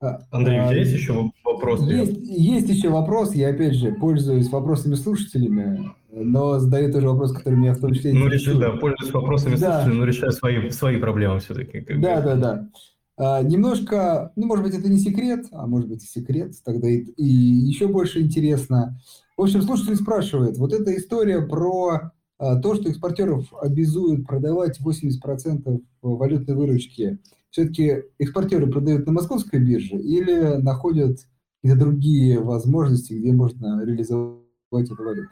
А, 0.00 0.20
Андрей, 0.30 0.60
у 0.60 0.68
тебя 0.68 0.78
есть 0.78 0.92
еще 0.92 1.30
вопрос? 1.44 1.80
Есть, 1.82 2.18
есть 2.22 2.68
еще 2.68 2.90
вопрос. 2.90 3.34
Я, 3.34 3.48
опять 3.48 3.74
же, 3.74 3.92
пользуюсь 3.92 4.50
вопросами 4.50 4.94
слушателями, 4.94 5.92
но 6.10 6.58
задаю 6.58 6.92
тоже 6.92 7.08
вопрос, 7.08 7.32
который 7.32 7.54
меня 7.54 7.74
в 7.74 7.80
том 7.80 7.92
числе 7.92 8.12
Ну, 8.12 8.28
реши, 8.28 8.54
да, 8.58 8.70
пользуюсь 8.72 9.12
вопросами 9.12 9.56
да. 9.56 9.80
слушателей, 9.80 9.98
но 9.98 10.04
решаю 10.04 10.32
свои, 10.32 10.70
свои 10.70 10.98
проблемы 10.98 11.40
все-таки. 11.40 11.84
Да, 11.94 12.20
да, 12.20 12.36
да. 12.36 12.68
А, 13.16 13.42
немножко, 13.42 14.32
ну, 14.36 14.46
может 14.46 14.64
быть, 14.64 14.74
это 14.74 14.88
не 14.88 14.98
секрет, 14.98 15.46
а 15.52 15.66
может 15.66 15.88
быть, 15.88 16.04
и 16.04 16.06
секрет, 16.06 16.52
тогда 16.64 16.88
и, 16.88 16.98
и 16.98 17.24
еще 17.24 17.86
больше 17.86 18.20
интересно. 18.20 18.98
В 19.36 19.42
общем, 19.42 19.62
слушатель 19.62 19.96
спрашивает, 19.96 20.58
вот 20.58 20.72
эта 20.72 20.94
история 20.96 21.40
про 21.40 22.12
а, 22.38 22.56
то, 22.56 22.74
что 22.74 22.90
экспортеров 22.90 23.46
обязуют 23.60 24.26
продавать 24.26 24.80
80% 24.80 25.80
валютной 26.02 26.54
выручки– 26.54 27.18
все-таки 27.54 28.02
экспортеры 28.18 28.68
продают 28.68 29.06
на 29.06 29.12
московской 29.12 29.60
бирже 29.60 29.94
или 29.94 30.56
находят 30.56 31.18
какие-то 31.62 31.84
другие 31.84 32.40
возможности, 32.40 33.12
где 33.12 33.32
можно 33.32 33.84
реализовать 33.84 34.42
эту 34.72 34.96
валюту? 34.96 35.30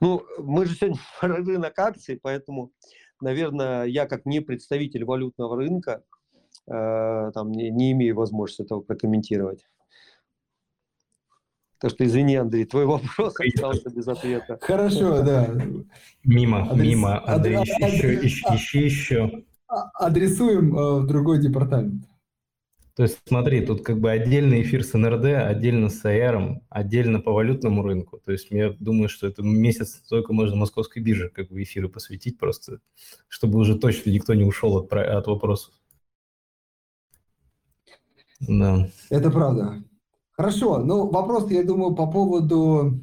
Ну, 0.00 0.24
мы 0.38 0.66
же 0.66 0.74
сегодня 0.74 0.98
рынок 1.20 1.78
акций, 1.78 2.18
поэтому, 2.20 2.72
наверное, 3.20 3.84
я 3.84 4.06
как 4.06 4.26
не 4.26 4.40
представитель 4.40 5.04
валютного 5.04 5.56
рынка 5.56 6.02
э, 6.66 7.30
там, 7.32 7.52
не, 7.52 7.70
не 7.70 7.92
имею 7.92 8.16
возможности 8.16 8.62
этого 8.62 8.80
прокомментировать. 8.80 9.64
Так 11.78 11.92
что 11.92 12.04
извини, 12.04 12.34
Андрей, 12.34 12.64
твой 12.64 12.84
вопрос 12.86 13.34
остался 13.38 13.90
без 13.90 14.08
ответа. 14.08 14.58
Хорошо, 14.60 15.22
да. 15.22 15.54
Мимо, 16.24 16.68
Адрес... 16.68 16.84
мимо, 16.84 17.24
Андрей, 17.32 17.58
Адрес... 17.58 17.78
еще, 17.78 18.14
еще, 18.14 18.52
еще, 18.52 18.84
еще. 18.84 19.44
А, 19.70 19.88
адресуем 19.94 20.74
в 20.74 21.06
другой 21.06 21.40
департамент. 21.40 22.04
То 22.96 23.04
есть 23.04 23.18
смотри, 23.24 23.64
тут 23.64 23.82
как 23.82 24.00
бы 24.00 24.10
отдельный 24.10 24.62
эфир 24.62 24.82
с 24.82 24.92
НРД, 24.92 25.24
отдельно 25.46 25.88
с 25.88 26.04
АР, 26.04 26.60
отдельно 26.68 27.20
по 27.20 27.32
валютному 27.32 27.82
рынку. 27.82 28.18
То 28.18 28.32
есть 28.32 28.48
я 28.50 28.74
думаю, 28.80 29.08
что 29.08 29.28
это 29.28 29.42
месяц 29.42 30.02
только 30.08 30.32
можно 30.32 30.56
московской 30.56 31.00
бирже 31.00 31.30
как 31.30 31.48
бы 31.48 31.62
эфиры 31.62 31.88
посвятить 31.88 32.36
просто, 32.36 32.80
чтобы 33.28 33.60
уже 33.60 33.78
точно 33.78 34.10
никто 34.10 34.34
не 34.34 34.44
ушел 34.44 34.76
от, 34.76 34.92
от 34.92 35.26
вопросов. 35.28 35.72
Да. 38.40 38.88
Это 39.08 39.30
правда. 39.30 39.84
Хорошо, 40.40 40.78
ну 40.78 41.06
вопрос, 41.10 41.50
я 41.50 41.62
думаю, 41.62 41.94
по 41.94 42.06
поводу 42.06 42.98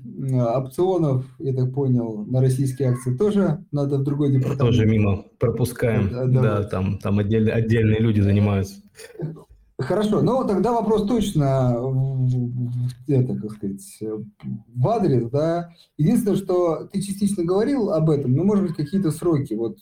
опционов, 0.55 1.23
я 1.37 1.53
так 1.53 1.71
понял, 1.71 2.25
на 2.25 2.41
российские 2.41 2.89
акции 2.89 3.15
тоже 3.15 3.63
надо 3.71 3.99
в 3.99 4.03
другой 4.03 4.31
департамент. 4.31 4.59
Тоже 4.59 4.87
мимо 4.87 5.23
пропускаем, 5.37 6.09
да, 6.09 6.25
да, 6.25 6.41
да 6.41 6.63
там, 6.63 6.97
там 6.97 7.19
отдельные, 7.19 7.53
отдельные 7.53 7.99
люди 7.99 8.21
занимаются. 8.21 8.81
Хорошо, 9.77 10.23
ну 10.23 10.47
тогда 10.47 10.71
вопрос 10.71 11.07
точно 11.07 11.77
это, 13.07 13.35
как 13.35 13.51
сказать, 13.51 13.99
в 14.73 14.87
адрес, 14.87 15.29
да. 15.29 15.69
Единственное, 15.99 16.37
что 16.37 16.89
ты 16.91 17.03
частично 17.03 17.43
говорил 17.43 17.91
об 17.91 18.09
этом, 18.09 18.33
но, 18.33 18.45
может 18.45 18.65
быть, 18.65 18.75
какие-то 18.75 19.11
сроки. 19.11 19.53
Вот 19.53 19.77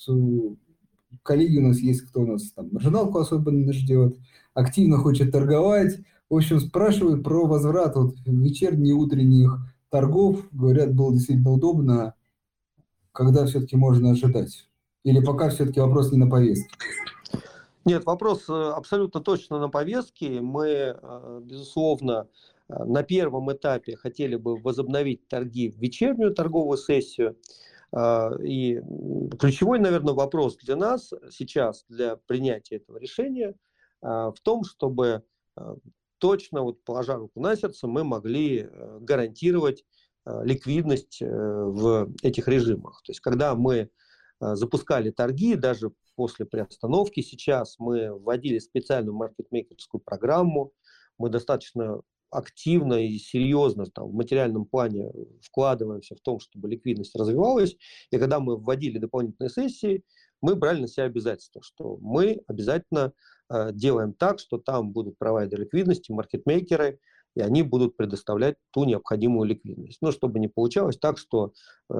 коллеги 1.24 1.60
у 1.60 1.68
нас 1.70 1.78
есть, 1.78 2.02
кто 2.02 2.24
у 2.24 2.26
нас 2.26 2.52
там 2.52 2.68
маржиналку 2.74 3.18
особенно 3.18 3.72
ждет, 3.72 4.18
активно 4.54 4.98
хочет 4.98 5.32
торговать, 5.32 6.00
в 6.36 6.38
общем, 6.38 6.60
спрашивают 6.60 7.24
про 7.24 7.46
возврат 7.46 7.96
вот, 7.96 8.16
вечерних 8.26 8.98
утренних 8.98 9.58
торгов. 9.90 10.46
Говорят, 10.52 10.94
было 10.94 11.14
действительно 11.14 11.52
удобно. 11.52 12.14
Когда 13.14 13.46
все-таки 13.46 13.78
можно 13.78 14.12
ожидать? 14.12 14.68
Или 15.06 15.24
пока 15.24 15.50
все-таки 15.50 15.80
вопрос 15.80 16.12
не 16.12 16.18
на 16.18 16.30
повестке? 16.30 16.68
Нет, 17.86 18.06
вопрос 18.06 18.50
э, 18.50 18.54
абсолютно 18.54 19.22
точно 19.22 19.60
на 19.60 19.70
повестке. 19.70 20.42
Мы, 20.42 20.68
э, 20.68 21.42
безусловно, 21.42 22.28
э, 22.68 22.84
на 22.84 23.04
первом 23.04 23.54
этапе 23.54 23.96
хотели 23.96 24.36
бы 24.36 24.58
возобновить 24.58 25.26
торги 25.30 25.70
в 25.70 25.78
вечернюю 25.78 26.34
торговую 26.36 26.78
сессию. 26.78 27.38
И 28.44 28.82
ключевой, 29.40 29.80
наверное, 29.80 30.14
вопрос 30.14 30.58
для 30.58 30.76
нас 30.76 31.14
сейчас, 31.32 31.86
для 31.88 32.18
принятия 32.18 32.76
этого 32.76 32.98
решения, 32.98 33.56
в 34.02 34.36
том, 34.44 34.66
чтобы 34.66 35.24
точно, 36.20 36.62
вот 36.62 36.84
положа 36.84 37.16
руку 37.16 37.40
на 37.40 37.56
сердце, 37.56 37.88
мы 37.88 38.04
могли 38.04 38.62
э, 38.62 38.98
гарантировать 39.02 39.84
э, 40.26 40.42
ликвидность 40.44 41.22
э, 41.22 41.26
в 41.28 42.12
этих 42.24 42.48
режимах. 42.48 43.02
То 43.04 43.12
есть, 43.12 43.22
когда 43.22 43.56
мы 43.56 43.90
запускали 44.42 45.12
торги, 45.12 45.56
даже 45.56 45.94
после 46.18 46.46
приостановки 46.46 47.22
сейчас, 47.22 47.78
мы 47.80 48.12
вводили 48.12 48.60
специальную 48.60 49.16
маркетмейкерскую 49.16 50.02
программу, 50.02 50.74
мы 51.18 51.30
достаточно 51.30 52.02
активно 52.30 52.96
и 52.96 53.18
серьезно 53.18 53.86
там, 53.86 54.10
в 54.10 54.14
материальном 54.14 54.66
плане 54.66 55.10
вкладываемся 55.42 56.16
в 56.16 56.20
том, 56.20 56.42
чтобы 56.42 56.68
ликвидность 56.68 57.16
развивалась. 57.16 57.78
И 58.12 58.18
когда 58.18 58.42
мы 58.42 58.58
вводили 58.58 58.98
дополнительные 58.98 59.50
сессии, 59.50 60.04
мы 60.42 60.56
брали 60.56 60.82
на 60.82 60.88
себя 60.88 61.06
обязательство, 61.06 61.62
что 61.64 61.98
мы 62.02 62.42
обязательно 62.48 63.14
делаем 63.50 64.14
так, 64.14 64.40
что 64.40 64.58
там 64.58 64.92
будут 64.92 65.18
провайдеры 65.18 65.64
ликвидности, 65.64 66.12
маркетмейкеры, 66.12 67.00
и 67.36 67.42
они 67.42 67.64
будут 67.64 67.98
предоставлять 67.98 68.56
ту 68.72 68.86
необходимую 68.86 69.48
ликвидность. 69.48 70.02
Но 70.02 70.12
чтобы 70.12 70.40
не 70.40 70.48
получалось 70.48 70.98
так, 70.98 71.18
что 71.18 71.52
э, 71.90 71.94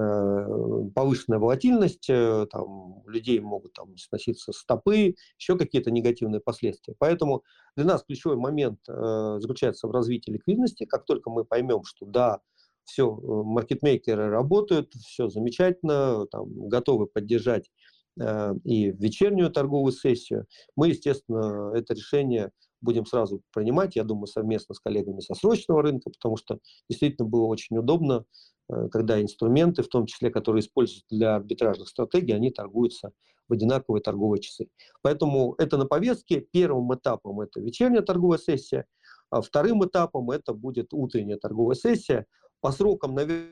повышенная 0.96 1.40
волатильность, 1.40 2.10
э, 2.10 2.48
там, 2.50 3.04
людей 3.06 3.40
могут 3.42 3.74
там, 3.74 3.96
сноситься 3.98 4.54
стопы, 4.54 5.16
еще 5.38 5.58
какие-то 5.58 5.92
негативные 5.92 6.40
последствия. 6.40 6.96
Поэтому 6.98 7.44
для 7.76 7.86
нас 7.86 8.04
ключевой 8.04 8.38
момент 8.38 8.80
э, 8.88 9.38
заключается 9.40 9.88
в 9.88 9.92
развитии 9.92 10.32
ликвидности. 10.32 10.86
Как 10.86 11.06
только 11.06 11.30
мы 11.30 11.44
поймем, 11.44 11.84
что 11.84 12.06
да, 12.06 12.40
все, 12.86 13.12
э, 13.12 13.20
маркетмейкеры 13.22 14.30
работают, 14.30 14.94
все 14.94 15.28
замечательно, 15.28 16.28
там, 16.28 16.70
готовы 16.70 17.08
поддержать 17.08 17.66
Э, 17.68 17.95
и 18.18 18.92
в 18.92 19.02
вечернюю 19.02 19.52
торговую 19.52 19.92
сессию. 19.92 20.46
Мы, 20.76 20.90
естественно, 20.90 21.72
это 21.76 21.94
решение 21.94 22.52
будем 22.86 23.06
сразу 23.06 23.42
принимать, 23.54 23.96
я 23.96 24.04
думаю, 24.04 24.28
совместно 24.28 24.76
с 24.76 24.80
коллегами 24.80 25.20
со 25.20 25.34
срочного 25.34 25.82
рынка, 25.82 26.10
потому 26.10 26.38
что 26.38 26.60
действительно 26.90 27.28
было 27.28 27.46
очень 27.46 27.78
удобно, 27.78 28.26
э, 28.70 28.88
когда 28.90 29.22
инструменты, 29.22 29.84
в 29.84 29.88
том 29.88 30.06
числе, 30.06 30.30
которые 30.30 30.62
используются 30.62 31.06
для 31.10 31.36
арбитражных 31.36 31.90
стратегий, 31.90 32.34
они 32.34 32.52
торгуются 32.52 33.12
в 33.50 33.54
одинаковые 33.54 34.02
торговые 34.02 34.42
часы. 34.42 34.70
Поэтому 35.02 35.56
это 35.58 35.78
на 35.78 35.86
повестке. 35.86 36.42
Первым 36.42 36.94
этапом 36.96 37.42
это 37.42 37.60
вечерняя 37.60 38.02
торговая 38.02 38.40
сессия, 38.40 38.86
а 39.30 39.42
вторым 39.42 39.86
этапом 39.86 40.32
это 40.32 40.54
будет 40.54 40.94
утренняя 40.94 41.38
торговая 41.38 41.76
сессия. 41.76 42.26
По 42.62 42.72
срокам, 42.72 43.14
наверное, 43.14 43.52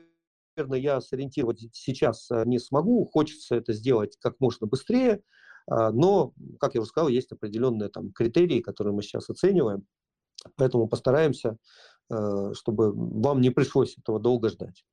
наверное, 0.56 0.78
я 0.78 1.00
сориентировать 1.00 1.66
сейчас 1.72 2.30
э, 2.30 2.44
не 2.46 2.58
смогу. 2.58 3.04
Хочется 3.04 3.56
это 3.56 3.72
сделать 3.72 4.16
как 4.20 4.34
можно 4.40 4.66
быстрее. 4.66 5.22
А, 5.66 5.90
но, 5.90 6.32
как 6.60 6.74
я 6.74 6.80
уже 6.80 6.90
сказал, 6.90 7.08
есть 7.08 7.32
определенные 7.32 7.88
там 7.88 8.12
критерии, 8.12 8.60
которые 8.60 8.94
мы 8.94 9.02
сейчас 9.02 9.30
оцениваем. 9.30 9.86
Поэтому 10.56 10.88
постараемся, 10.88 11.56
э, 12.10 12.52
чтобы 12.54 12.92
вам 12.92 13.40
не 13.40 13.50
пришлось 13.50 13.96
этого 13.98 14.20
долго 14.20 14.48
ждать. 14.48 14.84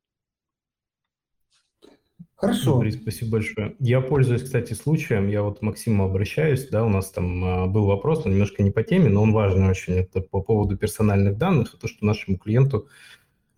Хорошо. 2.36 2.74
Андрей, 2.74 2.93
спасибо 2.93 3.34
большое. 3.34 3.76
Я 3.80 4.01
пользуюсь, 4.01 4.41
кстати, 4.41 4.74
случаем. 4.74 5.28
Я 5.28 5.43
вот 5.43 5.59
к 5.59 5.62
Максиму 5.62 6.05
обращаюсь. 6.05 6.68
Да, 6.70 6.84
у 6.84 6.89
нас 6.89 7.12
там 7.12 7.43
а, 7.43 7.68
был 7.68 7.86
вопрос, 7.86 8.26
он 8.26 8.32
немножко 8.32 8.64
не 8.64 8.72
по 8.72 8.82
теме, 8.82 9.09
но 9.09 9.22
он 9.22 9.32
важный 9.32 9.70
очень. 9.70 9.93
Это 9.93 10.22
по 10.22 10.41
поводу 10.41 10.76
персональных 10.76 11.38
данных. 11.38 11.78
То, 11.80 11.88
что 11.88 12.03
нашему 12.03 12.39
клиенту 12.39 12.88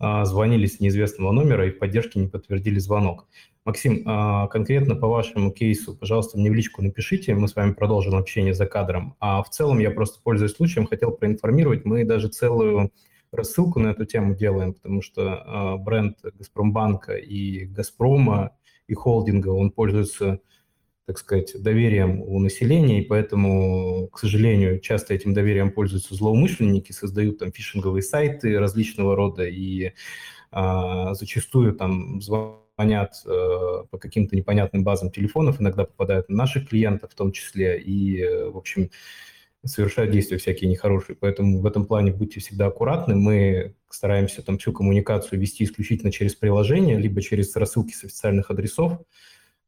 звонили 0.00 0.66
с 0.66 0.80
неизвестного 0.80 1.32
номера 1.32 1.66
и 1.66 1.70
в 1.70 1.78
поддержке 1.78 2.20
не 2.20 2.26
подтвердили 2.26 2.78
звонок. 2.78 3.26
Максим, 3.64 4.02
а, 4.04 4.46
конкретно 4.48 4.94
по 4.94 5.08
вашему 5.08 5.50
кейсу, 5.50 5.96
пожалуйста, 5.96 6.38
мне 6.38 6.50
в 6.50 6.54
личку 6.54 6.82
напишите, 6.82 7.34
мы 7.34 7.48
с 7.48 7.56
вами 7.56 7.72
продолжим 7.72 8.14
общение 8.14 8.52
за 8.52 8.66
кадром. 8.66 9.16
А 9.20 9.42
в 9.42 9.48
целом 9.48 9.78
я 9.78 9.90
просто, 9.90 10.20
пользуясь 10.22 10.52
случаем, 10.52 10.86
хотел 10.86 11.12
проинформировать, 11.12 11.86
мы 11.86 12.04
даже 12.04 12.28
целую 12.28 12.92
рассылку 13.32 13.80
на 13.80 13.88
эту 13.88 14.04
тему 14.04 14.34
делаем, 14.34 14.74
потому 14.74 15.00
что 15.00 15.42
а, 15.46 15.76
бренд 15.78 16.18
Газпромбанка 16.22 17.14
и 17.14 17.64
Газпрома 17.64 18.50
и 18.86 18.92
холдинга, 18.92 19.48
он 19.48 19.70
пользуется 19.70 20.40
так 21.06 21.18
сказать, 21.18 21.52
доверием 21.60 22.22
у 22.22 22.38
населения, 22.38 23.00
и 23.00 23.04
поэтому, 23.04 24.08
к 24.08 24.18
сожалению, 24.18 24.80
часто 24.80 25.14
этим 25.14 25.34
доверием 25.34 25.70
пользуются 25.70 26.14
злоумышленники, 26.14 26.92
создают 26.92 27.38
там 27.38 27.52
фишинговые 27.52 28.02
сайты 28.02 28.58
различного 28.58 29.14
рода, 29.14 29.44
и 29.44 29.92
а, 30.50 31.14
зачастую 31.14 31.74
там 31.74 32.22
звонят 32.22 33.14
э, 33.26 33.84
по 33.90 33.98
каким-то 33.98 34.36
непонятным 34.36 34.82
базам 34.82 35.10
телефонов, 35.10 35.60
иногда 35.60 35.84
попадают 35.84 36.28
на 36.28 36.36
наших 36.36 36.68
клиентов 36.68 37.12
в 37.12 37.14
том 37.14 37.32
числе, 37.32 37.80
и, 37.80 38.22
э, 38.22 38.48
в 38.50 38.56
общем, 38.56 38.90
совершают 39.64 40.12
действия 40.12 40.38
всякие 40.38 40.70
нехорошие. 40.70 41.16
Поэтому 41.18 41.60
в 41.60 41.66
этом 41.66 41.86
плане 41.86 42.12
будьте 42.12 42.40
всегда 42.40 42.66
аккуратны. 42.66 43.14
Мы 43.14 43.74
стараемся 43.88 44.42
там 44.42 44.58
всю 44.58 44.72
коммуникацию 44.72 45.40
вести 45.40 45.64
исключительно 45.64 46.12
через 46.12 46.34
приложение, 46.34 46.98
либо 46.98 47.22
через 47.22 47.54
рассылки 47.56 47.92
с 47.92 48.04
официальных 48.04 48.50
адресов. 48.50 49.00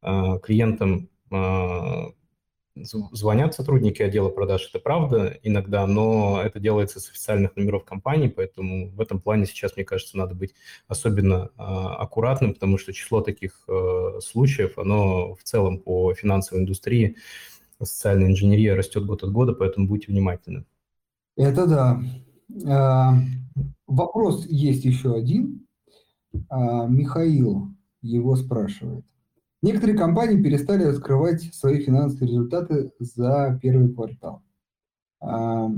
А, 0.03 0.39
клиентам 0.39 1.09
звонят 2.75 3.55
сотрудники 3.55 4.03
отдела 4.03 4.29
продаж, 4.29 4.69
это 4.69 4.79
правда 4.79 5.39
иногда, 5.43 5.87
но 5.87 6.43
это 6.43 6.61
делается 6.61 7.01
с 7.01 7.09
официальных 7.09 7.57
номеров 7.57 7.85
компании, 7.85 8.29
поэтому 8.29 8.91
в 8.91 9.01
этом 9.01 9.21
плане 9.21 9.47
сейчас, 9.47 9.77
мне 9.77 9.85
кажется, 9.85 10.19
надо 10.19 10.35
быть 10.35 10.55
особенно 10.87 11.51
э, 11.57 11.63
аккуратным, 11.63 12.55
потому 12.55 12.77
что 12.79 12.93
число 12.93 13.23
таких 13.23 13.65
э, 13.69 14.21
случаев, 14.23 14.79
оно 14.79 15.35
в 15.35 15.43
целом 15.43 15.79
по 15.79 16.13
финансовой 16.15 16.63
индустрии, 16.63 17.17
социальной 17.81 18.29
инженерии 18.29 18.69
растет 18.69 19.05
год 19.05 19.23
от 19.23 19.33
года, 19.33 19.53
поэтому 19.53 19.87
будьте 19.87 20.11
внимательны. 20.13 20.65
Это 21.37 21.67
да. 21.67 22.03
А, 22.67 23.15
вопрос 23.87 24.47
есть 24.47 24.85
еще 24.85 25.15
один. 25.15 25.67
А, 26.49 26.87
Михаил 26.87 27.69
его 28.03 28.37
спрашивает. 28.37 29.05
Некоторые 29.63 29.97
компании 29.97 30.43
перестали 30.43 30.85
раскрывать 30.85 31.43
свои 31.55 31.83
финансовые 31.83 32.29
результаты 32.29 32.93
за 32.99 33.59
первый 33.63 33.93
квартал. 33.93 34.43
А, 35.21 35.71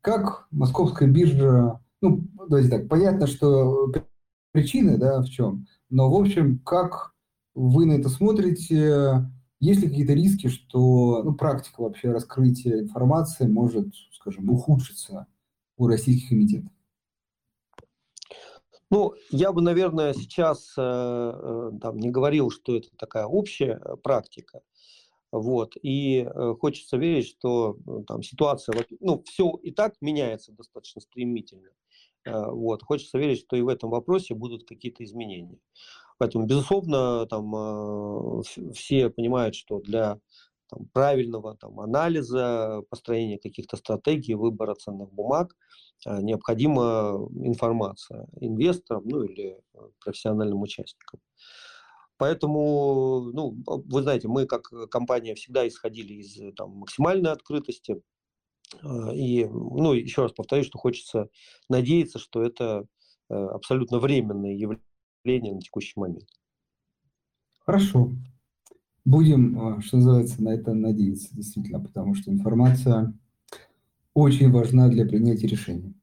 как 0.00 0.46
московская 0.50 1.08
биржа, 1.08 1.80
ну, 2.00 2.24
давайте 2.48 2.70
так, 2.70 2.88
понятно, 2.88 3.26
что 3.26 3.92
причины, 4.52 4.98
да, 4.98 5.22
в 5.22 5.28
чем, 5.28 5.66
но, 5.90 6.10
в 6.10 6.14
общем, 6.14 6.58
как 6.60 7.14
вы 7.54 7.86
на 7.86 7.92
это 7.92 8.08
смотрите, 8.08 9.30
есть 9.60 9.80
ли 9.80 9.88
какие-то 9.88 10.12
риски, 10.12 10.48
что 10.48 11.22
ну, 11.24 11.34
практика 11.34 11.80
вообще 11.80 12.12
раскрытия 12.12 12.80
информации 12.80 13.46
может, 13.46 13.88
скажем, 14.12 14.48
ухудшиться 14.50 15.26
у 15.76 15.86
российских 15.86 16.32
эмитентов? 16.32 16.72
Ну, 18.90 19.14
я 19.30 19.52
бы, 19.52 19.60
наверное, 19.60 20.14
сейчас 20.14 20.72
э, 20.78 20.80
э, 20.82 21.70
там, 21.80 21.98
не 21.98 22.10
говорил, 22.10 22.50
что 22.50 22.76
это 22.76 22.88
такая 22.96 23.26
общая 23.26 23.80
э, 23.84 23.96
практика. 23.96 24.62
Вот. 25.30 25.74
И 25.82 26.26
хочется 26.58 26.96
верить, 26.96 27.28
что 27.28 27.76
там 28.06 28.22
ситуация, 28.22 28.74
ну, 29.00 29.22
все 29.26 29.50
и 29.62 29.72
так 29.72 29.92
меняется 30.00 30.52
достаточно 30.52 31.02
стремительно. 31.02 31.68
Вот. 32.24 32.82
Хочется 32.82 33.18
верить, 33.18 33.40
что 33.40 33.54
и 33.54 33.60
в 33.60 33.68
этом 33.68 33.90
вопросе 33.90 34.34
будут 34.34 34.66
какие-то 34.66 35.04
изменения. 35.04 35.58
Поэтому, 36.16 36.46
безусловно, 36.46 37.26
там 37.26 38.42
все 38.72 39.10
понимают, 39.10 39.54
что 39.54 39.80
для 39.80 40.18
там, 40.70 40.86
правильного 40.94 41.58
там, 41.58 41.78
анализа, 41.78 42.82
построения 42.88 43.38
каких-то 43.38 43.76
стратегий, 43.76 44.32
выбора 44.32 44.76
ценных 44.76 45.12
бумаг 45.12 45.54
необходима 46.06 47.28
информация 47.34 48.26
инвесторам 48.40 49.02
ну, 49.06 49.22
или 49.22 49.58
э, 49.74 49.78
профессиональным 50.04 50.62
участникам. 50.62 51.20
Поэтому, 52.16 53.30
ну, 53.32 53.56
вы 53.66 54.02
знаете, 54.02 54.28
мы 54.28 54.46
как 54.46 54.70
компания 54.90 55.34
всегда 55.34 55.66
исходили 55.66 56.14
из 56.14 56.54
там, 56.56 56.70
максимальной 56.76 57.30
открытости. 57.30 58.02
Э, 58.82 59.14
и, 59.14 59.44
ну, 59.46 59.92
еще 59.92 60.22
раз 60.22 60.32
повторюсь, 60.32 60.66
что 60.66 60.78
хочется 60.78 61.28
надеяться, 61.68 62.18
что 62.18 62.42
это 62.42 62.86
абсолютно 63.28 63.98
временное 63.98 64.54
явление 64.54 65.54
на 65.54 65.60
текущий 65.60 66.00
момент. 66.00 66.28
Хорошо. 67.58 68.10
Будем, 69.04 69.58
а, 69.60 69.80
что 69.80 69.96
называется, 69.96 70.42
на 70.42 70.50
это 70.50 70.72
надеяться, 70.74 71.34
действительно, 71.34 71.80
потому 71.80 72.14
что 72.14 72.30
информация 72.30 73.14
очень 74.18 74.50
важна 74.50 74.88
для 74.88 75.06
принятия 75.06 75.46
решений. 75.46 75.94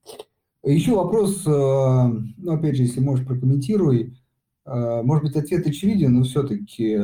Еще 0.64 0.96
вопрос, 0.96 1.46
а, 1.48 2.08
ну, 2.38 2.52
опять 2.52 2.76
же, 2.76 2.84
если 2.84 3.00
можешь, 3.00 3.26
прокомментируй. 3.26 4.18
А, 4.66 5.04
может 5.04 5.26
быть, 5.26 5.36
ответ 5.36 5.68
очевиден, 5.68 6.14
но 6.14 6.24
все-таки 6.24 7.00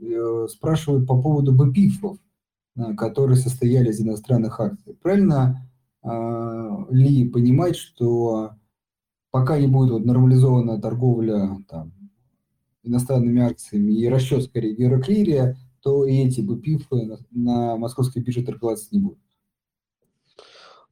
э, 0.00 0.46
спрашивают 0.48 1.06
по 1.06 1.20
поводу 1.20 1.52
БПИФов, 1.52 2.18
которые 2.96 3.36
состояли 3.36 3.90
из 3.90 4.00
иностранных 4.00 4.58
акций. 4.58 4.94
Правильно 5.02 5.68
ли 6.90 7.28
понимать, 7.28 7.76
что 7.76 8.52
пока 9.30 9.58
не 9.58 9.68
будет 9.68 9.90
вот 9.90 10.04
нормализована 10.04 10.80
торговля 10.80 11.62
там, 11.68 11.92
иностранными 12.82 13.42
акциями 13.42 13.92
и 13.92 14.08
расчет 14.08 14.42
скорее 14.44 14.74
Евроклирия, 14.74 15.56
то 15.80 16.04
и 16.04 16.16
эти 16.16 16.40
БПИФы 16.40 17.04
на, 17.04 17.18
на 17.30 17.76
московской 17.76 18.22
бирже 18.22 18.42
торговаться 18.42 18.88
не 18.92 19.00
будут. 19.00 19.18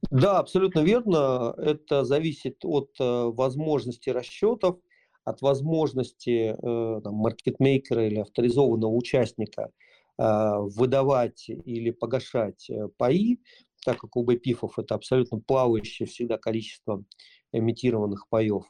Да, 0.09 0.39
абсолютно 0.39 0.79
верно. 0.79 1.53
Это 1.57 2.03
зависит 2.03 2.57
от 2.63 2.89
э, 2.99 3.03
возможности 3.03 4.09
расчетов, 4.09 4.79
от 5.25 5.41
возможности 5.41 6.55
э, 6.57 7.01
там, 7.01 7.13
маркетмейкера 7.15 8.07
или 8.07 8.19
авторизованного 8.19 8.91
участника 8.91 9.71
э, 10.17 10.55
выдавать 10.57 11.47
или 11.49 11.91
погашать 11.91 12.69
паи, 12.97 13.37
так 13.85 13.99
как 13.99 14.15
у 14.15 14.23
БПИФов 14.23 14.79
это 14.79 14.95
абсолютно 14.95 15.39
плавающее 15.39 16.07
всегда 16.07 16.37
количество 16.37 17.03
эмитированных 17.51 18.27
паев. 18.29 18.63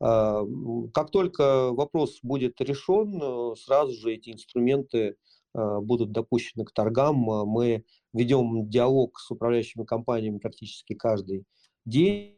Как 0.00 1.10
только 1.12 1.70
вопрос 1.72 2.18
будет 2.22 2.60
решен, 2.60 3.56
сразу 3.56 3.92
же 3.94 4.12
эти 4.12 4.30
инструменты 4.30 5.16
будут 5.54 6.12
допущены 6.12 6.64
к 6.64 6.72
торгам. 6.72 7.30
А, 7.30 7.44
мы 7.44 7.84
ведем 8.12 8.68
диалог 8.68 9.18
с 9.18 9.30
управляющими 9.30 9.84
компаниями 9.84 10.38
практически 10.38 10.94
каждый 10.94 11.44
день. 11.84 12.36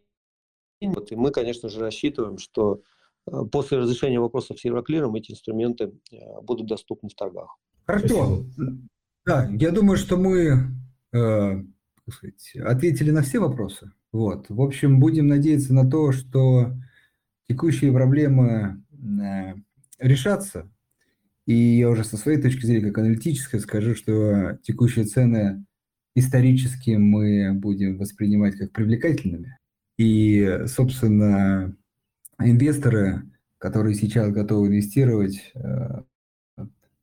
Вот, 0.80 1.10
и 1.10 1.16
мы, 1.16 1.30
конечно 1.30 1.68
же, 1.68 1.80
рассчитываем, 1.80 2.38
что 2.38 2.82
после 3.50 3.78
разрешения 3.78 4.20
вопросов 4.20 4.60
с 4.60 4.64
Евроклиром 4.64 5.14
эти 5.14 5.32
инструменты 5.32 5.92
будут 6.42 6.66
доступны 6.66 7.08
в 7.08 7.14
торгах. 7.14 7.56
Хорошо. 7.86 8.44
Да, 9.24 9.48
я 9.52 9.70
думаю, 9.70 9.96
что 9.96 10.16
мы 10.16 10.70
э, 11.12 11.62
сказать, 12.12 12.56
ответили 12.64 13.10
на 13.10 13.22
все 13.22 13.38
вопросы. 13.38 13.92
Вот. 14.12 14.46
В 14.48 14.60
общем, 14.60 15.00
будем 15.00 15.26
надеяться 15.26 15.74
на 15.74 15.88
то, 15.88 16.12
что 16.12 16.72
текущие 17.48 17.92
проблемы 17.92 18.82
э, 18.92 19.54
решатся. 19.98 20.70
И 21.46 21.54
я 21.54 21.88
уже 21.88 22.04
со 22.04 22.16
своей 22.16 22.40
точки 22.40 22.66
зрения, 22.66 22.88
как 22.88 22.98
аналитической, 22.98 23.60
скажу, 23.60 23.94
что 23.94 24.58
текущие 24.62 25.04
цены 25.04 25.64
исторически 26.16 26.90
мы 26.90 27.52
будем 27.52 27.98
воспринимать 27.98 28.56
как 28.56 28.72
привлекательными. 28.72 29.58
И, 29.96 30.62
собственно, 30.66 31.74
инвесторы, 32.40 33.22
которые 33.58 33.94
сейчас 33.94 34.30
готовы 34.30 34.66
инвестировать, 34.68 35.52
э, 35.54 36.02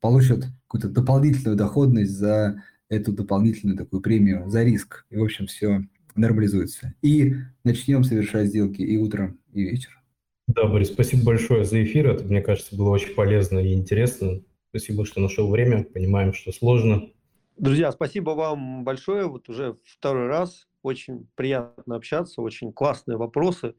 получат 0.00 0.46
какую-то 0.66 0.88
дополнительную 0.88 1.56
доходность 1.56 2.12
за 2.12 2.62
эту 2.88 3.12
дополнительную 3.12 3.78
такую 3.78 4.02
премию 4.02 4.48
за 4.50 4.62
риск. 4.62 5.06
И, 5.10 5.16
в 5.16 5.24
общем, 5.24 5.46
все 5.46 5.84
нормализуется. 6.14 6.94
И 7.02 7.36
начнем 7.64 8.04
совершать 8.04 8.48
сделки 8.48 8.82
и 8.82 8.96
утром, 8.98 9.38
и 9.52 9.62
вечером. 9.62 10.03
Да, 10.46 10.66
Борис, 10.66 10.88
спасибо 10.88 11.24
большое 11.24 11.64
за 11.64 11.82
эфир. 11.82 12.08
Это, 12.08 12.24
мне 12.24 12.42
кажется, 12.42 12.76
было 12.76 12.90
очень 12.90 13.14
полезно 13.14 13.58
и 13.58 13.72
интересно. 13.72 14.42
Спасибо, 14.70 15.06
что 15.06 15.20
нашел 15.20 15.50
время. 15.50 15.84
Понимаем, 15.84 16.32
что 16.34 16.52
сложно. 16.52 17.08
Друзья, 17.56 17.92
спасибо 17.92 18.30
вам 18.30 18.84
большое. 18.84 19.26
Вот 19.26 19.48
уже 19.48 19.76
второй 19.84 20.26
раз. 20.26 20.66
Очень 20.82 21.28
приятно 21.34 21.96
общаться, 21.96 22.42
очень 22.42 22.72
классные 22.72 23.16
вопросы, 23.16 23.74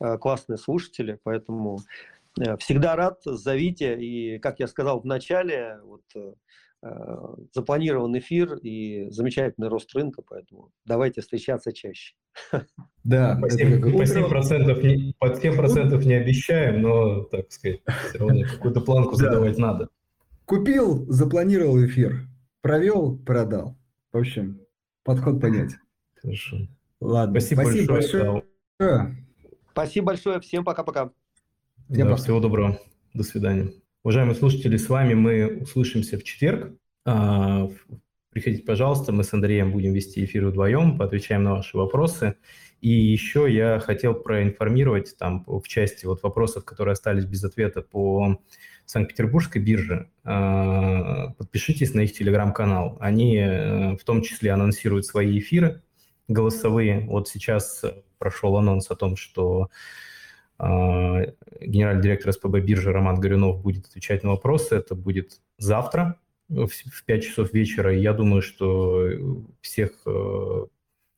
э, 0.00 0.18
классные 0.18 0.58
слушатели. 0.58 1.18
Поэтому 1.22 1.78
э, 2.38 2.56
всегда 2.58 2.94
рад, 2.94 3.20
зовите. 3.24 3.98
И, 3.98 4.38
как 4.38 4.60
я 4.60 4.66
сказал 4.66 5.00
в 5.00 5.06
начале, 5.06 5.78
вот, 5.84 6.02
э, 6.14 6.34
запланирован 7.52 8.16
эфир 8.18 8.54
и 8.56 9.08
замечательный 9.10 9.68
рост 9.68 9.94
рынка, 9.94 10.22
поэтому 10.28 10.70
давайте 10.84 11.20
встречаться 11.20 11.72
чаще. 11.72 12.14
Да, 13.04 13.38
По 13.40 13.46
это 13.46 13.56
7%, 13.56 13.80
как 13.80 13.92
по 13.92 13.96
утро- 13.96 14.40
7%, 14.42 14.82
не, 14.82 15.14
по 15.18 15.26
7% 15.26 16.04
не 16.04 16.14
обещаем, 16.14 16.82
но, 16.82 17.22
так 17.24 17.50
сказать, 17.52 17.80
все 18.08 18.18
равно 18.18 18.42
какую-то 18.50 18.80
планку 18.80 19.12
Да. 19.12 19.16
задавать 19.16 19.58
надо. 19.58 19.88
Купил, 20.44 21.06
запланировал 21.10 21.84
эфир, 21.84 22.26
провел, 22.62 23.16
продал. 23.18 23.76
В 24.12 24.18
общем, 24.18 24.60
подход 25.04 25.40
понятен. 25.40 25.78
Хорошо. 26.20 26.56
Ладно, 27.00 27.40
Спасибо, 27.40 27.62
большое. 27.94 28.42
да. 28.78 29.10
Спасибо 29.72 30.06
большое. 30.06 30.40
Всем 30.40 30.64
пока-пока. 30.64 31.10
Да, 31.88 32.04
пока. 32.04 32.16
всего 32.16 32.40
доброго. 32.40 32.78
До 33.14 33.22
свидания. 33.22 33.72
Уважаемые 34.04 34.34
слушатели, 34.34 34.76
с 34.76 34.88
вами 34.88 35.14
мы 35.14 35.58
услышимся 35.60 36.18
в 36.18 36.24
четверг. 36.24 36.72
А, 37.06 37.70
Приходите, 38.30 38.64
пожалуйста, 38.64 39.12
мы 39.12 39.22
с 39.22 39.32
Андреем 39.32 39.70
будем 39.70 39.92
вести 39.92 40.24
эфир 40.24 40.46
вдвоем, 40.46 40.98
поотвечаем 40.98 41.44
на 41.44 41.52
ваши 41.52 41.76
вопросы. 41.76 42.36
И 42.80 42.88
еще 42.88 43.46
я 43.48 43.78
хотел 43.78 44.14
проинформировать 44.14 45.16
там 45.16 45.44
в 45.46 45.62
части 45.68 46.04
вот 46.06 46.24
вопросов, 46.24 46.64
которые 46.64 46.94
остались 46.94 47.26
без 47.26 47.44
ответа 47.44 47.80
по 47.82 48.40
Санкт-Петербургской 48.86 49.62
бирже. 49.62 50.10
А, 50.24 51.34
Подпишитесь 51.38 51.94
на 51.94 52.00
их 52.00 52.12
телеграм-канал. 52.12 52.96
Они 52.98 53.36
э, 53.36 53.96
в 53.96 54.02
том 54.02 54.22
числе 54.22 54.50
анонсируют 54.50 55.06
свои 55.06 55.38
эфиры 55.38 55.80
голосовые. 56.26 57.06
Вот 57.06 57.28
сейчас 57.28 57.84
прошел 58.18 58.56
анонс 58.56 58.90
о 58.90 58.96
том, 58.96 59.14
что 59.14 59.68
генеральный 60.62 62.02
директор 62.02 62.32
СПБ 62.32 62.60
биржи 62.60 62.92
Роман 62.92 63.20
Горюнов 63.20 63.60
будет 63.60 63.86
отвечать 63.86 64.22
на 64.22 64.30
вопросы. 64.30 64.76
Это 64.76 64.94
будет 64.94 65.40
завтра 65.58 66.18
в 66.48 66.68
в 66.68 67.04
5 67.04 67.24
часов 67.24 67.52
вечера. 67.52 67.94
Я 67.94 68.12
думаю, 68.12 68.42
что 68.42 69.08
всех 69.60 70.02
э, 70.06 70.66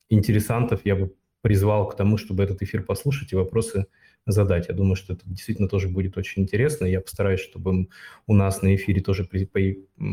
интересантов 0.09 0.81
я 0.85 0.95
бы 0.95 1.13
призвал 1.41 1.87
к 1.87 1.95
тому, 1.95 2.17
чтобы 2.17 2.43
этот 2.43 2.61
эфир 2.63 2.81
послушать 2.81 3.33
и 3.33 3.35
вопросы 3.35 3.85
задать. 4.25 4.67
Я 4.67 4.73
думаю, 4.73 4.95
что 4.95 5.13
это 5.13 5.21
действительно 5.25 5.67
тоже 5.67 5.89
будет 5.89 6.17
очень 6.17 6.41
интересно. 6.41 6.85
Я 6.85 7.01
постараюсь, 7.01 7.41
чтобы 7.41 7.87
у 8.25 8.33
нас 8.33 8.63
на 8.63 8.75
эфире 8.75 9.01
тоже 9.01 9.25
при- 9.25 9.45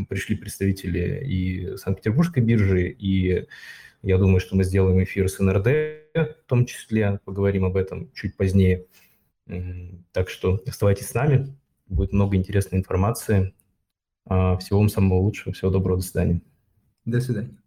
пришли 0.07 0.35
представители 0.35 1.25
и 1.25 1.77
Санкт-Петербургской 1.77 2.43
биржи, 2.43 2.87
и 2.87 3.47
я 4.03 4.17
думаю, 4.17 4.41
что 4.41 4.55
мы 4.55 4.63
сделаем 4.63 5.01
эфир 5.03 5.27
с 5.29 5.39
НРД, 5.39 5.67
в 6.13 6.45
том 6.45 6.65
числе, 6.65 7.19
поговорим 7.25 7.65
об 7.65 7.77
этом 7.77 8.11
чуть 8.13 8.37
позднее. 8.37 8.85
Так 10.11 10.29
что 10.29 10.61
оставайтесь 10.65 11.07
с 11.07 11.13
нами, 11.13 11.57
будет 11.87 12.13
много 12.13 12.37
интересной 12.37 12.79
информации. 12.79 13.53
А, 14.25 14.57
Всего 14.57 14.79
вам 14.79 14.89
самого 14.89 15.19
лучшего, 15.19 15.53
всего 15.53 15.71
доброго, 15.71 15.97
до 15.99 16.05
свидания. 16.05 16.41
До 17.05 17.19
свидания. 17.19 17.57